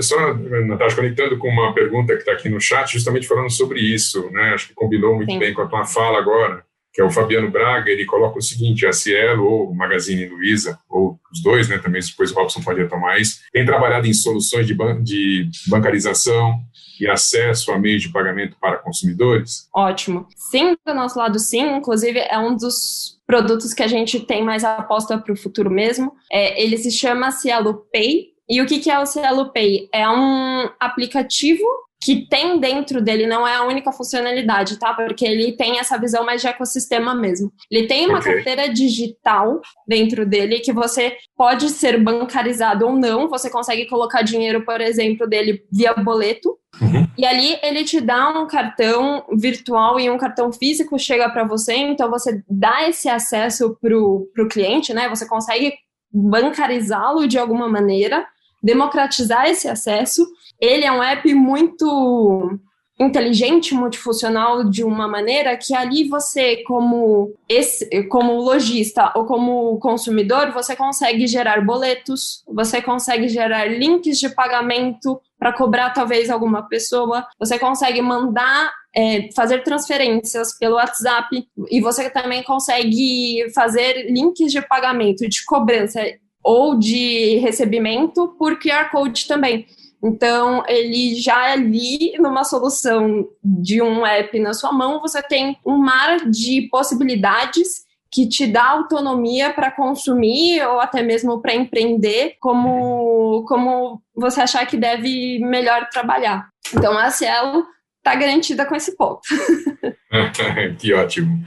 Só, 0.00 0.34
Natasha, 0.66 0.96
conectando 0.96 1.36
com 1.36 1.48
uma 1.48 1.74
pergunta 1.74 2.14
que 2.14 2.20
está 2.20 2.32
aqui 2.32 2.48
no 2.48 2.60
chat, 2.60 2.90
justamente 2.90 3.28
falando 3.28 3.50
sobre 3.50 3.78
isso, 3.80 4.30
né? 4.30 4.54
Acho 4.54 4.68
que 4.68 4.74
combinou 4.74 5.16
muito 5.16 5.30
Sim. 5.30 5.38
bem 5.38 5.52
com 5.52 5.60
a 5.60 5.66
tua 5.66 5.84
fala 5.84 6.18
agora 6.18 6.66
que 6.98 7.02
é 7.02 7.04
o 7.04 7.12
Fabiano 7.12 7.48
Braga, 7.48 7.92
ele 7.92 8.04
coloca 8.04 8.40
o 8.40 8.42
seguinte, 8.42 8.84
a 8.84 8.92
Cielo 8.92 9.44
ou 9.44 9.72
Magazine 9.72 10.26
Luiza, 10.26 10.80
ou 10.90 11.16
os 11.32 11.40
dois, 11.40 11.68
né, 11.68 11.78
também 11.78 12.02
depois 12.02 12.32
o 12.32 12.34
Robson 12.34 12.60
pode 12.60 12.80
retomar 12.80 13.20
isso, 13.20 13.38
tem 13.52 13.64
trabalhado 13.64 14.08
em 14.08 14.12
soluções 14.12 14.66
de, 14.66 14.74
ban 14.74 15.00
de 15.00 15.48
bancarização 15.68 16.60
e 17.00 17.06
acesso 17.06 17.70
a 17.70 17.78
meios 17.78 18.02
de 18.02 18.08
pagamento 18.08 18.56
para 18.60 18.78
consumidores? 18.78 19.68
Ótimo. 19.72 20.26
Sim, 20.34 20.74
do 20.84 20.92
nosso 20.92 21.16
lado 21.16 21.38
sim, 21.38 21.76
inclusive 21.76 22.18
é 22.18 22.36
um 22.36 22.56
dos 22.56 23.16
produtos 23.24 23.72
que 23.72 23.84
a 23.84 23.88
gente 23.88 24.18
tem 24.18 24.44
mais 24.44 24.64
aposta 24.64 25.16
para 25.18 25.32
o 25.32 25.36
futuro 25.36 25.70
mesmo. 25.70 26.16
É, 26.32 26.60
ele 26.60 26.76
se 26.78 26.90
chama 26.90 27.30
Cielo 27.30 27.86
Pay, 27.92 28.32
e 28.50 28.60
o 28.60 28.66
que 28.66 28.90
é 28.90 28.98
o 28.98 29.06
Cielo 29.06 29.52
Pay? 29.52 29.88
É 29.92 30.08
um 30.08 30.68
aplicativo 30.80 31.62
que 32.00 32.28
tem 32.28 32.60
dentro 32.60 33.02
dele 33.02 33.26
não 33.26 33.46
é 33.46 33.56
a 33.56 33.64
única 33.64 33.90
funcionalidade, 33.90 34.78
tá? 34.78 34.94
Porque 34.94 35.26
ele 35.26 35.52
tem 35.52 35.78
essa 35.78 35.98
visão 35.98 36.24
mais 36.24 36.40
de 36.40 36.46
ecossistema 36.46 37.14
mesmo. 37.14 37.52
Ele 37.70 37.86
tem 37.88 38.06
uma 38.06 38.18
okay. 38.18 38.34
carteira 38.34 38.72
digital 38.72 39.60
dentro 39.86 40.24
dele 40.24 40.60
que 40.60 40.72
você 40.72 41.16
pode 41.36 41.68
ser 41.70 42.02
bancarizado 42.02 42.86
ou 42.86 42.94
não. 42.94 43.28
Você 43.28 43.50
consegue 43.50 43.86
colocar 43.86 44.22
dinheiro, 44.22 44.64
por 44.64 44.80
exemplo, 44.80 45.26
dele 45.26 45.64
via 45.72 45.92
boleto. 45.94 46.56
Uhum. 46.80 47.08
E 47.18 47.26
ali 47.26 47.58
ele 47.62 47.82
te 47.82 48.00
dá 48.00 48.28
um 48.28 48.46
cartão 48.46 49.24
virtual 49.32 49.98
e 49.98 50.08
um 50.08 50.18
cartão 50.18 50.52
físico 50.52 50.98
chega 50.98 51.28
para 51.30 51.42
você, 51.42 51.74
então 51.74 52.08
você 52.10 52.42
dá 52.48 52.88
esse 52.88 53.08
acesso 53.08 53.76
pro, 53.80 54.30
pro 54.32 54.48
cliente, 54.48 54.94
né? 54.94 55.08
Você 55.08 55.26
consegue 55.26 55.74
bancarizá-lo 56.12 57.26
de 57.26 57.38
alguma 57.38 57.68
maneira, 57.68 58.24
democratizar 58.62 59.46
esse 59.48 59.68
acesso 59.68 60.26
ele 60.60 60.84
é 60.84 60.92
um 60.92 61.02
app 61.02 61.32
muito 61.34 62.58
inteligente, 63.00 63.74
multifuncional 63.74 64.64
de 64.64 64.82
uma 64.82 65.06
maneira 65.06 65.56
que 65.56 65.72
ali 65.72 66.08
você, 66.08 66.62
como 66.64 67.32
esse, 67.48 67.88
como 68.08 68.40
lojista 68.40 69.12
ou 69.14 69.24
como 69.24 69.78
consumidor, 69.78 70.50
você 70.50 70.74
consegue 70.74 71.26
gerar 71.26 71.64
boletos, 71.64 72.42
você 72.46 72.82
consegue 72.82 73.28
gerar 73.28 73.66
links 73.66 74.18
de 74.18 74.28
pagamento 74.28 75.20
para 75.38 75.52
cobrar 75.52 75.90
talvez 75.90 76.28
alguma 76.28 76.68
pessoa, 76.68 77.24
você 77.38 77.56
consegue 77.58 78.02
mandar 78.02 78.72
é, 78.94 79.28
fazer 79.32 79.62
transferências 79.62 80.58
pelo 80.58 80.74
WhatsApp 80.74 81.46
e 81.70 81.80
você 81.80 82.10
também 82.10 82.42
consegue 82.42 83.48
fazer 83.54 84.10
links 84.10 84.50
de 84.50 84.60
pagamento, 84.60 85.28
de 85.28 85.44
cobrança 85.44 86.00
ou 86.42 86.76
de 86.76 87.36
recebimento 87.36 88.34
por 88.36 88.58
QR 88.58 88.90
Code 88.90 89.28
também. 89.28 89.66
Então, 90.02 90.62
ele 90.68 91.14
já 91.16 91.52
ali, 91.52 92.14
numa 92.18 92.44
solução 92.44 93.28
de 93.42 93.82
um 93.82 94.06
app 94.06 94.38
na 94.38 94.54
sua 94.54 94.72
mão, 94.72 95.00
você 95.00 95.22
tem 95.22 95.58
um 95.66 95.76
mar 95.76 96.28
de 96.30 96.68
possibilidades 96.70 97.86
que 98.10 98.26
te 98.26 98.46
dá 98.46 98.70
autonomia 98.70 99.52
para 99.52 99.70
consumir 99.70 100.62
ou 100.66 100.80
até 100.80 101.02
mesmo 101.02 101.40
para 101.40 101.54
empreender, 101.54 102.36
como, 102.40 103.44
como 103.46 104.00
você 104.14 104.40
achar 104.40 104.66
que 104.66 104.76
deve 104.76 105.38
melhor 105.40 105.88
trabalhar. 105.90 106.48
Então, 106.74 106.96
a 106.96 107.10
Cielo 107.10 107.66
está 107.98 108.14
garantida 108.14 108.64
com 108.66 108.74
esse 108.74 108.96
ponto. 108.96 109.20
que 110.78 110.92
ótimo, 110.94 111.44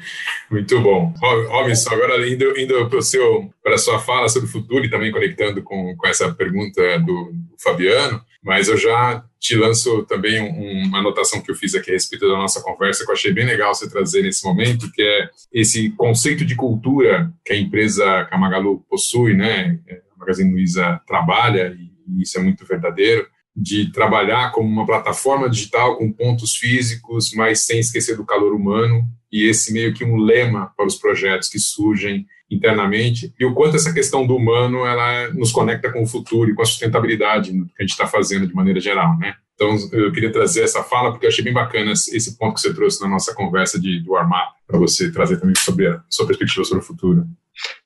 muito 0.49 0.79
bom. 0.79 1.13
Robinson, 1.49 1.89
agora 1.91 2.27
indo, 2.27 2.57
indo 2.59 2.89
para 2.89 3.75
a 3.75 3.77
sua 3.77 3.99
fala 3.99 4.29
sobre 4.29 4.47
o 4.47 4.51
futuro 4.51 4.85
e 4.85 4.89
também 4.89 5.11
conectando 5.11 5.63
com, 5.63 5.95
com 5.97 6.07
essa 6.07 6.31
pergunta 6.33 6.99
do, 6.99 7.31
do 7.33 7.55
Fabiano, 7.59 8.23
mas 8.43 8.67
eu 8.67 8.77
já 8.77 9.23
te 9.39 9.55
lanço 9.55 10.03
também 10.03 10.39
um, 10.41 10.87
uma 10.87 10.99
anotação 10.99 11.41
que 11.41 11.49
eu 11.49 11.55
fiz 11.55 11.73
aqui 11.73 11.89
a 11.89 11.93
respeito 11.93 12.27
da 12.27 12.35
nossa 12.35 12.61
conversa, 12.61 13.03
que 13.03 13.09
eu 13.09 13.15
achei 13.15 13.33
bem 13.33 13.45
legal 13.45 13.73
você 13.73 13.89
trazer 13.89 14.21
nesse 14.21 14.45
momento, 14.45 14.91
que 14.91 15.01
é 15.01 15.29
esse 15.51 15.89
conceito 15.91 16.45
de 16.45 16.55
cultura 16.55 17.31
que 17.43 17.53
a 17.53 17.57
empresa 17.57 18.25
Camagalu 18.25 18.85
possui, 18.87 19.33
né? 19.33 19.79
A 20.15 20.19
Magazine 20.19 20.51
Luiza 20.51 21.01
trabalha, 21.07 21.75
e 21.75 22.21
isso 22.21 22.37
é 22.37 22.41
muito 22.41 22.65
verdadeiro, 22.65 23.27
de 23.62 23.91
trabalhar 23.91 24.51
como 24.51 24.68
uma 24.68 24.86
plataforma 24.86 25.47
digital 25.47 25.97
com 25.97 26.12
pontos 26.12 26.55
físicos, 26.55 27.32
mas 27.36 27.62
sem 27.66 27.80
esquecer 27.80 28.18
do 28.18 28.26
calor 28.26 28.53
humano, 28.53 29.07
e 29.32 29.47
esse 29.47 29.72
meio 29.72 29.93
que 29.93 30.03
um 30.03 30.18
lema 30.18 30.74
para 30.76 30.88
os 30.88 30.95
projetos 30.95 31.47
que 31.47 31.59
surgem 31.59 32.26
internamente 32.49 33.34
e 33.39 33.45
o 33.45 33.53
quanto 33.53 33.78
essa 33.78 33.93
questão 33.93 34.28
do 34.28 34.36
humano 34.36 34.86
ela 34.86 35.32
nos 35.34 35.51
conecta 35.53 35.89
com 35.89 36.03
o 36.03 36.07
futuro 36.07 36.49
e 36.49 36.53
com 36.53 36.62
a 36.62 36.66
sustentabilidade 36.66 37.51
que 37.51 37.80
a 37.80 37.84
gente 37.84 37.91
está 37.91 38.05
fazendo 38.05 38.45
de 38.45 38.53
maneira 38.53 38.80
geral, 38.80 39.18
né? 39.18 39.36
Então 39.53 39.78
eu 39.93 40.12
queria 40.12 40.32
trazer 40.32 40.64
essa 40.64 40.84
fala 40.84 41.12
porque 41.12 41.26
eu 41.26 41.30
achei 41.30 41.43
bem 41.43 41.53
bacana 41.53 41.91
esse 41.91 42.38
ponto 42.38 42.55
que 42.55 42.62
você 42.62 42.74
trouxe 42.74 42.99
na 42.99 43.07
nossa 43.07 43.34
conversa 43.34 43.80
de 43.80 44.01
do 44.01 44.16
armar 44.18 44.53
para 44.68 44.78
você 44.78 45.09
trazer 45.12 45.39
também 45.39 45.55
sobre 45.55 45.88
a 45.88 46.03
sua 46.09 46.28
perspectiva 46.28 46.66
sobre 46.66 46.84
o 46.84 46.86
futuro. 46.86 47.26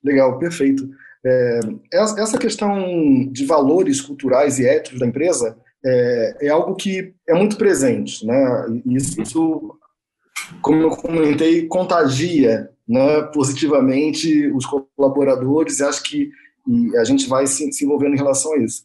Legal, 0.04 0.40
perfeito. 0.40 0.90
É, 1.24 1.60
essa 1.92 2.38
questão 2.38 3.30
de 3.32 3.46
valores 3.46 4.00
culturais 4.00 4.58
e 4.58 4.66
éticos 4.66 5.00
da 5.00 5.08
empresa 5.08 5.58
é, 5.86 6.38
é 6.42 6.50
algo 6.50 6.76
que 6.76 7.14
é 7.28 7.34
muito 7.34 7.58
presente, 7.58 8.26
né? 8.26 8.82
Isso, 8.88 9.78
como 10.62 10.82
eu 10.82 10.90
comentei, 10.90 11.68
contagia 11.68 12.70
né, 12.88 13.22
positivamente 13.34 14.48
os 14.52 14.66
colaboradores 14.66 15.80
e 15.80 15.84
acho 15.84 16.04
que 16.04 16.32
e 16.68 16.98
a 16.98 17.04
gente 17.04 17.28
vai 17.28 17.46
se, 17.46 17.72
se 17.72 17.86
envolvendo 17.86 18.16
em 18.16 18.18
relação 18.18 18.54
a 18.54 18.58
isso. 18.58 18.84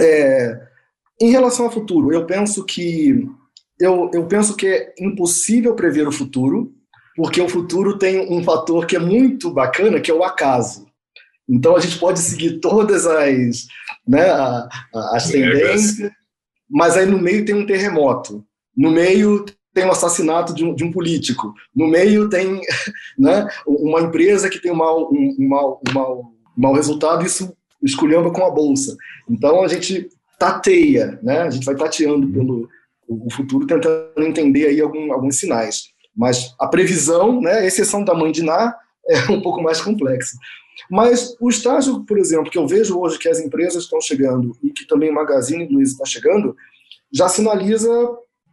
É, 0.00 0.58
em 1.20 1.30
relação 1.30 1.66
ao 1.66 1.72
futuro, 1.72 2.12
eu 2.12 2.24
penso 2.24 2.64
que 2.64 3.28
eu, 3.78 4.10
eu 4.14 4.26
penso 4.26 4.56
que 4.56 4.66
é 4.66 4.94
impossível 4.98 5.74
prever 5.74 6.08
o 6.08 6.12
futuro, 6.12 6.72
porque 7.16 7.40
o 7.40 7.48
futuro 7.48 7.98
tem 7.98 8.32
um 8.32 8.42
fator 8.42 8.86
que 8.86 8.96
é 8.96 8.98
muito 8.98 9.50
bacana, 9.50 10.00
que 10.00 10.10
é 10.10 10.14
o 10.14 10.24
acaso. 10.24 10.86
Então 11.48 11.76
a 11.76 11.80
gente 11.80 11.98
pode 11.98 12.20
seguir 12.20 12.60
todas 12.60 13.06
as, 13.06 13.66
né, 14.06 14.30
as 15.12 15.28
tendências, 15.28 16.10
mas 16.70 16.96
aí 16.96 17.06
no 17.06 17.18
meio 17.18 17.44
tem 17.44 17.54
um 17.54 17.66
terremoto. 17.66 18.44
No 18.76 18.90
meio 18.90 19.44
tem 19.74 19.84
o 19.84 19.90
assassinato 19.90 20.54
de 20.54 20.64
um, 20.64 20.74
de 20.74 20.84
um 20.84 20.90
político, 20.90 21.54
no 21.74 21.86
meio 21.86 22.28
tem 22.28 22.60
né, 23.18 23.46
uma 23.66 24.00
empresa 24.00 24.48
que 24.48 24.60
tem 24.60 24.72
um 24.72 24.76
mau, 24.76 25.12
um, 25.12 25.36
um 25.38 25.48
mau, 25.48 25.80
um 25.88 25.92
mau, 25.92 26.20
um 26.56 26.62
mau 26.62 26.74
resultado, 26.74 27.24
isso 27.24 27.54
escolhendo 27.82 28.32
com 28.32 28.44
a 28.44 28.50
bolsa. 28.50 28.96
Então 29.28 29.62
a 29.62 29.68
gente 29.68 30.08
tateia, 30.38 31.18
né, 31.22 31.42
a 31.42 31.50
gente 31.50 31.64
vai 31.64 31.76
tateando 31.76 32.28
pelo 32.28 32.68
o 33.10 33.28
futuro, 33.28 33.66
tentando 33.66 34.12
entender 34.18 34.68
aí 34.68 34.80
algum, 34.80 35.12
alguns 35.12 35.36
sinais. 35.36 35.90
Mas 36.16 36.54
a 36.60 36.68
previsão, 36.68 37.40
né, 37.40 37.54
a 37.54 37.66
exceção 37.66 38.04
da 38.04 38.14
mãe 38.14 38.30
de 38.30 38.42
Ná, 38.42 38.74
é 39.08 39.32
um 39.32 39.42
pouco 39.42 39.60
mais 39.60 39.80
complexa. 39.80 40.36
Mas 40.88 41.36
o 41.40 41.48
estágio, 41.48 42.04
por 42.04 42.18
exemplo, 42.18 42.50
que 42.50 42.58
eu 42.58 42.66
vejo 42.66 42.98
hoje 42.98 43.18
que 43.18 43.28
as 43.28 43.40
empresas 43.40 43.84
estão 43.84 44.00
chegando 44.00 44.56
e 44.62 44.70
que 44.70 44.86
também 44.86 45.10
o 45.10 45.14
Magazine 45.14 45.66
Luiza 45.66 45.92
está 45.92 46.04
chegando, 46.04 46.56
já 47.12 47.28
sinaliza 47.28 47.88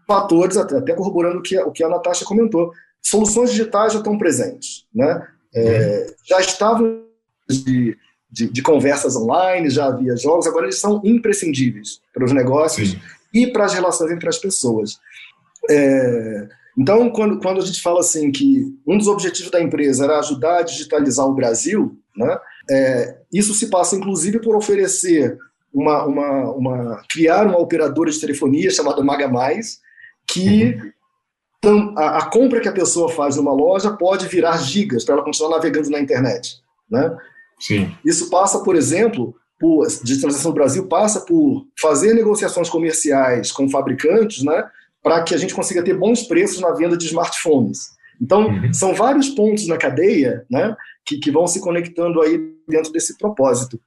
fatores, 0.08 0.58
até, 0.58 0.78
até 0.78 0.94
corroborando 0.94 1.40
o 1.40 1.42
que, 1.42 1.58
o 1.60 1.72
que 1.72 1.84
a 1.84 1.90
Natasha 1.90 2.26
comentou. 2.26 2.72
Soluções 3.02 3.52
digitais 3.52 3.94
já 3.94 4.00
estão 4.00 4.18
presentes, 4.18 4.86
né? 4.94 5.28
É, 5.54 6.08
já 6.26 6.40
estavam 6.40 7.04
de, 7.50 7.98
de, 8.30 8.50
de, 8.50 8.62
conversas 8.62 9.16
online, 9.16 9.70
já 9.70 9.88
havia 9.88 10.16
jogos, 10.16 10.46
agora 10.46 10.66
eles 10.66 10.80
são 10.80 11.02
imprescindíveis 11.04 12.02
para 12.14 12.26
os 12.26 12.32
negócios 12.34 12.92
Sim. 12.92 13.00
e 13.34 13.48
para 13.48 13.66
as 13.66 13.74
relações 13.74 14.12
entre 14.12 14.28
as 14.28 14.38
pessoas. 14.38 15.00
É, 15.70 16.48
então, 16.78 17.10
quando, 17.10 17.40
quando 17.40 17.60
a 17.60 17.66
gente 17.66 17.82
fala 17.82 18.02
assim 18.02 18.32
que 18.32 18.78
um 18.86 18.98
dos 18.98 19.08
objetivos 19.08 19.50
da 19.50 19.62
empresa 19.62 20.04
era 20.04 20.20
ajudar 20.20 20.60
a 20.60 20.64
digitalizar 20.64 21.26
o 21.26 21.34
Brasil, 21.34 21.98
né, 22.18 22.38
é, 22.70 23.18
isso 23.32 23.53
se 23.53 23.70
passa 23.70 23.95
inclusive 23.95 24.39
por 24.41 24.55
oferecer 24.55 25.38
uma, 25.74 26.05
uma, 26.05 26.51
uma, 26.51 27.03
criar 27.09 27.45
uma 27.45 27.59
operadora 27.59 28.09
de 28.09 28.20
telefonia 28.20 28.72
chamada 28.72 29.03
Maga 29.03 29.28
Mais, 29.28 29.80
que 30.26 30.78
uhum. 31.63 31.93
a, 31.97 32.18
a, 32.18 32.30
compra 32.30 32.59
que 32.59 32.68
a 32.68 32.74
pessoa 32.74 33.09
faz 33.09 33.36
numa 33.36 33.53
loja 33.53 33.91
pode 33.91 34.28
virar 34.28 34.57
gigas 34.57 35.05
para 35.05 35.15
ela 35.15 35.24
continuar 35.24 35.51
navegando 35.51 35.89
na 35.89 35.99
internet. 35.99 36.61
Né? 36.89 37.15
Sim. 37.59 37.95
Isso 38.03 38.30
passa, 38.30 38.63
por 38.63 38.76
exemplo, 38.76 39.36
por 39.59 39.88
digitalização 40.03 40.51
do 40.51 40.55
Brasil 40.55 40.88
passa 40.88 41.22
por 41.22 41.65
fazer 41.80 42.13
negociações 42.13 42.70
comerciais 42.70 43.51
com 43.51 43.70
fabricantes, 43.70 44.43
né, 44.43 44.70
para 45.01 45.24
que 45.24 45.34
a 45.34 45.38
gente 45.38 45.53
consiga 45.53 45.84
ter 45.84 45.97
bons 45.97 46.24
preços 46.24 46.59
na 46.59 46.72
venda 46.72 46.97
de 46.97 47.05
smartphones. 47.05 47.97
Então, 48.22 48.47
uhum. 48.47 48.74
são 48.74 48.93
vários 48.93 49.30
pontos 49.30 49.68
na 49.68 49.78
cadeia, 49.78 50.45
né, 50.49 50.76
que, 51.05 51.18
que 51.18 51.32
vão 51.32 51.47
se 51.47 51.59
conectando 51.61 52.22
aí 52.22 52.39
dentro 52.68 52.91
desse 52.91 53.18
propósito. 53.18 53.80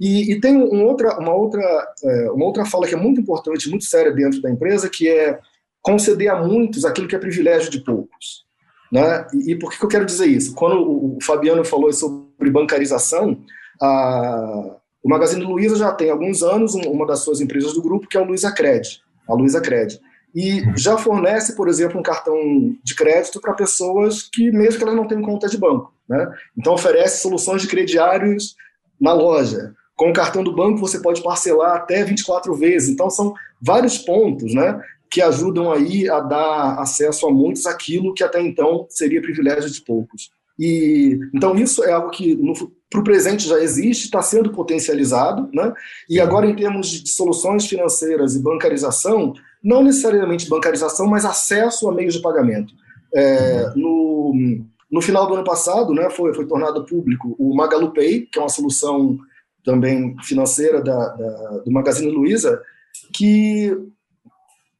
E, 0.00 0.32
e 0.32 0.40
tem 0.40 0.56
um 0.56 0.84
outra, 0.84 1.18
uma, 1.18 1.32
outra, 1.32 1.62
é, 2.04 2.30
uma 2.30 2.44
outra 2.44 2.64
fala 2.64 2.86
que 2.86 2.94
é 2.94 2.98
muito 2.98 3.20
importante, 3.20 3.68
muito 3.68 3.84
séria 3.84 4.12
dentro 4.12 4.40
da 4.42 4.50
empresa, 4.50 4.90
que 4.90 5.08
é 5.08 5.38
conceder 5.80 6.28
a 6.28 6.42
muitos 6.42 6.84
aquilo 6.84 7.06
que 7.06 7.14
é 7.14 7.18
privilégio 7.18 7.70
de 7.70 7.84
poucos. 7.84 8.44
Né? 8.90 9.26
E, 9.32 9.52
e 9.52 9.58
por 9.58 9.70
que 9.70 9.84
eu 9.84 9.88
quero 9.88 10.04
dizer 10.04 10.26
isso? 10.26 10.54
Quando 10.54 10.76
o, 10.76 11.16
o 11.16 11.22
Fabiano 11.22 11.64
falou 11.64 11.92
sobre 11.92 12.50
bancarização, 12.50 13.38
a, 13.80 14.76
o 15.02 15.08
Magazine 15.08 15.44
Luiza 15.44 15.76
já 15.76 15.92
tem 15.92 16.10
alguns 16.10 16.42
anos 16.42 16.74
uma 16.74 17.06
das 17.06 17.20
suas 17.20 17.40
empresas 17.40 17.72
do 17.74 17.82
grupo, 17.82 18.06
que 18.06 18.16
é 18.16 18.20
o 18.20 18.24
Luiza 18.24 18.52
Cred, 18.52 19.00
a 19.28 19.34
Luiza 19.34 19.60
Cred. 19.60 20.00
E 20.34 20.62
já 20.76 20.96
fornece, 20.96 21.54
por 21.54 21.68
exemplo, 21.68 21.98
um 21.98 22.02
cartão 22.02 22.36
de 22.82 22.94
crédito 22.94 23.40
para 23.40 23.52
pessoas 23.52 24.22
que, 24.32 24.50
mesmo 24.50 24.78
que 24.78 24.84
elas 24.84 24.96
não 24.96 25.06
tenham 25.06 25.22
conta 25.22 25.48
de 25.48 25.58
banco. 25.58 25.92
Né? 26.08 26.26
Então, 26.56 26.74
oferece 26.74 27.22
soluções 27.22 27.62
de 27.62 27.68
crediários 27.68 28.56
na 29.00 29.12
loja. 29.12 29.74
Com 29.94 30.10
o 30.10 30.12
cartão 30.12 30.42
do 30.42 30.54
banco, 30.54 30.78
você 30.78 31.00
pode 31.00 31.22
parcelar 31.22 31.76
até 31.76 32.02
24 32.02 32.54
vezes. 32.54 32.88
Então, 32.88 33.10
são 33.10 33.34
vários 33.60 33.98
pontos 33.98 34.54
né, 34.54 34.80
que 35.10 35.20
ajudam 35.20 35.70
aí 35.70 36.08
a 36.08 36.20
dar 36.20 36.78
acesso 36.78 37.26
a 37.26 37.30
muitos 37.30 37.66
aquilo 37.66 38.14
que 38.14 38.24
até 38.24 38.40
então 38.40 38.86
seria 38.88 39.20
privilégio 39.20 39.70
de 39.70 39.82
poucos. 39.82 40.30
E 40.58 41.18
então 41.34 41.54
isso 41.56 41.82
é 41.84 41.92
algo 41.92 42.10
que 42.10 42.38
para 42.90 43.00
o 43.00 43.04
presente 43.04 43.48
já 43.48 43.58
existe, 43.58 44.04
está 44.04 44.22
sendo 44.22 44.52
potencializado, 44.52 45.48
né? 45.52 45.72
E 46.08 46.20
agora 46.20 46.46
em 46.46 46.54
termos 46.54 46.88
de, 46.88 47.02
de 47.02 47.10
soluções 47.10 47.66
financeiras 47.66 48.34
e 48.34 48.42
bancarização, 48.42 49.32
não 49.62 49.82
necessariamente 49.82 50.48
bancarização, 50.48 51.06
mas 51.06 51.24
acesso 51.24 51.88
a 51.88 51.94
meios 51.94 52.14
de 52.14 52.22
pagamento. 52.22 52.74
É, 53.14 53.72
no, 53.76 54.34
no 54.90 55.02
final 55.02 55.26
do 55.26 55.34
ano 55.34 55.44
passado, 55.44 55.92
né, 55.92 56.10
foi, 56.10 56.34
foi 56.34 56.46
tornado 56.46 56.84
público 56.84 57.36
o 57.38 57.54
Magalu 57.54 57.92
Pay, 57.92 58.22
que 58.22 58.38
é 58.38 58.42
uma 58.42 58.48
solução 58.48 59.18
também 59.64 60.16
financeira 60.22 60.80
da, 60.80 61.08
da 61.08 61.58
do 61.64 61.70
Magazine 61.70 62.10
Luiza, 62.10 62.60
que 63.12 63.76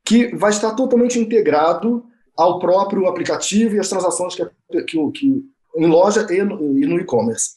que 0.04 0.34
vai 0.34 0.50
estar 0.50 0.72
totalmente 0.72 1.18
integrado 1.18 2.04
ao 2.36 2.58
próprio 2.58 3.06
aplicativo 3.06 3.76
e 3.76 3.78
as 3.78 3.88
transações 3.88 4.34
que, 4.34 4.44
que, 4.86 5.10
que 5.12 5.44
em 5.76 5.86
loja 5.86 6.26
e 6.30 6.42
no, 6.42 6.56
no 6.58 7.00
e-commerce. 7.00 7.52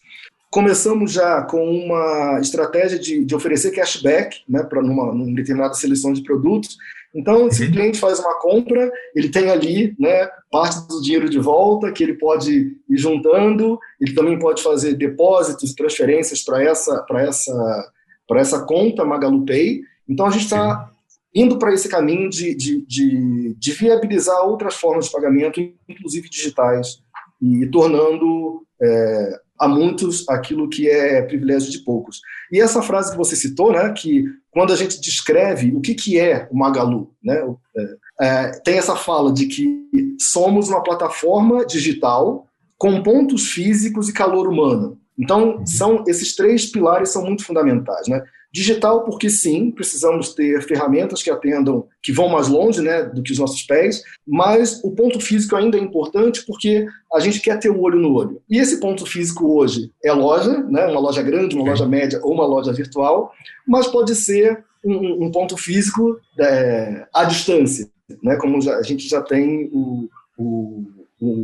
Começamos 0.51 1.11
já 1.11 1.41
com 1.41 1.67
uma 1.67 2.39
estratégia 2.39 2.97
de, 2.97 3.25
de 3.25 3.35
oferecer 3.35 3.71
cashback 3.71 4.37
né, 4.47 4.63
para 4.63 4.81
numa, 4.81 5.13
numa 5.13 5.35
determinada 5.35 5.73
seleção 5.73 6.13
de 6.13 6.23
produtos. 6.23 6.77
Então, 7.15 7.49
se 7.49 7.63
o 7.63 7.65
uhum. 7.67 7.71
cliente 7.71 7.97
faz 7.97 8.19
uma 8.19 8.37
compra, 8.41 8.91
ele 9.15 9.29
tem 9.29 9.49
ali 9.49 9.95
né, 9.97 10.29
parte 10.51 10.85
do 10.87 11.01
dinheiro 11.01 11.29
de 11.29 11.39
volta 11.39 11.91
que 11.93 12.03
ele 12.03 12.15
pode 12.15 12.75
ir 12.89 12.97
juntando, 12.97 13.79
ele 14.01 14.13
também 14.13 14.37
pode 14.37 14.61
fazer 14.61 14.95
depósitos, 14.95 15.73
transferências 15.73 16.43
para 16.43 16.61
essa, 16.61 17.05
essa, 17.15 17.91
essa 18.31 18.65
conta 18.65 19.05
Magalu 19.05 19.45
Pay. 19.45 19.81
Então, 20.09 20.25
a 20.25 20.29
gente 20.29 20.43
está 20.43 20.91
indo 21.33 21.57
para 21.57 21.73
esse 21.73 21.87
caminho 21.87 22.29
de, 22.29 22.53
de, 22.53 22.85
de, 22.85 23.55
de, 23.57 23.71
viabilizar 23.71 24.45
outras 24.45 24.75
formas 24.75 25.05
de 25.05 25.11
pagamento, 25.11 25.61
inclusive 25.87 26.29
digitais, 26.29 27.01
e 27.41 27.65
tornando 27.67 28.65
é, 28.81 29.39
a 29.59 29.67
muitos 29.67 30.27
aquilo 30.29 30.69
que 30.69 30.89
é 30.89 31.21
privilégio 31.21 31.71
de 31.71 31.79
poucos. 31.79 32.19
E 32.51 32.59
essa 32.59 32.81
frase 32.81 33.11
que 33.11 33.17
você 33.17 33.35
citou, 33.35 33.71
né, 33.71 33.91
que 33.93 34.25
quando 34.51 34.73
a 34.73 34.75
gente 34.75 34.99
descreve 34.99 35.73
o 35.75 35.81
que, 35.81 35.93
que 35.93 36.19
é 36.19 36.47
o 36.51 36.57
Magalu, 36.57 37.11
né, 37.23 37.41
é, 37.77 37.95
é, 38.21 38.51
tem 38.63 38.77
essa 38.77 38.95
fala 38.95 39.31
de 39.33 39.47
que 39.47 39.87
somos 40.19 40.69
uma 40.69 40.83
plataforma 40.83 41.65
digital 41.65 42.47
com 42.77 43.01
pontos 43.01 43.51
físicos 43.51 44.09
e 44.09 44.13
calor 44.13 44.47
humano. 44.47 44.99
Então, 45.17 45.57
uhum. 45.57 45.65
são 45.65 46.03
esses 46.07 46.35
três 46.35 46.65
pilares 46.65 47.09
são 47.09 47.23
muito 47.23 47.45
fundamentais, 47.45 48.07
né? 48.07 48.23
Digital, 48.55 49.03
porque 49.03 49.29
sim, 49.29 49.69
precisamos 49.69 50.33
ter 50.33 50.61
ferramentas 50.61 51.21
que 51.21 51.29
atendam, 51.29 51.87
que 52.01 52.13
vão 52.13 52.29
mais 52.29 52.47
longe 52.47 52.81
né, 52.81 53.03
do 53.03 53.21
que 53.21 53.33
os 53.33 53.37
nossos 53.37 53.61
pés, 53.63 54.01
mas 54.25 54.81
o 54.81 54.91
ponto 54.91 55.19
físico 55.19 55.57
ainda 55.57 55.77
é 55.77 55.81
importante 55.81 56.45
porque 56.45 56.87
a 57.13 57.19
gente 57.19 57.41
quer 57.41 57.59
ter 57.59 57.69
o 57.69 57.81
olho 57.81 57.99
no 57.99 58.13
olho. 58.13 58.41
E 58.49 58.57
esse 58.57 58.79
ponto 58.79 59.05
físico 59.05 59.45
hoje 59.57 59.91
é 60.01 60.13
loja, 60.13 60.57
né, 60.69 60.87
uma 60.87 61.01
loja 61.01 61.21
grande, 61.21 61.53
uma 61.53 61.65
loja 61.65 61.85
média 61.85 62.21
ou 62.23 62.33
uma 62.33 62.45
loja 62.45 62.71
virtual, 62.71 63.33
mas 63.67 63.87
pode 63.87 64.15
ser 64.15 64.63
um, 64.85 65.25
um 65.25 65.31
ponto 65.31 65.57
físico 65.57 66.17
é, 66.39 67.05
à 67.13 67.25
distância, 67.25 67.89
né, 68.23 68.37
como 68.37 68.61
já, 68.61 68.77
a 68.77 68.83
gente 68.83 69.05
já 69.09 69.21
tem 69.21 69.69
o, 69.73 70.07
o, 70.37 70.85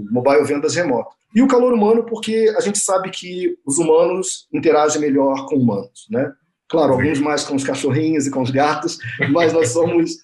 mobile 0.09 0.43
vendas 0.43 0.75
remoto. 0.75 1.15
E 1.34 1.41
o 1.41 1.47
calor 1.47 1.73
humano, 1.73 2.03
porque 2.03 2.53
a 2.57 2.61
gente 2.61 2.79
sabe 2.79 3.09
que 3.09 3.55
os 3.65 3.77
humanos 3.77 4.47
interagem 4.53 4.99
melhor 4.99 5.45
com 5.45 5.55
humanos, 5.55 6.07
né? 6.09 6.32
Claro, 6.69 6.93
alguns 6.93 7.19
mais 7.19 7.43
com 7.43 7.55
os 7.55 7.63
cachorrinhos 7.63 8.27
e 8.27 8.32
com 8.32 8.41
os 8.41 8.51
gatos, 8.51 8.97
mas 9.32 9.53
nós 9.53 9.69
somos 9.69 10.17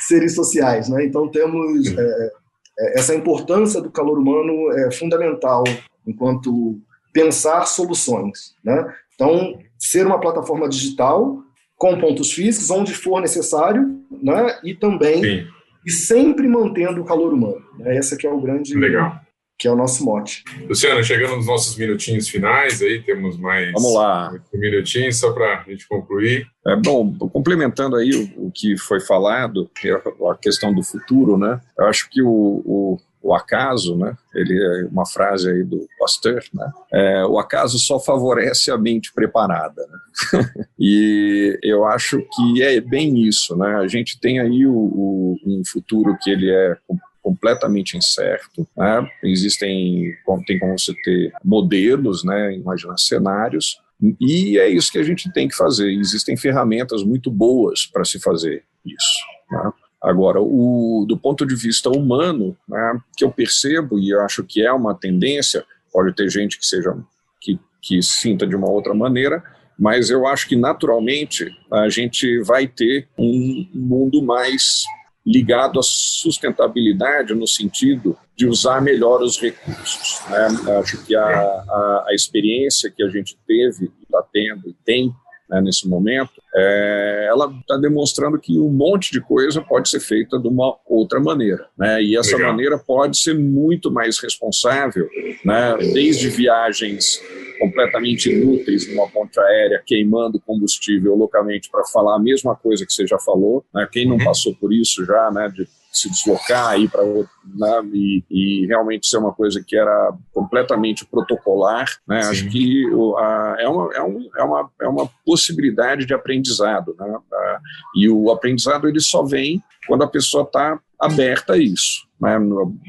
seres 0.00 0.34
sociais, 0.34 0.88
né? 0.88 1.04
Então 1.04 1.28
temos 1.28 1.86
é, 1.86 2.30
é, 2.78 2.98
essa 2.98 3.14
importância 3.14 3.80
do 3.80 3.90
calor 3.90 4.18
humano 4.18 4.70
é 4.72 4.90
fundamental 4.90 5.64
enquanto 6.06 6.78
pensar 7.12 7.66
soluções, 7.66 8.54
né? 8.62 8.86
Então 9.14 9.58
ser 9.78 10.06
uma 10.06 10.20
plataforma 10.20 10.68
digital 10.68 11.42
com 11.76 11.98
pontos 11.98 12.32
físicos 12.32 12.70
onde 12.70 12.94
for 12.94 13.20
necessário, 13.20 14.00
né? 14.10 14.58
E 14.62 14.74
também 14.74 15.22
Sim. 15.22 15.46
E 15.84 15.90
sempre 15.90 16.48
mantendo 16.48 17.00
o 17.00 17.04
calor 17.04 17.32
humano. 17.32 17.62
Né? 17.78 17.96
Esse 17.96 18.16
que 18.16 18.26
é 18.26 18.30
o 18.30 18.40
grande 18.40 18.74
Legal 18.74 19.24
que 19.58 19.68
é 19.68 19.70
o 19.70 19.76
nosso 19.76 20.04
mote. 20.04 20.42
Luciano, 20.68 21.02
chegando 21.02 21.36
nos 21.36 21.46
nossos 21.46 21.76
minutinhos 21.76 22.28
finais, 22.28 22.82
aí 22.82 23.02
temos 23.02 23.38
mais 23.38 23.72
Vamos 23.72 23.94
lá. 23.94 24.32
um 24.52 24.58
minutinho 24.58 25.12
só 25.12 25.32
para 25.32 25.60
a 25.60 25.70
gente 25.70 25.86
concluir. 25.86 26.46
É, 26.66 26.76
bom, 26.76 27.16
complementando 27.28 27.96
aí 27.96 28.10
o, 28.10 28.46
o, 28.46 28.50
que 28.52 28.76
foi 28.76 29.00
falado, 29.00 29.70
é 29.84 29.92
a 29.92 30.36
questão 30.40 30.74
do 30.74 30.82
futuro, 30.82 31.38
né? 31.38 31.60
Eu 31.78 31.86
acho 31.86 32.10
que 32.10 32.20
o, 32.20 32.28
o, 32.28 32.98
o 33.24 33.34
acaso, 33.34 33.96
né? 33.96 34.14
Ele 34.34 34.62
é 34.62 34.84
uma 34.86 35.06
frase 35.06 35.50
aí 35.50 35.64
do 35.64 35.88
Pasteur, 35.98 36.44
né? 36.52 36.70
É, 36.92 37.24
o 37.24 37.38
acaso 37.38 37.78
só 37.78 37.98
favorece 37.98 38.70
a 38.70 38.76
mente 38.76 39.12
preparada, 39.14 39.82
né? 39.86 40.50
e 40.78 41.58
eu 41.62 41.86
acho 41.86 42.18
que 42.34 42.62
é 42.62 42.78
bem 42.80 43.26
isso, 43.26 43.56
né? 43.56 43.76
A 43.76 43.88
gente 43.88 44.20
tem 44.20 44.38
aí 44.38 44.66
o, 44.66 44.74
o 44.74 45.36
um 45.46 45.62
futuro 45.64 46.16
que 46.20 46.30
ele 46.30 46.50
é 46.50 46.76
completamente 47.22 47.96
incerto. 47.96 48.68
Né? 48.76 49.08
Existem, 49.22 50.14
tem 50.46 50.58
como 50.58 50.78
você 50.78 50.92
ter 51.02 51.32
modelos, 51.42 52.22
né? 52.22 52.54
imaginar 52.54 52.98
cenários, 52.98 53.80
e 54.20 54.58
é 54.58 54.68
isso 54.68 54.92
que 54.92 54.98
a 54.98 55.02
gente 55.02 55.32
tem 55.32 55.48
que 55.48 55.56
fazer. 55.56 55.90
Existem 55.90 56.36
ferramentas 56.36 57.02
muito 57.02 57.30
boas 57.30 57.86
para 57.86 58.04
se 58.04 58.20
fazer 58.20 58.64
isso. 58.84 59.24
Né? 59.50 59.72
Agora, 60.04 60.38
o, 60.38 61.06
do 61.08 61.16
ponto 61.16 61.46
de 61.46 61.56
vista 61.56 61.88
humano, 61.88 62.54
né, 62.68 63.00
que 63.16 63.24
eu 63.24 63.32
percebo 63.32 63.98
e 63.98 64.14
acho 64.14 64.44
que 64.44 64.60
é 64.60 64.70
uma 64.70 64.94
tendência, 64.94 65.64
pode 65.90 66.14
ter 66.14 66.28
gente 66.28 66.58
que 66.58 66.66
seja 66.66 66.94
que, 67.40 67.58
que 67.80 68.02
sinta 68.02 68.46
de 68.46 68.54
uma 68.54 68.68
outra 68.68 68.92
maneira, 68.92 69.42
mas 69.78 70.10
eu 70.10 70.26
acho 70.26 70.46
que 70.46 70.56
naturalmente 70.56 71.50
a 71.72 71.88
gente 71.88 72.40
vai 72.42 72.66
ter 72.66 73.08
um 73.18 73.66
mundo 73.72 74.22
mais 74.22 74.84
ligado 75.26 75.80
à 75.80 75.82
sustentabilidade 75.82 77.34
no 77.34 77.46
sentido 77.46 78.16
de 78.36 78.46
usar 78.46 78.82
melhor 78.82 79.22
os 79.22 79.40
recursos. 79.40 80.20
Né? 80.28 80.78
Acho 80.78 81.02
que 81.04 81.16
a, 81.16 81.24
a, 81.24 82.04
a, 82.08 82.14
experiência 82.14 82.90
que 82.90 83.02
a 83.02 83.08
gente 83.08 83.38
teve, 83.46 83.90
está 84.02 84.22
tendo 84.30 84.68
e 84.68 84.76
tem 84.84 85.14
né, 85.48 85.60
nesse 85.60 85.88
momento, 85.88 86.32
é, 86.54 87.26
ela 87.28 87.52
está 87.60 87.76
demonstrando 87.76 88.38
que 88.38 88.58
um 88.58 88.70
monte 88.70 89.12
de 89.12 89.20
coisa 89.20 89.60
pode 89.60 89.88
ser 89.88 90.00
feita 90.00 90.38
de 90.38 90.48
uma 90.48 90.76
outra 90.86 91.20
maneira. 91.20 91.66
Né? 91.76 92.02
E 92.02 92.16
essa 92.16 92.36
Legal. 92.36 92.50
maneira 92.50 92.78
pode 92.78 93.18
ser 93.18 93.34
muito 93.34 93.90
mais 93.90 94.18
responsável, 94.18 95.08
né? 95.44 95.76
desde 95.92 96.28
viagens 96.28 97.20
completamente 97.58 98.30
inúteis 98.30 98.88
numa 98.88 99.08
ponte 99.08 99.38
aérea, 99.38 99.82
queimando 99.84 100.40
combustível 100.40 101.14
localmente 101.14 101.70
para 101.70 101.84
falar 101.84 102.16
a 102.16 102.22
mesma 102.22 102.56
coisa 102.56 102.84
que 102.84 102.92
você 102.92 103.06
já 103.06 103.18
falou. 103.18 103.64
Né? 103.72 103.86
Quem 103.90 104.06
não 104.06 104.16
uhum. 104.16 104.24
passou 104.24 104.54
por 104.54 104.72
isso 104.72 105.04
já, 105.04 105.30
né, 105.30 105.48
de 105.54 105.66
se 105.94 106.10
deslocar 106.10 106.78
ir 106.78 106.90
para 106.90 107.04
né, 107.04 107.90
e, 107.92 108.24
e, 108.30 108.66
realmente 108.66 109.06
ser 109.06 109.18
uma 109.18 109.32
coisa 109.32 109.62
que 109.64 109.76
era 109.76 110.12
completamente 110.32 111.06
protocolar, 111.06 111.86
né, 112.06 112.20
acho 112.20 112.48
que 112.48 112.86
o, 112.90 113.16
a, 113.16 113.56
é, 113.60 113.68
uma, 113.68 113.94
é, 113.94 114.02
um, 114.02 114.28
é, 114.36 114.42
uma, 114.42 114.70
é 114.82 114.88
uma 114.88 115.10
possibilidade 115.24 116.04
de 116.04 116.12
aprendizado, 116.12 116.96
né, 116.98 117.16
a, 117.32 117.60
e 117.96 118.08
o 118.10 118.30
aprendizado 118.30 118.88
ele 118.88 119.00
só 119.00 119.22
vem 119.22 119.62
quando 119.86 120.02
a 120.02 120.08
pessoa 120.08 120.42
está 120.42 120.80
aberta 121.00 121.52
a 121.52 121.58
isso, 121.58 122.06
né, 122.20 122.38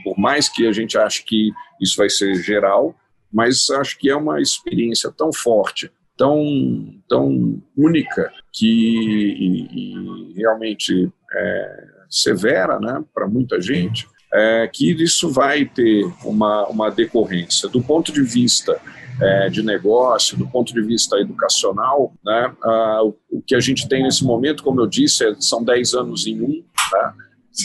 por 0.03 0.17
mais 0.17 0.49
que 0.49 0.67
a 0.67 0.71
gente 0.71 0.97
ache 0.97 1.23
que 1.23 1.51
isso 1.79 1.97
vai 1.97 2.09
ser 2.09 2.35
geral, 2.35 2.95
mas 3.31 3.69
acho 3.69 3.97
que 3.99 4.09
é 4.09 4.15
uma 4.15 4.41
experiência 4.41 5.11
tão 5.15 5.31
forte, 5.31 5.91
tão, 6.17 6.95
tão 7.07 7.61
única, 7.77 8.31
que 8.53 8.65
e, 8.65 10.31
e 10.31 10.33
realmente 10.37 11.11
é, 11.33 11.94
severa 12.09 12.79
né, 12.79 13.03
para 13.13 13.27
muita 13.27 13.61
gente, 13.61 14.07
é, 14.33 14.69
que 14.71 14.91
isso 14.91 15.29
vai 15.29 15.65
ter 15.65 16.05
uma, 16.23 16.67
uma 16.67 16.89
decorrência. 16.91 17.69
Do 17.69 17.81
ponto 17.81 18.11
de 18.11 18.21
vista 18.21 18.79
é, 19.21 19.49
de 19.49 19.63
negócio, 19.63 20.37
do 20.37 20.47
ponto 20.47 20.73
de 20.73 20.81
vista 20.81 21.17
educacional, 21.17 22.13
né, 22.23 22.53
a, 22.61 23.01
o 23.03 23.41
que 23.45 23.55
a 23.55 23.59
gente 23.59 23.87
tem 23.87 24.03
nesse 24.03 24.23
momento, 24.23 24.63
como 24.63 24.81
eu 24.81 24.87
disse, 24.87 25.25
é, 25.25 25.35
são 25.39 25.63
10 25.63 25.93
anos 25.93 26.27
em 26.27 26.41
um. 26.41 26.63
Né, 26.93 27.13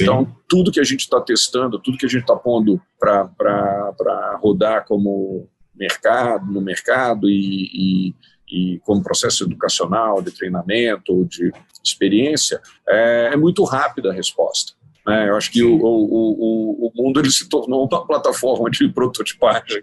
então, 0.00 0.36
tudo 0.48 0.70
que 0.70 0.78
a 0.78 0.84
gente 0.84 1.00
está 1.00 1.20
testando, 1.20 1.78
tudo 1.78 1.98
que 1.98 2.06
a 2.06 2.08
gente 2.08 2.22
está 2.22 2.36
pondo 2.36 2.80
para 2.98 4.38
rodar 4.40 4.84
como 4.86 5.48
mercado, 5.74 6.52
no 6.52 6.60
mercado 6.60 7.28
e, 7.28 7.70
e, 7.74 8.14
e, 8.50 8.80
como 8.84 9.02
processo 9.02 9.44
educacional, 9.44 10.20
de 10.22 10.30
treinamento, 10.30 11.24
de 11.26 11.52
experiência, 11.84 12.60
é, 12.88 13.30
é 13.32 13.36
muito 13.36 13.64
rápida 13.64 14.10
a 14.10 14.14
resposta. 14.14 14.72
Né? 15.06 15.28
Eu 15.28 15.36
acho 15.36 15.50
que 15.50 15.62
o, 15.62 15.74
o, 15.74 15.82
o, 15.82 16.86
o, 16.86 16.92
mundo 16.94 17.20
ele 17.20 17.30
se 17.30 17.48
tornou 17.48 17.88
uma 17.90 18.06
plataforma 18.06 18.70
de 18.70 18.88
prototipagem 18.88 19.82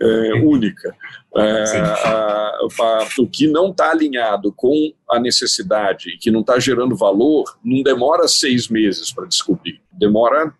é, 0.00 0.34
única. 0.44 0.94
É, 1.36 1.80
a, 1.80 2.58
a, 2.80 3.08
o 3.18 3.26
que 3.26 3.46
não 3.48 3.70
está 3.70 3.90
alinhado 3.90 4.52
com 4.52 4.92
a 5.08 5.18
necessidade 5.18 6.10
e 6.10 6.18
que 6.18 6.30
não 6.30 6.40
está 6.40 6.58
gerando 6.58 6.96
valor, 6.96 7.58
não 7.64 7.82
demora 7.82 8.28
seis 8.28 8.68
meses 8.68 9.12
para 9.12 9.26
descobrir. 9.26 9.80
Demora 9.92 10.52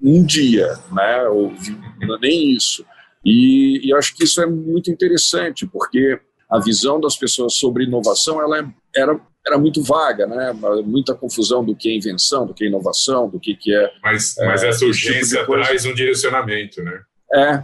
um 0.00 0.24
dia, 0.24 0.78
né? 0.92 1.26
ou 1.28 1.52
nem 2.20 2.52
isso. 2.52 2.84
E, 3.24 3.88
e 3.88 3.94
acho 3.94 4.14
que 4.14 4.24
isso 4.24 4.40
é 4.40 4.46
muito 4.46 4.90
interessante, 4.90 5.66
porque 5.66 6.20
a 6.50 6.58
visão 6.58 7.00
das 7.00 7.16
pessoas 7.16 7.54
sobre 7.54 7.84
inovação 7.84 8.40
ela 8.40 8.58
é, 8.58 8.66
era, 8.94 9.20
era 9.46 9.58
muito 9.58 9.82
vaga, 9.82 10.26
né? 10.26 10.52
muita 10.84 11.14
confusão 11.14 11.64
do 11.64 11.76
que 11.76 11.88
é 11.88 11.96
invenção, 11.96 12.46
do 12.46 12.54
que 12.54 12.64
é 12.64 12.68
inovação, 12.68 13.28
do 13.28 13.38
que, 13.38 13.54
que 13.54 13.74
é. 13.74 13.92
Mas, 14.02 14.34
mas 14.38 14.62
é, 14.62 14.68
essa 14.68 14.84
urgência 14.84 15.40
tipo 15.40 15.52
traz 15.52 15.84
um 15.84 15.94
direcionamento, 15.94 16.82
né? 16.82 17.00
É, 17.30 17.62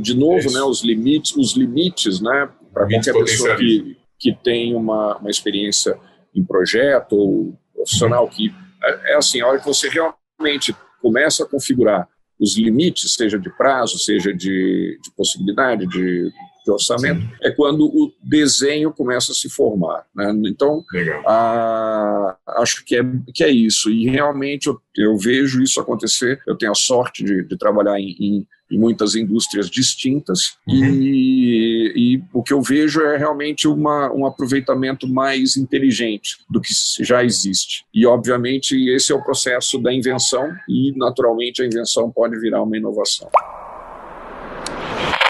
de 0.00 0.16
novo, 0.16 0.50
é 0.50 0.54
né, 0.54 0.62
os 0.62 0.82
limites, 0.82 1.36
os 1.36 1.56
limites, 1.56 2.20
né, 2.20 2.48
para 2.74 2.88
qualquer 2.88 3.12
pessoa 3.12 3.54
que, 3.54 3.96
que 4.18 4.34
tem 4.42 4.74
uma, 4.74 5.16
uma 5.18 5.30
experiência 5.30 5.96
em 6.34 6.44
projeto 6.44 7.12
ou 7.12 7.56
profissional 7.72 8.24
uhum. 8.24 8.30
que 8.30 8.52
é, 8.82 9.12
é 9.12 9.16
assim, 9.16 9.40
a 9.40 9.46
hora 9.46 9.60
que 9.60 9.66
você 9.66 9.88
realmente 9.88 10.74
começa 11.00 11.44
a 11.44 11.46
configurar 11.46 12.08
os 12.40 12.56
limites, 12.56 13.14
seja 13.14 13.38
de 13.38 13.50
prazo, 13.50 13.98
seja 13.98 14.32
de, 14.32 14.98
de 15.02 15.10
possibilidade 15.16 15.86
de, 15.86 16.30
de 16.68 16.72
orçamento, 16.72 17.22
Sim. 17.22 17.30
é 17.42 17.50
quando 17.50 17.86
o 17.86 18.12
desenho 18.22 18.92
começa 18.92 19.32
a 19.32 19.34
se 19.34 19.48
formar. 19.48 20.04
Né? 20.14 20.30
Então, 20.46 20.84
a, 21.26 22.36
acho 22.58 22.84
que 22.84 22.96
é, 22.96 23.02
que 23.34 23.42
é 23.42 23.50
isso. 23.50 23.90
E 23.90 24.08
realmente 24.08 24.66
eu, 24.66 24.78
eu 24.96 25.16
vejo 25.16 25.62
isso 25.62 25.80
acontecer. 25.80 26.40
Eu 26.46 26.56
tenho 26.56 26.72
a 26.72 26.74
sorte 26.74 27.24
de, 27.24 27.42
de 27.42 27.56
trabalhar 27.56 27.98
em, 27.98 28.14
em 28.20 28.46
em 28.70 28.78
muitas 28.78 29.14
indústrias 29.14 29.70
distintas 29.70 30.58
uhum. 30.68 30.84
e, 30.84 31.92
e, 31.96 32.22
o 32.34 32.42
que 32.42 32.52
eu 32.52 32.60
vejo 32.60 33.00
é 33.00 33.16
realmente 33.16 33.66
uma, 33.66 34.12
um 34.12 34.26
aproveitamento 34.26 35.08
mais 35.08 35.56
inteligente 35.56 36.36
do 36.50 36.60
que 36.60 36.74
já 37.00 37.24
existe. 37.24 37.86
E, 37.94 38.04
obviamente, 38.04 38.76
esse 38.90 39.10
é 39.10 39.14
o 39.14 39.24
processo 39.24 39.78
da 39.78 39.90
invenção 39.90 40.52
e, 40.68 40.92
naturalmente, 40.98 41.62
a 41.62 41.66
invenção 41.66 42.10
pode 42.10 42.38
virar 42.38 42.62
uma 42.62 42.76
inovação. 42.76 43.30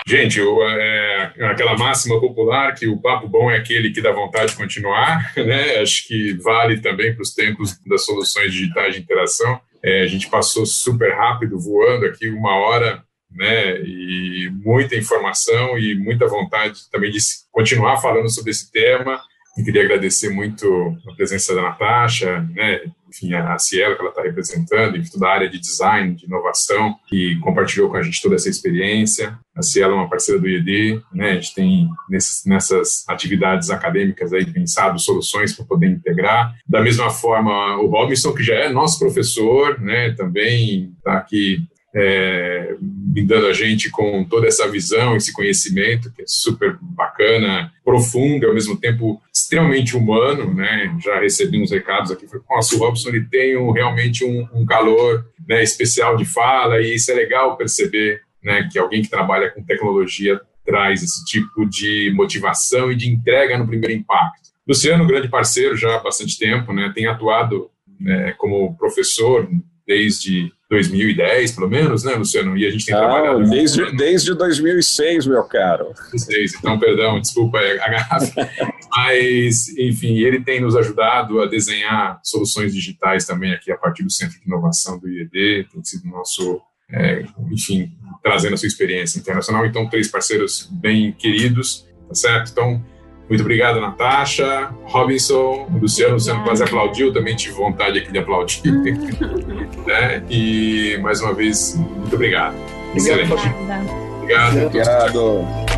Gente, 0.08 0.40
é, 0.40 1.32
aquela 1.50 1.76
máxima 1.76 2.18
popular 2.18 2.74
que 2.74 2.88
o 2.88 2.96
papo 2.96 3.28
bom 3.28 3.50
é 3.50 3.58
aquele 3.58 3.90
que 3.90 4.00
dá 4.00 4.10
vontade 4.10 4.52
de 4.52 4.56
continuar, 4.56 5.32
né? 5.36 5.80
Acho 5.80 6.08
que 6.08 6.32
vale 6.42 6.80
também 6.80 7.12
para 7.12 7.20
os 7.20 7.34
tempos 7.34 7.78
das 7.86 8.06
soluções 8.06 8.50
digitais 8.54 8.94
de 8.94 9.02
interação. 9.02 9.60
É, 9.84 10.00
a 10.00 10.06
gente 10.06 10.30
passou 10.30 10.64
super 10.64 11.12
rápido, 11.14 11.60
voando 11.60 12.06
aqui 12.06 12.26
uma 12.30 12.56
hora, 12.56 13.04
né? 13.30 13.82
E 13.82 14.50
muita 14.64 14.96
informação 14.96 15.78
e 15.78 15.94
muita 15.94 16.26
vontade 16.26 16.90
também 16.90 17.10
de 17.10 17.18
continuar 17.52 17.98
falando 17.98 18.30
sobre 18.30 18.50
esse 18.50 18.72
tema. 18.72 19.20
E 19.58 19.62
queria 19.62 19.82
agradecer 19.82 20.30
muito 20.30 20.96
a 21.06 21.14
presença 21.16 21.54
da 21.54 21.60
Natasha, 21.60 22.48
né? 22.54 22.80
Enfim, 23.08 23.34
a 23.34 23.58
Cielo 23.58 23.96
que 23.96 24.00
ela 24.00 24.10
está 24.10 24.22
representando, 24.22 24.96
em 24.96 25.02
toda 25.02 25.26
a 25.26 25.32
área 25.32 25.48
de 25.48 25.58
design, 25.58 26.14
de 26.14 26.26
inovação, 26.26 26.96
que 27.08 27.38
compartilhou 27.40 27.90
com 27.90 27.96
a 27.96 28.02
gente 28.02 28.22
toda 28.22 28.34
essa 28.34 28.48
experiência. 28.48 29.38
A 29.56 29.62
Cielo 29.62 29.94
é 29.94 29.96
uma 29.96 30.08
parceira 30.08 30.40
do 30.40 30.48
IED, 30.48 31.02
né? 31.12 31.30
A 31.30 31.34
gente 31.34 31.54
tem 31.54 31.88
nesses, 32.08 32.44
nessas 32.44 33.04
atividades 33.08 33.70
acadêmicas 33.70 34.32
aí 34.32 34.46
pensado 34.46 34.98
soluções 34.98 35.52
para 35.52 35.64
poder 35.64 35.88
integrar. 35.88 36.54
Da 36.66 36.80
mesma 36.80 37.10
forma, 37.10 37.76
o 37.78 37.86
Robinson, 37.86 38.32
que 38.32 38.42
já 38.42 38.54
é 38.54 38.68
nosso 38.68 38.98
professor, 38.98 39.80
né? 39.80 40.12
Também 40.12 40.92
está 40.98 41.14
aqui 41.14 41.66
é, 41.94 42.76
brindando 42.80 43.46
a 43.46 43.52
gente 43.52 43.90
com 43.90 44.24
toda 44.24 44.46
essa 44.46 44.68
visão, 44.68 45.16
esse 45.16 45.32
conhecimento, 45.32 46.12
que 46.12 46.22
é 46.22 46.24
super 46.26 46.76
bacana, 46.80 47.72
profundo 47.84 48.44
e 48.44 48.46
ao 48.46 48.54
mesmo 48.54 48.78
tempo 48.78 49.20
extremamente 49.32 49.96
humano, 49.96 50.52
né? 50.54 50.96
Já 51.02 51.18
recebi 51.20 51.60
uns 51.60 51.70
recados 51.70 52.10
aqui, 52.10 52.26
foi, 52.26 52.40
nossa, 52.48 52.74
o 52.74 52.78
Robson 52.78 53.08
ele 53.08 53.24
tem 53.24 53.56
um, 53.56 53.70
realmente 53.70 54.24
um, 54.24 54.46
um 54.52 54.66
calor 54.66 55.26
né, 55.48 55.62
especial 55.62 56.16
de 56.16 56.24
fala 56.24 56.80
e 56.80 56.94
isso 56.94 57.10
é 57.10 57.14
legal 57.14 57.56
perceber, 57.56 58.20
né? 58.42 58.68
Que 58.70 58.78
alguém 58.78 59.02
que 59.02 59.10
trabalha 59.10 59.50
com 59.50 59.64
tecnologia 59.64 60.40
traz 60.64 61.02
esse 61.02 61.24
tipo 61.24 61.64
de 61.66 62.12
motivação 62.14 62.92
e 62.92 62.96
de 62.96 63.08
entrega 63.08 63.56
no 63.56 63.66
primeiro 63.66 63.94
impacto. 63.94 64.48
Luciano, 64.68 65.06
grande 65.06 65.28
parceiro 65.28 65.74
já 65.74 65.96
há 65.96 65.98
bastante 65.98 66.38
tempo, 66.38 66.74
né? 66.74 66.92
Tem 66.94 67.06
atuado 67.06 67.70
né, 67.98 68.34
como 68.36 68.76
professor 68.76 69.48
desde 69.88 70.52
2010, 70.70 71.52
pelo 71.52 71.68
menos, 71.68 72.04
né, 72.04 72.14
Luciano? 72.14 72.56
E 72.58 72.66
a 72.66 72.70
gente 72.70 72.84
tem 72.84 72.94
ah, 72.94 72.98
trabalhado. 72.98 73.48
Desde, 73.48 73.90
desde 73.96 74.34
2006, 74.34 75.26
meu 75.26 75.42
caro. 75.44 75.94
2006, 76.10 76.56
então, 76.56 76.78
perdão, 76.78 77.18
desculpa 77.18 77.58
a 77.58 77.88
garrafa. 77.88 78.50
Mas, 78.94 79.68
enfim, 79.78 80.18
ele 80.18 80.44
tem 80.44 80.60
nos 80.60 80.76
ajudado 80.76 81.40
a 81.40 81.46
desenhar 81.46 82.20
soluções 82.22 82.74
digitais 82.74 83.24
também 83.24 83.52
aqui 83.52 83.72
a 83.72 83.78
partir 83.78 84.02
do 84.02 84.10
Centro 84.10 84.38
de 84.38 84.46
Inovação 84.46 84.98
do 84.98 85.08
IED, 85.08 85.68
tem 85.72 85.82
sido 85.82 86.06
nosso. 86.06 86.60
É, 86.90 87.22
enfim, 87.50 87.92
trazendo 88.22 88.54
a 88.54 88.56
sua 88.56 88.66
experiência 88.66 89.18
internacional. 89.18 89.66
Então, 89.66 89.88
três 89.88 90.08
parceiros 90.08 90.68
bem 90.70 91.12
queridos, 91.12 91.86
tá 92.08 92.14
certo? 92.14 92.50
Então, 92.50 92.82
muito 93.28 93.42
obrigado, 93.42 93.80
Natasha, 93.80 94.70
Robinson, 94.84 95.68
Luciano. 95.80 96.14
Luciano 96.14 96.42
quase 96.44 96.64
aplaudiu, 96.64 97.12
também 97.12 97.36
tive 97.36 97.54
vontade 97.54 97.98
aqui 97.98 98.10
de 98.10 98.18
aplaudir. 98.18 98.62
né? 99.86 100.22
E, 100.30 100.98
mais 101.02 101.20
uma 101.20 101.34
vez, 101.34 101.74
muito 101.76 102.14
obrigado. 102.14 102.56
Excelente. 102.94 103.32
Obrigado. 103.32 104.66
Obrigado. 104.66 105.77